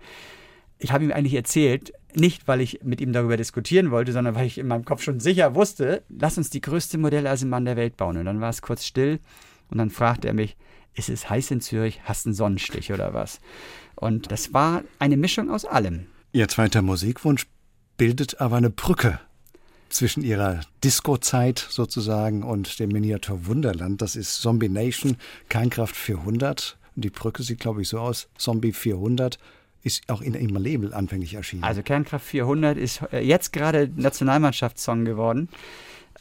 Ich 0.78 0.92
habe 0.92 1.04
ihm 1.04 1.12
eigentlich 1.12 1.34
erzählt, 1.34 1.92
nicht 2.14 2.48
weil 2.48 2.60
ich 2.60 2.80
mit 2.82 3.00
ihm 3.00 3.12
darüber 3.12 3.36
diskutieren 3.36 3.90
wollte, 3.90 4.12
sondern 4.12 4.34
weil 4.34 4.46
ich 4.46 4.58
in 4.58 4.66
meinem 4.66 4.84
Kopf 4.84 5.02
schon 5.02 5.20
sicher 5.20 5.54
wusste, 5.54 6.02
lass 6.08 6.38
uns 6.38 6.50
die 6.50 6.60
größte 6.60 6.98
Modelleisenbahn 6.98 7.64
der 7.64 7.76
Welt 7.76 7.96
bauen. 7.96 8.16
Und 8.16 8.24
dann 8.24 8.40
war 8.40 8.50
es 8.50 8.62
kurz 8.62 8.84
still 8.84 9.20
und 9.70 9.78
dann 9.78 9.90
fragte 9.90 10.28
er 10.28 10.34
mich, 10.34 10.56
ist 10.94 11.08
es 11.08 11.28
heiß 11.28 11.50
in 11.50 11.60
Zürich? 11.60 12.00
Hast 12.04 12.24
du 12.24 12.30
einen 12.30 12.34
Sonnenstich 12.34 12.92
oder 12.92 13.12
was? 13.12 13.40
Und 13.94 14.30
das 14.32 14.52
war 14.52 14.82
eine 14.98 15.16
Mischung 15.16 15.50
aus 15.50 15.64
allem. 15.64 16.06
Ihr 16.32 16.48
zweiter 16.48 16.82
Musikwunsch 16.82 17.46
bildet 17.96 18.40
aber 18.40 18.56
eine 18.56 18.70
Brücke 18.70 19.20
zwischen 19.88 20.22
ihrer 20.22 20.60
Disco-Zeit 20.82 21.66
sozusagen 21.70 22.42
und 22.42 22.78
dem 22.78 22.90
Miniatur 22.90 23.46
Wunderland. 23.46 24.02
Das 24.02 24.16
ist 24.16 24.40
Zombie 24.40 24.68
Nation, 24.68 25.16
Keinkraft 25.48 25.96
400. 25.96 26.76
Und 26.94 27.04
die 27.04 27.10
Brücke 27.10 27.42
sieht, 27.42 27.60
glaube 27.60 27.82
ich, 27.82 27.88
so 27.88 27.98
aus. 27.98 28.28
Zombie 28.36 28.72
400 28.72 29.38
ist 29.82 30.10
auch 30.10 30.20
in 30.20 30.34
ihrem 30.34 30.56
Label 30.56 30.92
anfänglich 30.92 31.34
erschienen. 31.34 31.62
Also 31.62 31.82
Kernkraft 31.82 32.26
400 32.26 32.76
ist 32.76 33.02
äh, 33.12 33.20
jetzt 33.20 33.52
gerade 33.52 33.88
Nationalmannschaftssong 33.94 35.04
geworden. 35.04 35.48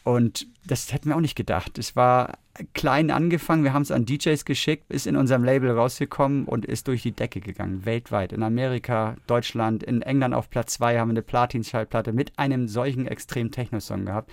Und 0.05 0.45
das 0.67 0.93
hätten 0.93 1.09
wir 1.09 1.15
auch 1.15 1.21
nicht 1.21 1.35
gedacht. 1.35 1.79
Es 1.79 1.95
war 1.95 2.37
klein 2.75 3.09
angefangen, 3.09 3.63
wir 3.63 3.73
haben 3.73 3.81
es 3.81 3.89
an 3.89 4.05
DJs 4.05 4.45
geschickt, 4.45 4.85
ist 4.93 5.07
in 5.07 5.17
unserem 5.17 5.43
Label 5.43 5.71
rausgekommen 5.71 6.45
und 6.45 6.63
ist 6.63 6.87
durch 6.87 7.01
die 7.01 7.11
Decke 7.11 7.41
gegangen, 7.41 7.85
weltweit. 7.85 8.31
In 8.31 8.43
Amerika, 8.43 9.15
Deutschland, 9.25 9.81
in 9.81 10.03
England 10.03 10.35
auf 10.35 10.51
Platz 10.51 10.75
2 10.75 10.99
haben 10.99 11.09
wir 11.09 11.13
eine 11.13 11.21
Platin-Schallplatte 11.23 12.13
mit 12.13 12.37
einem 12.37 12.67
solchen 12.67 13.07
extrem 13.07 13.49
Techno-Song 13.49 14.05
gehabt. 14.05 14.31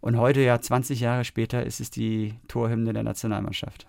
Und 0.00 0.16
heute, 0.16 0.42
ja 0.42 0.60
20 0.60 1.00
Jahre 1.00 1.24
später, 1.24 1.66
ist 1.66 1.80
es 1.80 1.90
die 1.90 2.34
Torhymne 2.46 2.92
der 2.92 3.02
Nationalmannschaft. 3.02 3.88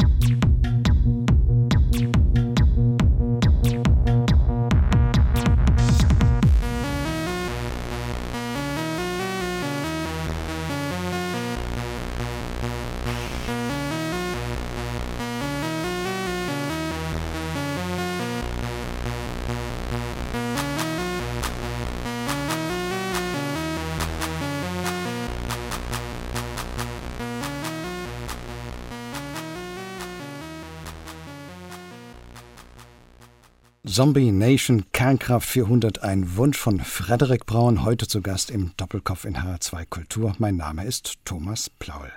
Zombie 33.91 34.31
Nation 34.31 34.85
Kernkraft 34.93 35.49
400, 35.49 36.01
ein 36.01 36.37
Wunsch 36.37 36.57
von 36.57 36.79
Frederik 36.79 37.45
Braun, 37.45 37.83
heute 37.83 38.07
zu 38.07 38.21
Gast 38.21 38.49
im 38.49 38.71
Doppelkopf 38.77 39.25
in 39.25 39.35
H2 39.35 39.85
Kultur. 39.89 40.33
Mein 40.37 40.55
Name 40.55 40.85
ist 40.85 41.15
Thomas 41.25 41.69
Plaul. 41.69 42.09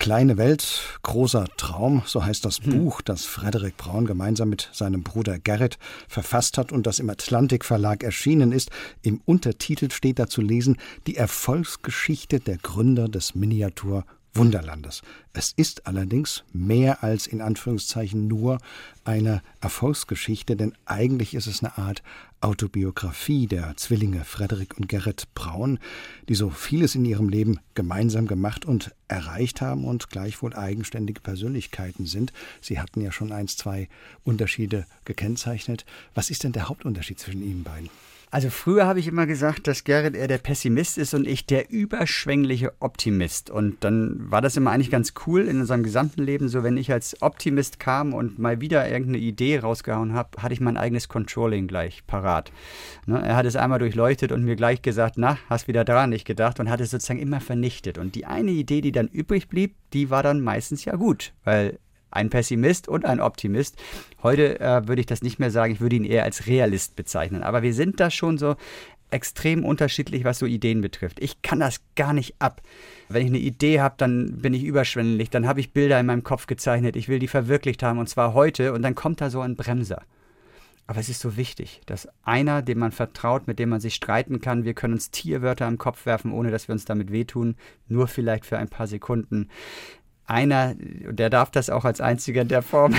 Kleine 0.00 0.36
Welt, 0.36 0.98
großer 1.02 1.46
Traum, 1.56 2.02
so 2.06 2.24
heißt 2.24 2.44
das 2.44 2.58
hm. 2.58 2.72
Buch, 2.72 3.02
das 3.02 3.24
Frederik 3.24 3.76
Braun 3.76 4.04
gemeinsam 4.04 4.48
mit 4.48 4.68
seinem 4.72 5.04
Bruder 5.04 5.38
Gerrit 5.38 5.78
verfasst 6.08 6.58
hat 6.58 6.72
und 6.72 6.88
das 6.88 6.98
im 6.98 7.08
Atlantik 7.08 7.64
Verlag 7.64 8.02
erschienen 8.02 8.50
ist. 8.50 8.70
Im 9.02 9.20
Untertitel 9.24 9.92
steht 9.92 10.18
da 10.18 10.26
zu 10.26 10.40
lesen 10.40 10.76
Die 11.06 11.16
Erfolgsgeschichte 11.16 12.40
der 12.40 12.58
Gründer 12.58 13.08
des 13.08 13.36
Miniatur 13.36 14.04
Wunderlandes. 14.36 15.02
Es 15.32 15.52
ist 15.56 15.86
allerdings 15.86 16.44
mehr 16.52 17.02
als 17.02 17.26
in 17.26 17.40
Anführungszeichen 17.40 18.26
nur 18.26 18.58
eine 19.04 19.42
Erfolgsgeschichte, 19.60 20.56
denn 20.56 20.74
eigentlich 20.84 21.34
ist 21.34 21.46
es 21.46 21.62
eine 21.62 21.78
Art 21.78 22.02
Autobiografie 22.40 23.46
der 23.46 23.76
Zwillinge 23.76 24.24
Frederik 24.24 24.76
und 24.76 24.88
Gerrit 24.88 25.28
Braun, 25.34 25.78
die 26.28 26.34
so 26.34 26.50
vieles 26.50 26.94
in 26.94 27.04
ihrem 27.04 27.28
Leben 27.28 27.58
gemeinsam 27.74 28.26
gemacht 28.26 28.64
und 28.64 28.94
erreicht 29.08 29.60
haben 29.60 29.84
und 29.84 30.10
gleichwohl 30.10 30.54
eigenständige 30.54 31.20
Persönlichkeiten 31.20 32.06
sind. 32.06 32.32
Sie 32.60 32.78
hatten 32.78 33.00
ja 33.00 33.12
schon 33.12 33.32
eins, 33.32 33.56
zwei 33.56 33.88
Unterschiede 34.24 34.86
gekennzeichnet. 35.04 35.84
Was 36.14 36.30
ist 36.30 36.44
denn 36.44 36.52
der 36.52 36.68
Hauptunterschied 36.68 37.18
zwischen 37.18 37.42
Ihnen 37.42 37.64
beiden? 37.64 37.90
Also 38.30 38.50
früher 38.50 38.86
habe 38.86 38.98
ich 38.98 39.06
immer 39.06 39.26
gesagt, 39.26 39.68
dass 39.68 39.84
Gerrit 39.84 40.16
eher 40.16 40.26
der 40.26 40.38
Pessimist 40.38 40.98
ist 40.98 41.14
und 41.14 41.26
ich 41.28 41.46
der 41.46 41.70
überschwängliche 41.70 42.72
Optimist. 42.80 43.50
Und 43.50 43.84
dann 43.84 44.30
war 44.30 44.42
das 44.42 44.56
immer 44.56 44.72
eigentlich 44.72 44.90
ganz 44.90 45.14
cool 45.26 45.42
in 45.42 45.60
unserem 45.60 45.84
gesamten 45.84 46.22
Leben. 46.22 46.48
So, 46.48 46.64
wenn 46.64 46.76
ich 46.76 46.92
als 46.92 47.22
Optimist 47.22 47.78
kam 47.78 48.12
und 48.12 48.38
mal 48.38 48.60
wieder 48.60 48.88
irgendeine 48.88 49.18
Idee 49.18 49.60
rausgehauen 49.60 50.12
habe, 50.12 50.42
hatte 50.42 50.52
ich 50.52 50.60
mein 50.60 50.76
eigenes 50.76 51.08
Controlling 51.08 51.68
gleich 51.68 52.04
parat. 52.06 52.50
Ne, 53.06 53.22
er 53.22 53.36
hat 53.36 53.46
es 53.46 53.54
einmal 53.54 53.78
durchleuchtet 53.78 54.32
und 54.32 54.44
mir 54.44 54.56
gleich 54.56 54.82
gesagt, 54.82 55.14
na, 55.18 55.38
hast 55.48 55.68
wieder 55.68 55.84
daran 55.84 56.10
nicht 56.10 56.26
gedacht 56.26 56.58
und 56.58 56.68
hat 56.68 56.80
es 56.80 56.90
sozusagen 56.90 57.20
immer 57.20 57.40
vernichtet. 57.40 57.96
Und 57.96 58.16
die 58.16 58.26
eine 58.26 58.50
Idee, 58.50 58.80
die 58.80 58.92
dann 58.92 59.06
übrig 59.06 59.48
blieb, 59.48 59.76
die 59.92 60.10
war 60.10 60.24
dann 60.24 60.40
meistens 60.40 60.84
ja 60.84 60.96
gut, 60.96 61.32
weil 61.44 61.78
ein 62.10 62.30
Pessimist 62.30 62.88
und 62.88 63.04
ein 63.04 63.20
Optimist. 63.20 63.76
Heute 64.22 64.60
äh, 64.60 64.88
würde 64.88 65.00
ich 65.00 65.06
das 65.06 65.22
nicht 65.22 65.38
mehr 65.38 65.50
sagen, 65.50 65.72
ich 65.72 65.80
würde 65.80 65.96
ihn 65.96 66.04
eher 66.04 66.24
als 66.24 66.46
Realist 66.46 66.96
bezeichnen. 66.96 67.42
Aber 67.42 67.62
wir 67.62 67.74
sind 67.74 68.00
da 68.00 68.10
schon 68.10 68.38
so 68.38 68.56
extrem 69.10 69.64
unterschiedlich, 69.64 70.24
was 70.24 70.38
so 70.38 70.46
Ideen 70.46 70.80
betrifft. 70.80 71.22
Ich 71.22 71.42
kann 71.42 71.60
das 71.60 71.80
gar 71.94 72.12
nicht 72.12 72.34
ab. 72.38 72.62
Wenn 73.08 73.22
ich 73.22 73.28
eine 73.28 73.38
Idee 73.38 73.80
habe, 73.80 73.94
dann 73.98 74.38
bin 74.38 74.52
ich 74.52 74.64
überschwänglich, 74.64 75.30
dann 75.30 75.46
habe 75.46 75.60
ich 75.60 75.72
Bilder 75.72 76.00
in 76.00 76.06
meinem 76.06 76.24
Kopf 76.24 76.46
gezeichnet, 76.46 76.96
ich 76.96 77.08
will 77.08 77.18
die 77.18 77.28
verwirklicht 77.28 77.82
haben 77.82 77.98
und 77.98 78.08
zwar 78.08 78.34
heute 78.34 78.72
und 78.72 78.82
dann 78.82 78.94
kommt 78.94 79.20
da 79.20 79.30
so 79.30 79.40
ein 79.40 79.56
Bremser. 79.56 80.02
Aber 80.88 81.00
es 81.00 81.08
ist 81.08 81.20
so 81.20 81.36
wichtig, 81.36 81.80
dass 81.86 82.08
einer, 82.22 82.62
dem 82.62 82.78
man 82.78 82.92
vertraut, 82.92 83.48
mit 83.48 83.58
dem 83.58 83.70
man 83.70 83.80
sich 83.80 83.94
streiten 83.94 84.40
kann, 84.40 84.64
wir 84.64 84.74
können 84.74 84.94
uns 84.94 85.10
Tierwörter 85.10 85.66
im 85.66 85.78
Kopf 85.78 86.06
werfen, 86.06 86.32
ohne 86.32 86.50
dass 86.50 86.68
wir 86.68 86.74
uns 86.74 86.84
damit 86.84 87.10
wehtun, 87.10 87.56
nur 87.88 88.06
vielleicht 88.06 88.46
für 88.46 88.58
ein 88.58 88.68
paar 88.68 88.86
Sekunden 88.86 89.48
einer, 90.26 90.74
der 90.76 91.30
darf 91.30 91.50
das 91.50 91.70
auch 91.70 91.84
als 91.84 92.00
einziger 92.00 92.42
in 92.42 92.48
der 92.48 92.62
Form, 92.62 92.94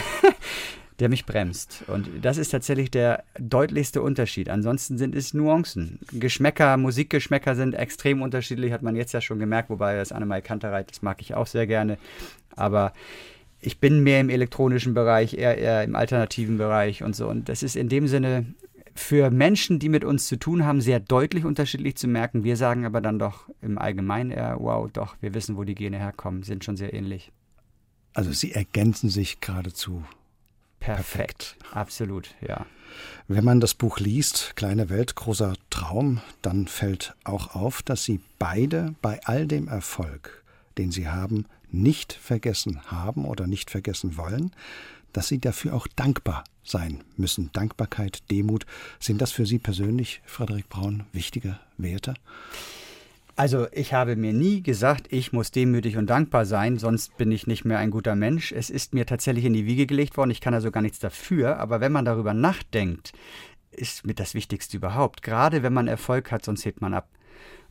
der 1.00 1.10
mich 1.10 1.26
bremst. 1.26 1.84
Und 1.88 2.10
das 2.22 2.38
ist 2.38 2.50
tatsächlich 2.50 2.90
der 2.90 3.24
deutlichste 3.40 4.02
Unterschied. 4.02 4.50
Ansonsten 4.50 4.98
sind 4.98 5.16
es 5.16 5.34
Nuancen. 5.34 6.00
Geschmäcker, 6.12 6.78
Musikgeschmäcker 6.78 7.56
sind 7.56 7.74
extrem 7.74 8.22
unterschiedlich, 8.22 8.72
hat 8.72 8.82
man 8.82 8.96
jetzt 8.96 9.14
ja 9.14 9.22
schon 9.22 9.40
gemerkt, 9.40 9.70
wobei 9.70 9.96
das 9.96 10.12
Annemai 10.12 10.42
Kantereit, 10.42 10.90
das 10.90 11.02
mag 11.02 11.22
ich 11.22 11.36
auch 11.36 11.48
sehr 11.48 11.68
gerne. 11.68 11.98
Aber 12.56 12.94
ich 13.60 13.80
bin 13.80 14.04
mehr 14.04 14.22
im 14.22 14.30
elektronischen 14.30 14.94
Bereich, 14.94 15.34
eher, 15.34 15.58
eher 15.58 15.84
im 15.84 15.96
alternativen 15.96 16.58
Bereich 16.58 17.04
und 17.04 17.16
so. 17.16 17.28
Und 17.28 17.50
das 17.50 17.64
ist 17.64 17.76
in 17.76 17.90
dem 17.90 18.08
Sinne 18.08 18.46
für 19.00 19.30
Menschen, 19.30 19.80
die 19.80 19.90
mit 19.90 20.04
uns 20.04 20.28
zu 20.28 20.38
tun 20.38 20.66
haben, 20.66 20.82
sehr 20.82 21.00
deutlich 21.00 21.46
unterschiedlich 21.46 21.96
zu 21.96 22.08
merken. 22.08 22.44
Wir 22.44 22.58
sagen 22.58 22.86
aber 22.86 23.02
dann 23.02 23.20
doch 23.20 23.50
im 23.62 23.78
Allgemeinen 23.78 24.32
eher, 24.32 24.58
wow, 24.60 24.90
doch, 24.92 25.16
wir 25.22 25.34
wissen, 25.34 25.58
wo 25.58 25.64
die 25.64 25.76
Gene 25.76 25.98
herkommen, 25.98 26.44
sind 26.44 26.64
schon 26.64 26.78
sehr 26.78 26.94
ähnlich. 26.94 27.32
Also 28.14 28.32
sie 28.32 28.54
ergänzen 28.54 29.10
sich 29.10 29.42
geradezu 29.42 30.04
perfekt. 30.80 31.56
perfekt. 31.58 31.58
Absolut, 31.72 32.36
ja. 32.42 32.66
Wenn 33.28 33.44
man 33.44 33.60
das 33.60 33.74
Buch 33.74 34.00
liest, 34.00 34.54
Kleine 34.56 34.90
Welt, 34.90 35.16
großer 35.16 35.54
Traum, 35.70 36.22
dann 36.42 36.68
fällt 36.68 37.16
auch 37.24 37.54
auf, 37.56 37.82
dass 37.82 38.04
Sie 38.04 38.22
beide 38.40 38.96
bei 39.02 39.20
all 39.26 39.46
dem 39.46 39.68
Erfolg, 39.68 40.44
den 40.78 40.92
Sie 40.92 41.08
haben, 41.08 41.46
nicht 41.70 42.14
vergessen 42.14 42.82
haben 42.88 43.26
oder 43.26 43.46
nicht 43.46 43.70
vergessen 43.70 44.18
wollen, 44.18 44.52
dass 45.14 45.28
Sie 45.28 45.40
dafür 45.40 45.74
auch 45.74 45.88
dankbar 45.96 46.44
sein 46.64 47.04
müssen. 47.16 47.50
Dankbarkeit, 47.54 48.30
Demut, 48.30 48.66
sind 49.00 49.22
das 49.22 49.32
für 49.32 49.46
Sie 49.46 49.60
persönlich, 49.60 50.22
Frederik 50.26 50.70
Braun, 50.70 51.04
wichtige 51.14 51.60
Werte? 51.78 52.14
Also 53.38 53.68
ich 53.72 53.94
habe 53.94 54.16
mir 54.16 54.34
nie 54.34 54.64
gesagt, 54.64 55.14
ich 55.14 55.32
muss 55.32 55.52
demütig 55.52 55.98
und 55.98 56.10
dankbar 56.10 56.46
sein, 56.46 56.80
sonst 56.80 57.18
bin 57.18 57.32
ich 57.32 57.46
nicht 57.46 57.66
mehr 57.66 57.78
ein 57.78 57.92
guter 57.92 58.16
Mensch. 58.16 58.52
Es 58.52 58.72
ist 58.72 58.96
mir 58.96 59.06
tatsächlich 59.06 59.46
in 59.46 59.54
die 59.54 59.68
Wiege 59.68 59.86
gelegt 59.86 60.18
worden, 60.18 60.32
ich 60.32 60.42
kann 60.42 60.56
also 60.56 60.72
gar 60.72 60.82
nichts 60.82 60.98
dafür, 60.98 61.60
aber 61.60 61.80
wenn 61.80 61.92
man 61.92 62.04
darüber 62.04 62.34
nachdenkt, 62.34 63.14
ist 63.72 64.08
mit 64.08 64.20
das 64.20 64.34
Wichtigste 64.34 64.78
überhaupt. 64.78 65.22
Gerade 65.22 65.62
wenn 65.62 65.72
man 65.72 65.88
Erfolg 65.88 66.32
hat, 66.32 66.44
sonst 66.44 66.66
hebt 66.66 66.82
man 66.82 66.96
ab. 66.96 67.10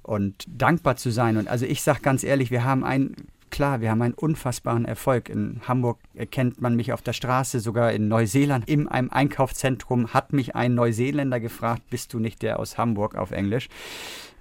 Und 0.03 0.45
dankbar 0.49 0.95
zu 0.95 1.11
sein. 1.11 1.37
Und 1.37 1.49
also 1.49 1.67
ich 1.67 1.83
sage 1.83 2.01
ganz 2.01 2.23
ehrlich, 2.23 2.53
wir 2.53 2.63
haben 2.63 2.85
ein, 2.85 3.17
klar, 3.57 3.81
wir 3.81 3.91
haben 3.91 4.03
einen 4.03 4.13
unfassbaren 4.13 4.85
Erfolg. 4.85 5.31
In 5.31 5.63
Hamburg 5.67 5.99
erkennt 6.13 6.61
man 6.61 6.77
mich 6.77 6.93
auf 6.93 7.01
der 7.01 7.15
Straße, 7.15 7.59
sogar 7.61 7.91
in 7.91 8.07
Neuseeland. 8.07 8.69
In 8.69 8.87
einem 8.87 9.09
Einkaufszentrum 9.09 10.13
hat 10.13 10.35
mich 10.35 10.55
ein 10.55 10.75
Neuseeländer 10.75 11.41
gefragt, 11.41 11.81
bist 11.89 12.13
du 12.13 12.19
nicht 12.19 12.43
der 12.43 12.61
aus 12.61 12.77
Hamburg 12.77 13.15
auf 13.15 13.31
Englisch? 13.31 13.69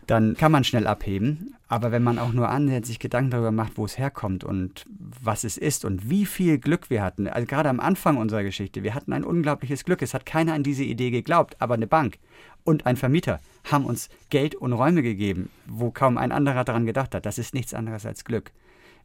dann 0.08 0.36
kann 0.36 0.52
man 0.52 0.64
schnell 0.64 0.86
abheben. 0.86 1.56
Aber 1.68 1.92
wenn 1.92 2.04
man 2.04 2.20
auch 2.20 2.32
nur 2.32 2.48
annähernd 2.50 2.86
sich 2.86 3.00
Gedanken 3.00 3.32
darüber 3.32 3.52
macht, 3.52 3.78
wo 3.78 3.86
es 3.86 3.98
herkommt 3.98 4.44
und 4.44 4.86
was 5.24 5.44
es 5.44 5.58
ist 5.58 5.84
und 5.84 6.12
wie 6.12 6.28
viel 6.28 6.60
Glück 6.60 6.92
wir 6.92 7.02
hatten, 7.02 7.28
also 7.28 7.48
gerade 7.48 7.70
am 7.70 7.80
Anfang 7.80 8.18
unserer 8.18 8.44
Geschichte, 8.44 8.84
wir 8.84 8.94
hatten 8.94 9.14
ein 9.14 9.24
unglaubliches 9.24 9.84
Glück. 9.84 10.04
Es 10.04 10.14
hat 10.14 10.28
keiner 10.28 10.54
an 10.54 10.62
diese 10.62 10.84
Idee 10.84 11.10
geglaubt, 11.10 11.56
aber 11.60 11.74
eine 11.74 11.88
Bank 11.88 12.20
und 12.64 12.86
ein 12.86 12.98
Vermieter 12.98 13.40
haben 13.64 13.86
uns 13.86 14.10
Geld 14.30 14.54
und 14.54 14.74
Räume 14.74 15.02
gegeben, 15.02 15.50
wo 15.66 15.90
kaum 15.90 16.20
ein 16.20 16.32
anderer 16.32 16.66
daran 16.66 16.86
gedacht 16.86 17.16
hat. 17.16 17.26
Das 17.26 17.40
ist 17.40 17.56
nichts 17.56 17.74
anderes 17.74 18.06
als 18.06 18.26
Glück. 18.26 18.52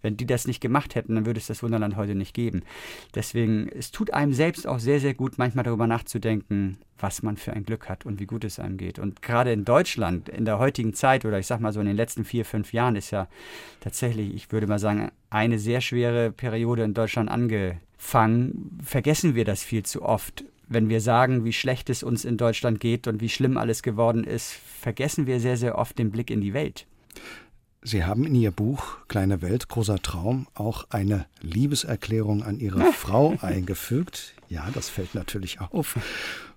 Wenn 0.02 0.16
die 0.16 0.26
das 0.26 0.46
nicht 0.46 0.60
gemacht 0.60 0.94
hätten, 0.94 1.14
dann 1.14 1.26
würde 1.26 1.38
es 1.38 1.46
das 1.46 1.62
Wunderland 1.62 1.96
heute 1.96 2.14
nicht 2.14 2.34
geben. 2.34 2.62
Deswegen, 3.14 3.68
es 3.68 3.90
tut 3.90 4.12
einem 4.12 4.32
selbst 4.32 4.66
auch 4.66 4.78
sehr, 4.78 5.00
sehr 5.00 5.14
gut, 5.14 5.38
manchmal 5.38 5.64
darüber 5.64 5.86
nachzudenken, 5.86 6.78
was 6.98 7.22
man 7.22 7.36
für 7.36 7.52
ein 7.52 7.64
Glück 7.64 7.88
hat 7.88 8.06
und 8.06 8.20
wie 8.20 8.26
gut 8.26 8.44
es 8.44 8.58
einem 8.58 8.76
geht. 8.76 8.98
Und 8.98 9.22
gerade 9.22 9.52
in 9.52 9.64
Deutschland, 9.64 10.28
in 10.28 10.44
der 10.44 10.58
heutigen 10.58 10.94
Zeit 10.94 11.24
oder 11.24 11.38
ich 11.38 11.46
sag 11.46 11.60
mal 11.60 11.72
so 11.72 11.80
in 11.80 11.86
den 11.86 11.96
letzten 11.96 12.24
vier, 12.24 12.44
fünf 12.44 12.72
Jahren 12.72 12.96
ist 12.96 13.10
ja 13.10 13.28
tatsächlich, 13.80 14.34
ich 14.34 14.52
würde 14.52 14.66
mal 14.66 14.78
sagen, 14.78 15.10
eine 15.30 15.58
sehr 15.58 15.80
schwere 15.80 16.30
Periode 16.30 16.82
in 16.82 16.94
Deutschland 16.94 17.30
angefangen. 17.30 18.78
Vergessen 18.82 19.34
wir 19.34 19.44
das 19.44 19.62
viel 19.62 19.82
zu 19.82 20.02
oft. 20.02 20.44
Wenn 20.68 20.88
wir 20.88 21.00
sagen, 21.00 21.44
wie 21.44 21.52
schlecht 21.52 21.90
es 21.90 22.02
uns 22.02 22.24
in 22.24 22.36
Deutschland 22.36 22.78
geht 22.78 23.08
und 23.08 23.20
wie 23.20 23.28
schlimm 23.28 23.56
alles 23.56 23.82
geworden 23.82 24.22
ist, 24.22 24.52
vergessen 24.52 25.26
wir 25.26 25.40
sehr, 25.40 25.56
sehr 25.56 25.76
oft 25.76 25.98
den 25.98 26.12
Blick 26.12 26.30
in 26.30 26.40
die 26.40 26.54
Welt. 26.54 26.86
Sie 27.82 28.04
haben 28.04 28.26
in 28.26 28.34
Ihr 28.34 28.50
Buch 28.50 28.98
Kleine 29.08 29.40
Welt, 29.40 29.68
großer 29.68 30.02
Traum 30.02 30.46
auch 30.54 30.90
eine 30.90 31.26
Liebeserklärung 31.40 32.42
an 32.42 32.60
Ihre 32.60 32.92
Frau 32.92 33.38
eingefügt. 33.40 34.34
Ja, 34.50 34.68
das 34.74 34.90
fällt 34.90 35.14
natürlich 35.14 35.60
auf. 35.60 35.98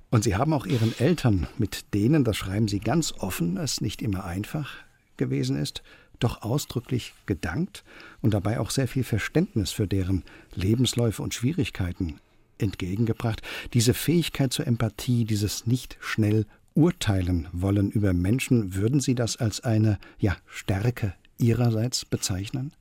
Und 0.09 0.26
Sie 0.26 0.36
haben 0.36 0.51
auch 0.51 0.65
Ihren 0.65 0.93
Eltern, 0.99 1.47
mit 1.57 1.93
denen, 1.93 2.26
das 2.26 2.36
schreiben 2.36 2.67
Sie 2.67 2.80
ganz 2.80 3.13
offen, 3.13 3.55
es 3.57 3.80
nicht 3.80 4.01
immer 4.01 4.26
einfach 4.26 4.69
gewesen 5.15 5.55
ist, 5.55 5.82
doch 6.19 6.41
ausdrücklich 6.41 7.13
gedankt 7.26 7.86
und 8.21 8.34
dabei 8.34 8.59
auch 8.59 8.69
sehr 8.69 8.89
viel 8.89 9.05
Verständnis 9.05 9.71
für 9.71 9.88
deren 9.88 10.24
Lebensläufe 10.53 11.24
und 11.24 11.34
Schwierigkeiten 11.34 12.19
entgegengebracht. 12.57 13.41
Diese 13.74 13.93
Fähigkeit 13.93 14.51
zur 14.51 14.67
Empathie, 14.67 15.24
dieses 15.24 15.67
nicht 15.67 15.97
schnell 16.01 16.45
urteilen 16.76 17.47
wollen 17.51 17.91
über 17.91 18.13
Menschen, 18.13 18.76
würden 18.76 18.99
Sie 18.99 19.15
das 19.15 19.38
als 19.38 19.63
eine 19.63 19.97
ja, 20.19 20.36
Stärke 20.47 21.13
Ihrerseits 21.38 22.05
bezeichnen? 22.05 22.71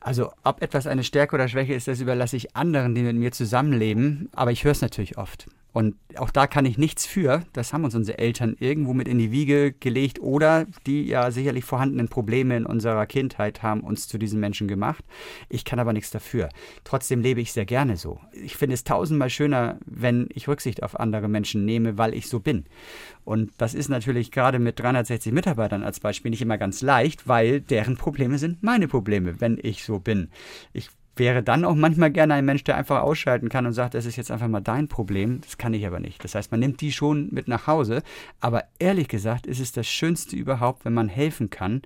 Also, 0.00 0.32
ob 0.44 0.62
etwas 0.62 0.86
eine 0.86 1.04
Stärke 1.04 1.34
oder 1.34 1.48
Schwäche 1.48 1.74
ist, 1.74 1.86
das 1.86 2.00
überlasse 2.00 2.36
ich 2.36 2.56
anderen, 2.56 2.94
die 2.94 3.02
mit 3.02 3.16
mir 3.16 3.32
zusammenleben. 3.32 4.30
Aber 4.32 4.50
ich 4.50 4.64
höre 4.64 4.72
es 4.72 4.80
natürlich 4.80 5.18
oft. 5.18 5.46
Und 5.72 5.96
auch 6.16 6.30
da 6.30 6.46
kann 6.46 6.64
ich 6.64 6.78
nichts 6.78 7.06
für. 7.06 7.44
Das 7.52 7.72
haben 7.72 7.84
uns 7.84 7.94
unsere 7.94 8.18
Eltern 8.18 8.56
irgendwo 8.58 8.92
mit 8.92 9.06
in 9.06 9.18
die 9.18 9.30
Wiege 9.30 9.72
gelegt 9.72 10.20
oder 10.20 10.66
die 10.86 11.04
ja 11.04 11.30
sicherlich 11.30 11.64
vorhandenen 11.64 12.08
Probleme 12.08 12.56
in 12.56 12.66
unserer 12.66 13.06
Kindheit 13.06 13.62
haben 13.62 13.82
uns 13.82 14.08
zu 14.08 14.18
diesen 14.18 14.40
Menschen 14.40 14.68
gemacht. 14.68 15.04
Ich 15.48 15.64
kann 15.64 15.78
aber 15.78 15.92
nichts 15.92 16.10
dafür. 16.10 16.48
Trotzdem 16.84 17.20
lebe 17.20 17.40
ich 17.40 17.52
sehr 17.52 17.66
gerne 17.66 17.96
so. 17.96 18.20
Ich 18.32 18.56
finde 18.56 18.74
es 18.74 18.84
tausendmal 18.84 19.30
schöner, 19.30 19.78
wenn 19.86 20.28
ich 20.34 20.48
Rücksicht 20.48 20.82
auf 20.82 20.98
andere 20.98 21.28
Menschen 21.28 21.64
nehme, 21.64 21.98
weil 21.98 22.14
ich 22.14 22.28
so 22.28 22.40
bin. 22.40 22.64
Und 23.24 23.52
das 23.58 23.74
ist 23.74 23.88
natürlich 23.88 24.32
gerade 24.32 24.58
mit 24.58 24.80
360 24.80 25.32
Mitarbeitern 25.32 25.84
als 25.84 26.00
Beispiel 26.00 26.30
nicht 26.30 26.42
immer 26.42 26.58
ganz 26.58 26.82
leicht, 26.82 27.28
weil 27.28 27.60
deren 27.60 27.96
Probleme 27.96 28.38
sind 28.38 28.62
meine 28.62 28.88
Probleme, 28.88 29.40
wenn 29.40 29.58
ich 29.62 29.84
so 29.84 30.00
bin. 30.00 30.30
Ich 30.72 30.90
wäre 31.20 31.42
dann 31.42 31.66
auch 31.66 31.74
manchmal 31.74 32.10
gerne 32.10 32.34
ein 32.34 32.46
Mensch, 32.46 32.64
der 32.64 32.76
einfach 32.76 33.02
ausschalten 33.02 33.50
kann 33.50 33.66
und 33.66 33.74
sagt, 33.74 33.92
das 33.92 34.06
ist 34.06 34.16
jetzt 34.16 34.30
einfach 34.30 34.48
mal 34.48 34.62
dein 34.62 34.88
Problem. 34.88 35.42
Das 35.42 35.58
kann 35.58 35.74
ich 35.74 35.86
aber 35.86 36.00
nicht. 36.00 36.24
Das 36.24 36.34
heißt, 36.34 36.50
man 36.50 36.60
nimmt 36.60 36.80
die 36.80 36.92
schon 36.92 37.28
mit 37.30 37.46
nach 37.46 37.66
Hause. 37.66 38.02
Aber 38.40 38.64
ehrlich 38.78 39.06
gesagt 39.06 39.46
ist 39.46 39.60
es 39.60 39.70
das 39.70 39.86
Schönste 39.86 40.34
überhaupt, 40.34 40.86
wenn 40.86 40.94
man 40.94 41.08
helfen 41.08 41.50
kann, 41.50 41.82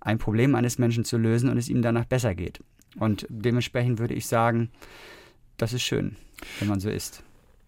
ein 0.00 0.18
Problem 0.18 0.54
eines 0.54 0.78
Menschen 0.78 1.04
zu 1.04 1.18
lösen 1.18 1.50
und 1.50 1.58
es 1.58 1.68
ihm 1.68 1.82
danach 1.82 2.04
besser 2.04 2.36
geht. 2.36 2.60
Und 2.98 3.26
dementsprechend 3.28 3.98
würde 3.98 4.14
ich 4.14 4.28
sagen, 4.28 4.70
das 5.56 5.72
ist 5.72 5.82
schön, 5.82 6.16
wenn 6.60 6.68
man 6.68 6.78
so 6.78 6.88
ist. 6.88 7.24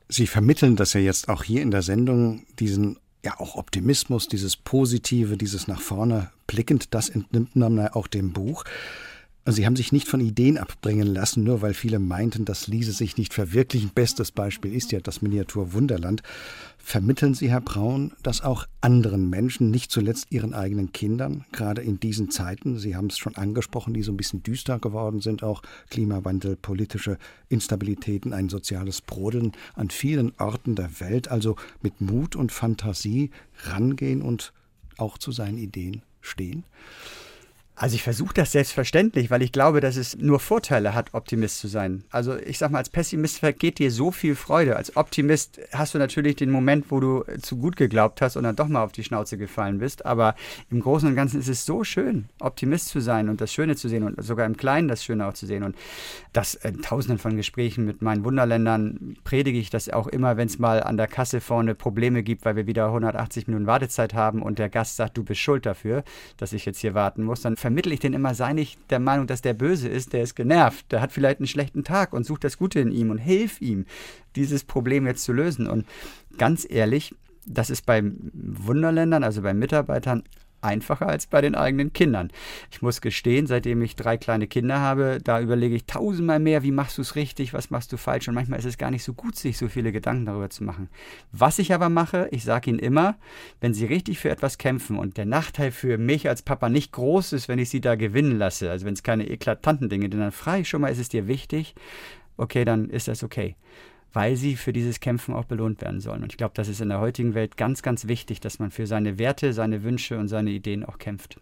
Sie 0.09 0.29
vermitteln 0.29 0.77
das 0.77 0.93
ja 0.93 1.01
jetzt 1.01 1.29
auch 1.29 1.43
hier 1.43 1.61
in 1.61 1.73
der 1.73 1.83
Sendung, 1.83 2.45
diesen 2.61 2.99
ja 3.25 3.39
auch 3.39 3.57
Optimismus, 3.57 4.29
dieses 4.29 4.57
Positive, 4.57 5.37
dieses 5.37 5.67
nach 5.67 5.81
vorne 5.81 6.31
blickend, 6.47 6.95
das 6.95 7.09
entnimmt 7.09 7.57
man 7.57 7.89
auch 7.89 8.07
dem 8.07 8.33
Buch. 8.33 8.65
Sie 9.47 9.65
haben 9.65 9.77
sich 9.77 9.91
nicht 9.91 10.07
von 10.07 10.21
Ideen 10.21 10.59
abbringen 10.59 11.07
lassen, 11.07 11.45
nur 11.45 11.63
weil 11.63 11.73
viele 11.73 11.99
meinten, 11.99 12.45
das 12.45 12.67
ließe 12.67 12.93
sich 12.93 13.17
nicht 13.17 13.33
verwirklichen. 13.33 13.91
Bestes 13.95 14.33
Beispiel 14.33 14.75
ist 14.75 14.93
ja 14.93 15.01
das 15.01 15.23
Miniatur 15.23 15.73
Wunderland. 15.73 16.23
Vermitteln 16.77 17.33
Sie, 17.33 17.49
Herr 17.49 17.63
Braun, 17.63 18.13
das 18.23 18.43
auch 18.43 18.67
anderen 18.83 19.31
Menschen, 19.31 19.71
nicht 19.71 19.91
zuletzt 19.91 20.27
Ihren 20.31 20.53
eigenen 20.53 20.93
Kindern, 20.93 21.47
gerade 21.53 21.81
in 21.81 21.99
diesen 21.99 22.31
Zeiten, 22.31 22.79
Sie 22.79 22.97
haben 22.97 23.07
es 23.07 23.17
schon 23.17 23.35
angesprochen, 23.37 23.95
die 23.95 24.03
so 24.03 24.13
ein 24.13 24.17
bisschen 24.19 24.43
düster 24.43 24.79
geworden 24.79 25.21
sind, 25.21 25.43
auch 25.43 25.63
Klimawandel, 25.89 26.57
politische 26.57 27.17
Instabilitäten, 27.49 28.35
ein 28.35 28.51
soziales 28.51 29.01
Brodeln 29.01 29.53
an 29.75 29.89
vielen 29.89 30.33
Orten 30.39 30.75
der 30.75 31.01
Welt, 31.01 31.29
also 31.29 31.57
mit 31.81 32.01
Mut 32.01 32.37
und 32.37 32.53
Fantasie 32.53 33.31
rangehen 33.65 34.21
und 34.21 34.53
auch 34.99 35.17
zu 35.17 35.33
seinen 35.33 35.57
Ideen 35.57 36.03
stehen? 36.21 36.65
Also 37.81 37.95
ich 37.95 38.03
versuche 38.03 38.35
das 38.35 38.53
selbstverständlich, 38.53 39.31
weil 39.31 39.41
ich 39.41 39.53
glaube, 39.53 39.81
dass 39.81 39.97
es 39.97 40.19
nur 40.19 40.39
Vorteile 40.39 40.95
hat, 40.95 41.15
Optimist 41.15 41.61
zu 41.61 41.67
sein. 41.67 42.05
Also 42.11 42.37
ich 42.37 42.59
sag 42.59 42.71
mal, 42.71 42.77
als 42.77 42.91
Pessimist 42.91 43.39
vergeht 43.39 43.79
dir 43.79 43.91
so 43.91 44.11
viel 44.11 44.35
Freude. 44.35 44.77
Als 44.77 44.99
Optimist 44.99 45.59
hast 45.73 45.95
du 45.95 45.99
natürlich 45.99 46.37
den 46.37 46.51
Moment, 46.51 46.91
wo 46.91 47.01
du 47.01 47.25
zu 47.41 47.57
gut 47.57 47.77
geglaubt 47.77 48.21
hast 48.21 48.37
und 48.37 48.43
dann 48.45 48.55
doch 48.55 48.69
mal 48.69 48.85
auf 48.85 48.93
die 48.93 49.03
Schnauze 49.03 49.39
gefallen 49.39 49.79
bist. 49.79 50.05
Aber 50.05 50.35
im 50.71 50.81
Großen 50.81 51.09
und 51.09 51.15
Ganzen 51.15 51.41
ist 51.41 51.49
es 51.49 51.65
so 51.65 51.83
schön, 51.83 52.29
Optimist 52.39 52.89
zu 52.89 53.01
sein 53.01 53.31
und 53.31 53.41
das 53.41 53.51
Schöne 53.51 53.77
zu 53.77 53.89
sehen 53.89 54.03
und 54.03 54.23
sogar 54.23 54.45
im 54.45 54.59
Kleinen 54.59 54.87
das 54.87 55.03
Schöne 55.03 55.27
auch 55.27 55.33
zu 55.33 55.47
sehen. 55.47 55.63
Und 55.63 55.75
das 56.35 56.53
in 56.57 56.83
tausenden 56.83 57.17
von 57.17 57.35
Gesprächen 57.35 57.87
mit 57.87 58.03
meinen 58.03 58.27
Wunderländern 58.27 59.17
predige 59.25 59.59
ich 59.59 59.71
das 59.71 59.89
auch 59.89 60.07
immer, 60.07 60.37
wenn 60.37 60.49
es 60.49 60.59
mal 60.59 60.83
an 60.83 60.99
der 60.99 61.09
Kasse 61.09 61.41
vorne 61.41 61.75
Probleme 61.75 62.23
gibt, 62.23 62.45
weil 62.45 62.57
wir 62.57 62.67
wieder 62.67 62.89
180 62.89 63.47
Minuten 63.47 63.67
Wartezeit 63.67 64.13
haben 64.13 64.43
und 64.43 64.59
der 64.59 64.69
Gast 64.69 64.97
sagt, 64.97 65.17
du 65.17 65.25
bist 65.25 65.41
schuld 65.41 65.65
dafür, 65.65 66.05
dass 66.37 66.53
ich 66.53 66.67
jetzt 66.67 66.81
hier 66.81 66.93
warten 66.93 67.25
muss. 67.25 67.41
Dann 67.41 67.57
vermittle 67.71 67.95
ich 67.95 68.01
den 68.01 68.15
immer, 68.15 68.35
sei 68.35 68.53
nicht 68.53 68.81
der 68.91 68.99
Meinung, 68.99 69.29
dass 69.29 69.43
der 69.43 69.55
böse 69.55 69.89
ist, 69.89 70.13
der 70.13 70.25
ist 70.25 70.35
genervt, 70.35 70.91
der 70.91 71.01
hat 71.01 71.13
vielleicht 71.13 71.39
einen 71.39 71.47
schlechten 71.47 71.85
Tag 71.85 72.13
und 72.13 72.27
sucht 72.27 72.43
das 72.43 72.59
Gute 72.59 72.81
in 72.81 72.91
ihm 72.91 73.11
und 73.11 73.19
hilf 73.19 73.61
ihm, 73.61 73.87
dieses 74.35 74.65
Problem 74.65 75.07
jetzt 75.07 75.23
zu 75.23 75.33
lösen. 75.33 75.69
Und 75.69 75.87
ganz 76.37 76.67
ehrlich, 76.69 77.15
das 77.47 77.71
ist 77.71 77.87
bei 77.87 78.03
Wunderländern, 78.03 79.23
also 79.23 79.41
bei 79.43 79.55
Mitarbeitern, 79.55 80.25
einfacher 80.63 81.09
als 81.09 81.27
bei 81.27 81.41
den 81.41 81.55
eigenen 81.55 81.93
Kindern. 81.93 82.31
Ich 82.71 82.83
muss 82.83 83.01
gestehen, 83.01 83.47
seitdem 83.47 83.83
ich 83.83 83.97
drei 83.97 84.17
kleine 84.17 84.47
Kinder 84.47 84.81
habe, 84.81 85.19
da 85.23 85.41
überlege 85.41 85.75
ich 85.75 85.87
tausendmal 85.87 86.39
mehr, 86.39 86.63
wie 86.63 86.73
machst 86.73 86.99
du 86.99 87.03
es 87.03 87.17
richtig, 87.17 87.53
was 87.53 87.71
machst 87.71 87.93
du 87.93 87.97
falsch 87.97 88.29
und 88.29 88.35
manchmal 88.35 88.59
ist 88.59 88.65
es 88.65 88.79
gar 88.79 88.91
nicht 88.91 89.05
so 89.05 89.13
gut, 89.13 89.37
sich 89.37 89.59
so 89.59 89.69
viele 89.69 89.93
Gedanken 89.93 90.27
darüber 90.27 90.51
zu 90.51 90.65
machen. 90.65 90.89
Was 91.33 91.59
ich 91.59 91.73
aber 91.73 91.89
mache, 91.89 92.29
ich 92.31 92.45
sage 92.45 92.71
ihnen 92.71 92.79
immer, 92.79 93.17
wenn 93.61 93.75
sie 93.75 93.87
richtig 93.87 94.19
für 94.19 94.31
etwas 94.31 94.59
kämpfen 94.59 94.99
und 94.99 95.17
der 95.17 95.27
Nachteil 95.27 95.71
für 95.71 95.99
mich 95.99 96.29
als 96.29 96.43
Papa 96.43 96.69
nicht 96.69 96.93
groß 96.93 97.33
ist, 97.33 97.49
wenn 97.49 97.59
ich 97.59 97.71
sie 97.71 97.81
da 97.81 97.95
gewinnen 97.95 98.39
lasse, 98.39 98.71
also 98.71 98.87
wenn 98.87 98.95
es 98.95 99.03
keine 99.03 99.29
eklatanten 99.29 99.89
Dinge, 99.89 100.09
sind, 100.11 100.21
dann 100.21 100.33
frage 100.33 100.63
ich 100.63 100.69
schon 100.69 100.81
mal, 100.81 100.89
ist 100.89 100.99
es 100.99 101.09
dir 101.09 101.27
wichtig? 101.27 101.75
Okay, 102.37 102.65
dann 102.65 102.89
ist 102.89 103.09
das 103.09 103.23
okay 103.23 103.57
weil 104.13 104.37
sie 104.37 104.57
für 104.57 104.73
dieses 104.73 105.01
Kämpfen 105.01 105.35
auch 105.35 105.45
belohnt 105.45 105.81
werden 105.81 106.01
sollen. 106.01 106.23
Und 106.23 106.33
ich 106.33 106.39
glaube, 106.39 106.55
das 106.55 106.69
ist 106.69 106.81
in 106.81 106.89
der 106.89 107.01
heutigen 107.01 107.35
Welt 107.35 107.57
ganz, 107.57 107.83
ganz 107.83 108.09
wichtig, 108.09 108.41
dass 108.41 108.59
man 108.59 108.71
für 108.71 108.87
seine 108.87 109.19
Werte, 109.19 109.53
seine 109.53 109.83
Wünsche 109.83 110.19
und 110.19 110.29
seine 110.29 110.51
Ideen 110.51 110.85
auch 110.85 110.99
kämpft. 110.99 111.39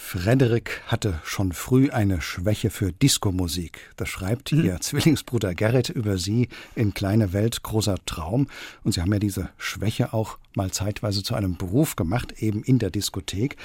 Frederik 0.00 0.80
hatte 0.86 1.20
schon 1.24 1.52
früh 1.52 1.90
eine 1.90 2.22
Schwäche 2.22 2.70
für 2.70 2.92
Diskomusik. 2.92 3.80
Das 3.96 4.08
schreibt 4.08 4.52
mhm. 4.52 4.64
ihr 4.64 4.80
Zwillingsbruder 4.80 5.54
Gerrit 5.54 5.90
über 5.90 6.16
sie 6.16 6.48
in 6.76 6.94
Kleine 6.94 7.32
Welt, 7.32 7.62
großer 7.62 7.96
Traum. 8.06 8.46
Und 8.84 8.92
sie 8.92 9.02
haben 9.02 9.12
ja 9.12 9.18
diese 9.18 9.50
Schwäche 9.58 10.14
auch 10.14 10.38
mal 10.54 10.70
zeitweise 10.70 11.22
zu 11.22 11.34
einem 11.34 11.56
Beruf 11.56 11.96
gemacht, 11.96 12.42
eben 12.42 12.62
in 12.62 12.78
der 12.78 12.90
Diskothek. 12.90 13.56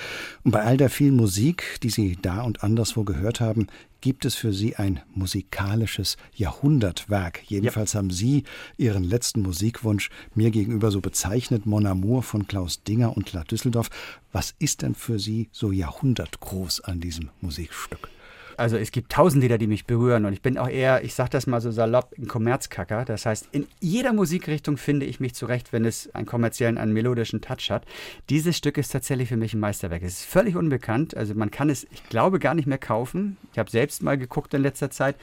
Und 0.44 0.52
bei 0.52 0.64
all 0.64 0.78
der 0.78 0.90
vielen 0.90 1.16
Musik, 1.16 1.80
die 1.84 1.90
Sie 1.90 2.18
da 2.22 2.42
und 2.42 2.64
anderswo 2.64 3.04
gehört 3.04 3.40
haben, 3.40 3.68
gibt 4.02 4.26
es 4.26 4.36
für 4.36 4.54
Sie 4.54 4.76
ein 4.76 5.00
musikalisches 5.16 6.18
Jahrhundertwerk. 6.36 7.42
Jedenfalls 7.48 7.94
ja. 7.94 8.00
haben 8.00 8.10
Sie 8.10 8.44
Ihren 8.78 9.04
letzten 9.04 9.42
Musikwunsch 9.42 10.10
mir 10.36 10.52
gegenüber 10.52 10.92
so 10.92 11.00
bezeichnet, 11.00 11.66
Mon 11.66 11.86
Amour 11.86 12.22
von 12.22 12.48
Klaus 12.48 12.84
Dinger 12.84 13.16
und 13.16 13.32
La 13.32 13.44
Düsseldorf. 13.44 13.90
Was 14.32 14.56
ist 14.60 14.82
denn 14.82 14.94
für 14.94 15.20
Sie 15.20 15.50
so 15.52 15.72
jahrhundertgroß 15.72 16.82
an 16.82 17.00
diesem 17.00 17.30
Musikstück? 17.40 18.10
Also 18.58 18.78
es 18.78 18.92
gibt 18.92 19.12
tausend 19.12 19.42
Lieder, 19.42 19.58
die 19.58 19.68
mich 19.68 19.86
berühren 19.86 20.26
und 20.26 20.34
ich 20.34 20.42
bin 20.42 20.58
auch 20.58 20.70
eher, 20.70 21.04
ich 21.04 21.14
sag 21.14 21.30
das 21.30 21.48
mal 21.48 21.62
so 21.62 21.72
salopp, 21.72 22.14
ein 22.18 22.28
Kommerzkacker. 22.28 23.06
Das 23.06 23.26
heißt, 23.26 23.50
in 23.52 23.68
jeder 23.80 24.14
Musikrichtung 24.14 24.78
finde 24.78 25.06
ich 25.06 25.20
mich 25.20 25.36
zurecht, 25.36 25.74
wenn 25.74 25.86
es 25.86 26.14
einen 26.14 26.26
kommerziellen, 26.26 26.78
einen 26.78 26.94
melodischen 26.94 27.42
Touch 27.42 27.70
hat. 27.70 27.86
Dieses 28.30 28.58
Stück 28.58 28.78
ist 28.78 28.92
tatsächlich 28.92 29.30
für 29.30 29.38
mich 29.38 29.54
ein 29.54 29.60
Meisterwerk. 29.60 30.04
Es 30.04 30.20
ist 30.20 30.26
völlig 30.26 30.56
unbekannt, 30.56 31.16
also 31.16 31.34
man 31.36 31.52
kann 31.52 31.70
es, 31.70 31.86
ich 31.92 32.08
glaube, 32.10 32.40
gar 32.40 32.54
nicht 32.54 32.68
mehr 32.68 32.78
kaufen. 32.78 33.38
Ich 33.52 33.60
habe 33.60 33.70
selbst 33.70 34.04
mal 34.04 34.18
geguckt 34.18 34.54
in 34.54 34.62
letzter 34.62 34.90
Zeit. 34.90 35.16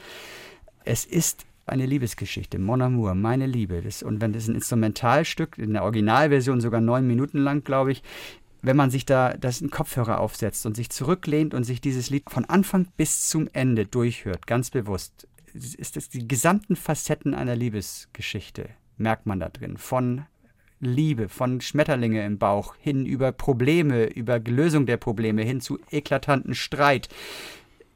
Es 0.83 1.05
ist 1.05 1.45
eine 1.65 1.85
Liebesgeschichte, 1.85 2.59
Mon 2.59 2.81
Amour, 2.81 3.15
meine 3.15 3.45
Liebe. 3.45 3.81
Das, 3.81 4.03
und 4.03 4.19
wenn 4.19 4.33
das 4.33 4.47
ein 4.47 4.55
Instrumentalstück, 4.55 5.57
in 5.57 5.73
der 5.73 5.83
Originalversion 5.83 6.59
sogar 6.59 6.81
neun 6.81 7.07
Minuten 7.07 7.37
lang, 7.37 7.63
glaube 7.63 7.91
ich, 7.91 8.03
wenn 8.61 8.77
man 8.77 8.91
sich 8.91 9.05
da 9.05 9.33
das 9.33 9.61
einen 9.61 9.71
Kopfhörer 9.71 10.19
aufsetzt 10.19 10.65
und 10.65 10.75
sich 10.75 10.89
zurücklehnt 10.89 11.53
und 11.53 11.63
sich 11.63 11.81
dieses 11.81 12.09
Lied 12.09 12.29
von 12.29 12.45
Anfang 12.45 12.87
bis 12.97 13.27
zum 13.27 13.49
Ende 13.53 13.85
durchhört, 13.85 14.47
ganz 14.47 14.69
bewusst, 14.69 15.27
ist 15.53 15.97
es 15.97 16.09
die 16.09 16.27
gesamten 16.27 16.75
Facetten 16.75 17.33
einer 17.33 17.55
Liebesgeschichte, 17.55 18.69
merkt 18.97 19.25
man 19.25 19.39
da 19.39 19.49
drin. 19.49 19.77
Von 19.77 20.25
Liebe, 20.79 21.29
von 21.29 21.61
Schmetterlinge 21.61 22.25
im 22.25 22.39
Bauch 22.39 22.75
hin 22.79 23.05
über 23.05 23.31
Probleme, 23.31 24.05
über 24.05 24.39
Lösung 24.39 24.85
der 24.85 24.97
Probleme 24.97 25.43
hin 25.43 25.61
zu 25.61 25.79
eklatanten 25.91 26.55
Streit, 26.55 27.09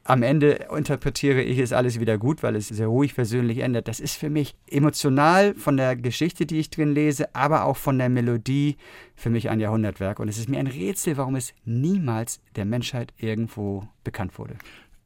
am 0.06 0.22
Ende 0.22 0.66
interpretiere 0.76 1.42
ich 1.42 1.58
es 1.58 1.72
alles 1.72 2.00
wieder 2.00 2.18
gut, 2.18 2.42
weil 2.42 2.56
es 2.56 2.68
sehr 2.68 2.86
ruhig 2.86 3.12
versöhnlich 3.14 3.58
endet. 3.58 3.88
Das 3.88 4.00
ist 4.00 4.16
für 4.16 4.30
mich 4.30 4.54
emotional 4.68 5.54
von 5.54 5.76
der 5.76 5.96
Geschichte, 5.96 6.46
die 6.46 6.58
ich 6.58 6.70
drin 6.70 6.94
lese, 6.94 7.34
aber 7.34 7.64
auch 7.64 7.76
von 7.76 7.98
der 7.98 8.08
Melodie 8.08 8.76
für 9.14 9.30
mich 9.30 9.50
ein 9.50 9.60
Jahrhundertwerk. 9.60 10.20
Und 10.20 10.28
es 10.28 10.38
ist 10.38 10.48
mir 10.48 10.58
ein 10.58 10.66
Rätsel, 10.66 11.16
warum 11.16 11.36
es 11.36 11.54
niemals 11.64 12.40
der 12.54 12.64
Menschheit 12.64 13.12
irgendwo 13.18 13.88
bekannt 14.04 14.38
wurde. 14.38 14.56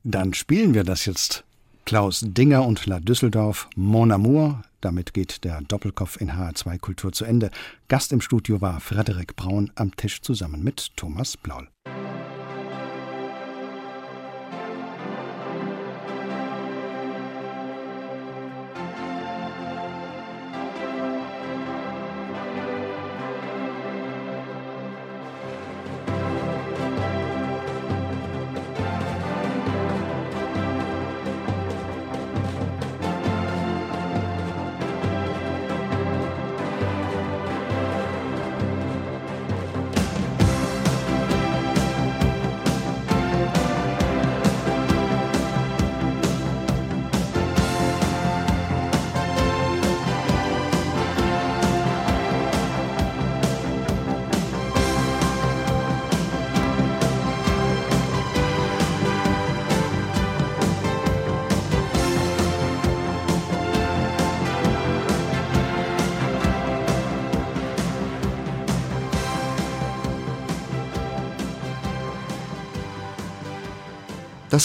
Dann 0.05 0.35
spielen 0.35 0.75
wir 0.75 0.85
das 0.85 1.07
jetzt. 1.07 1.45
Klaus 1.87 2.23
Dinger 2.25 2.67
und 2.67 2.87
La 2.87 3.01
Düsseldorf, 3.01 3.69
Mon 3.75 4.13
Amour. 4.13 4.63
Damit 4.81 5.13
geht 5.13 5.45
der 5.45 5.61
Doppelkopf 5.63 6.21
in 6.21 6.33
HR2 6.33 6.79
Kultur 6.79 7.13
zu 7.13 7.25
Ende. 7.25 7.51
Gast 7.89 8.13
im 8.13 8.21
Studio 8.21 8.61
war 8.61 8.81
Frederik 8.81 9.35
Braun 9.35 9.73
am 9.75 9.97
Tisch 9.97 10.21
zusammen 10.23 10.63
mit 10.63 10.97
Thomas 10.97 11.37
Blaul. 11.37 11.69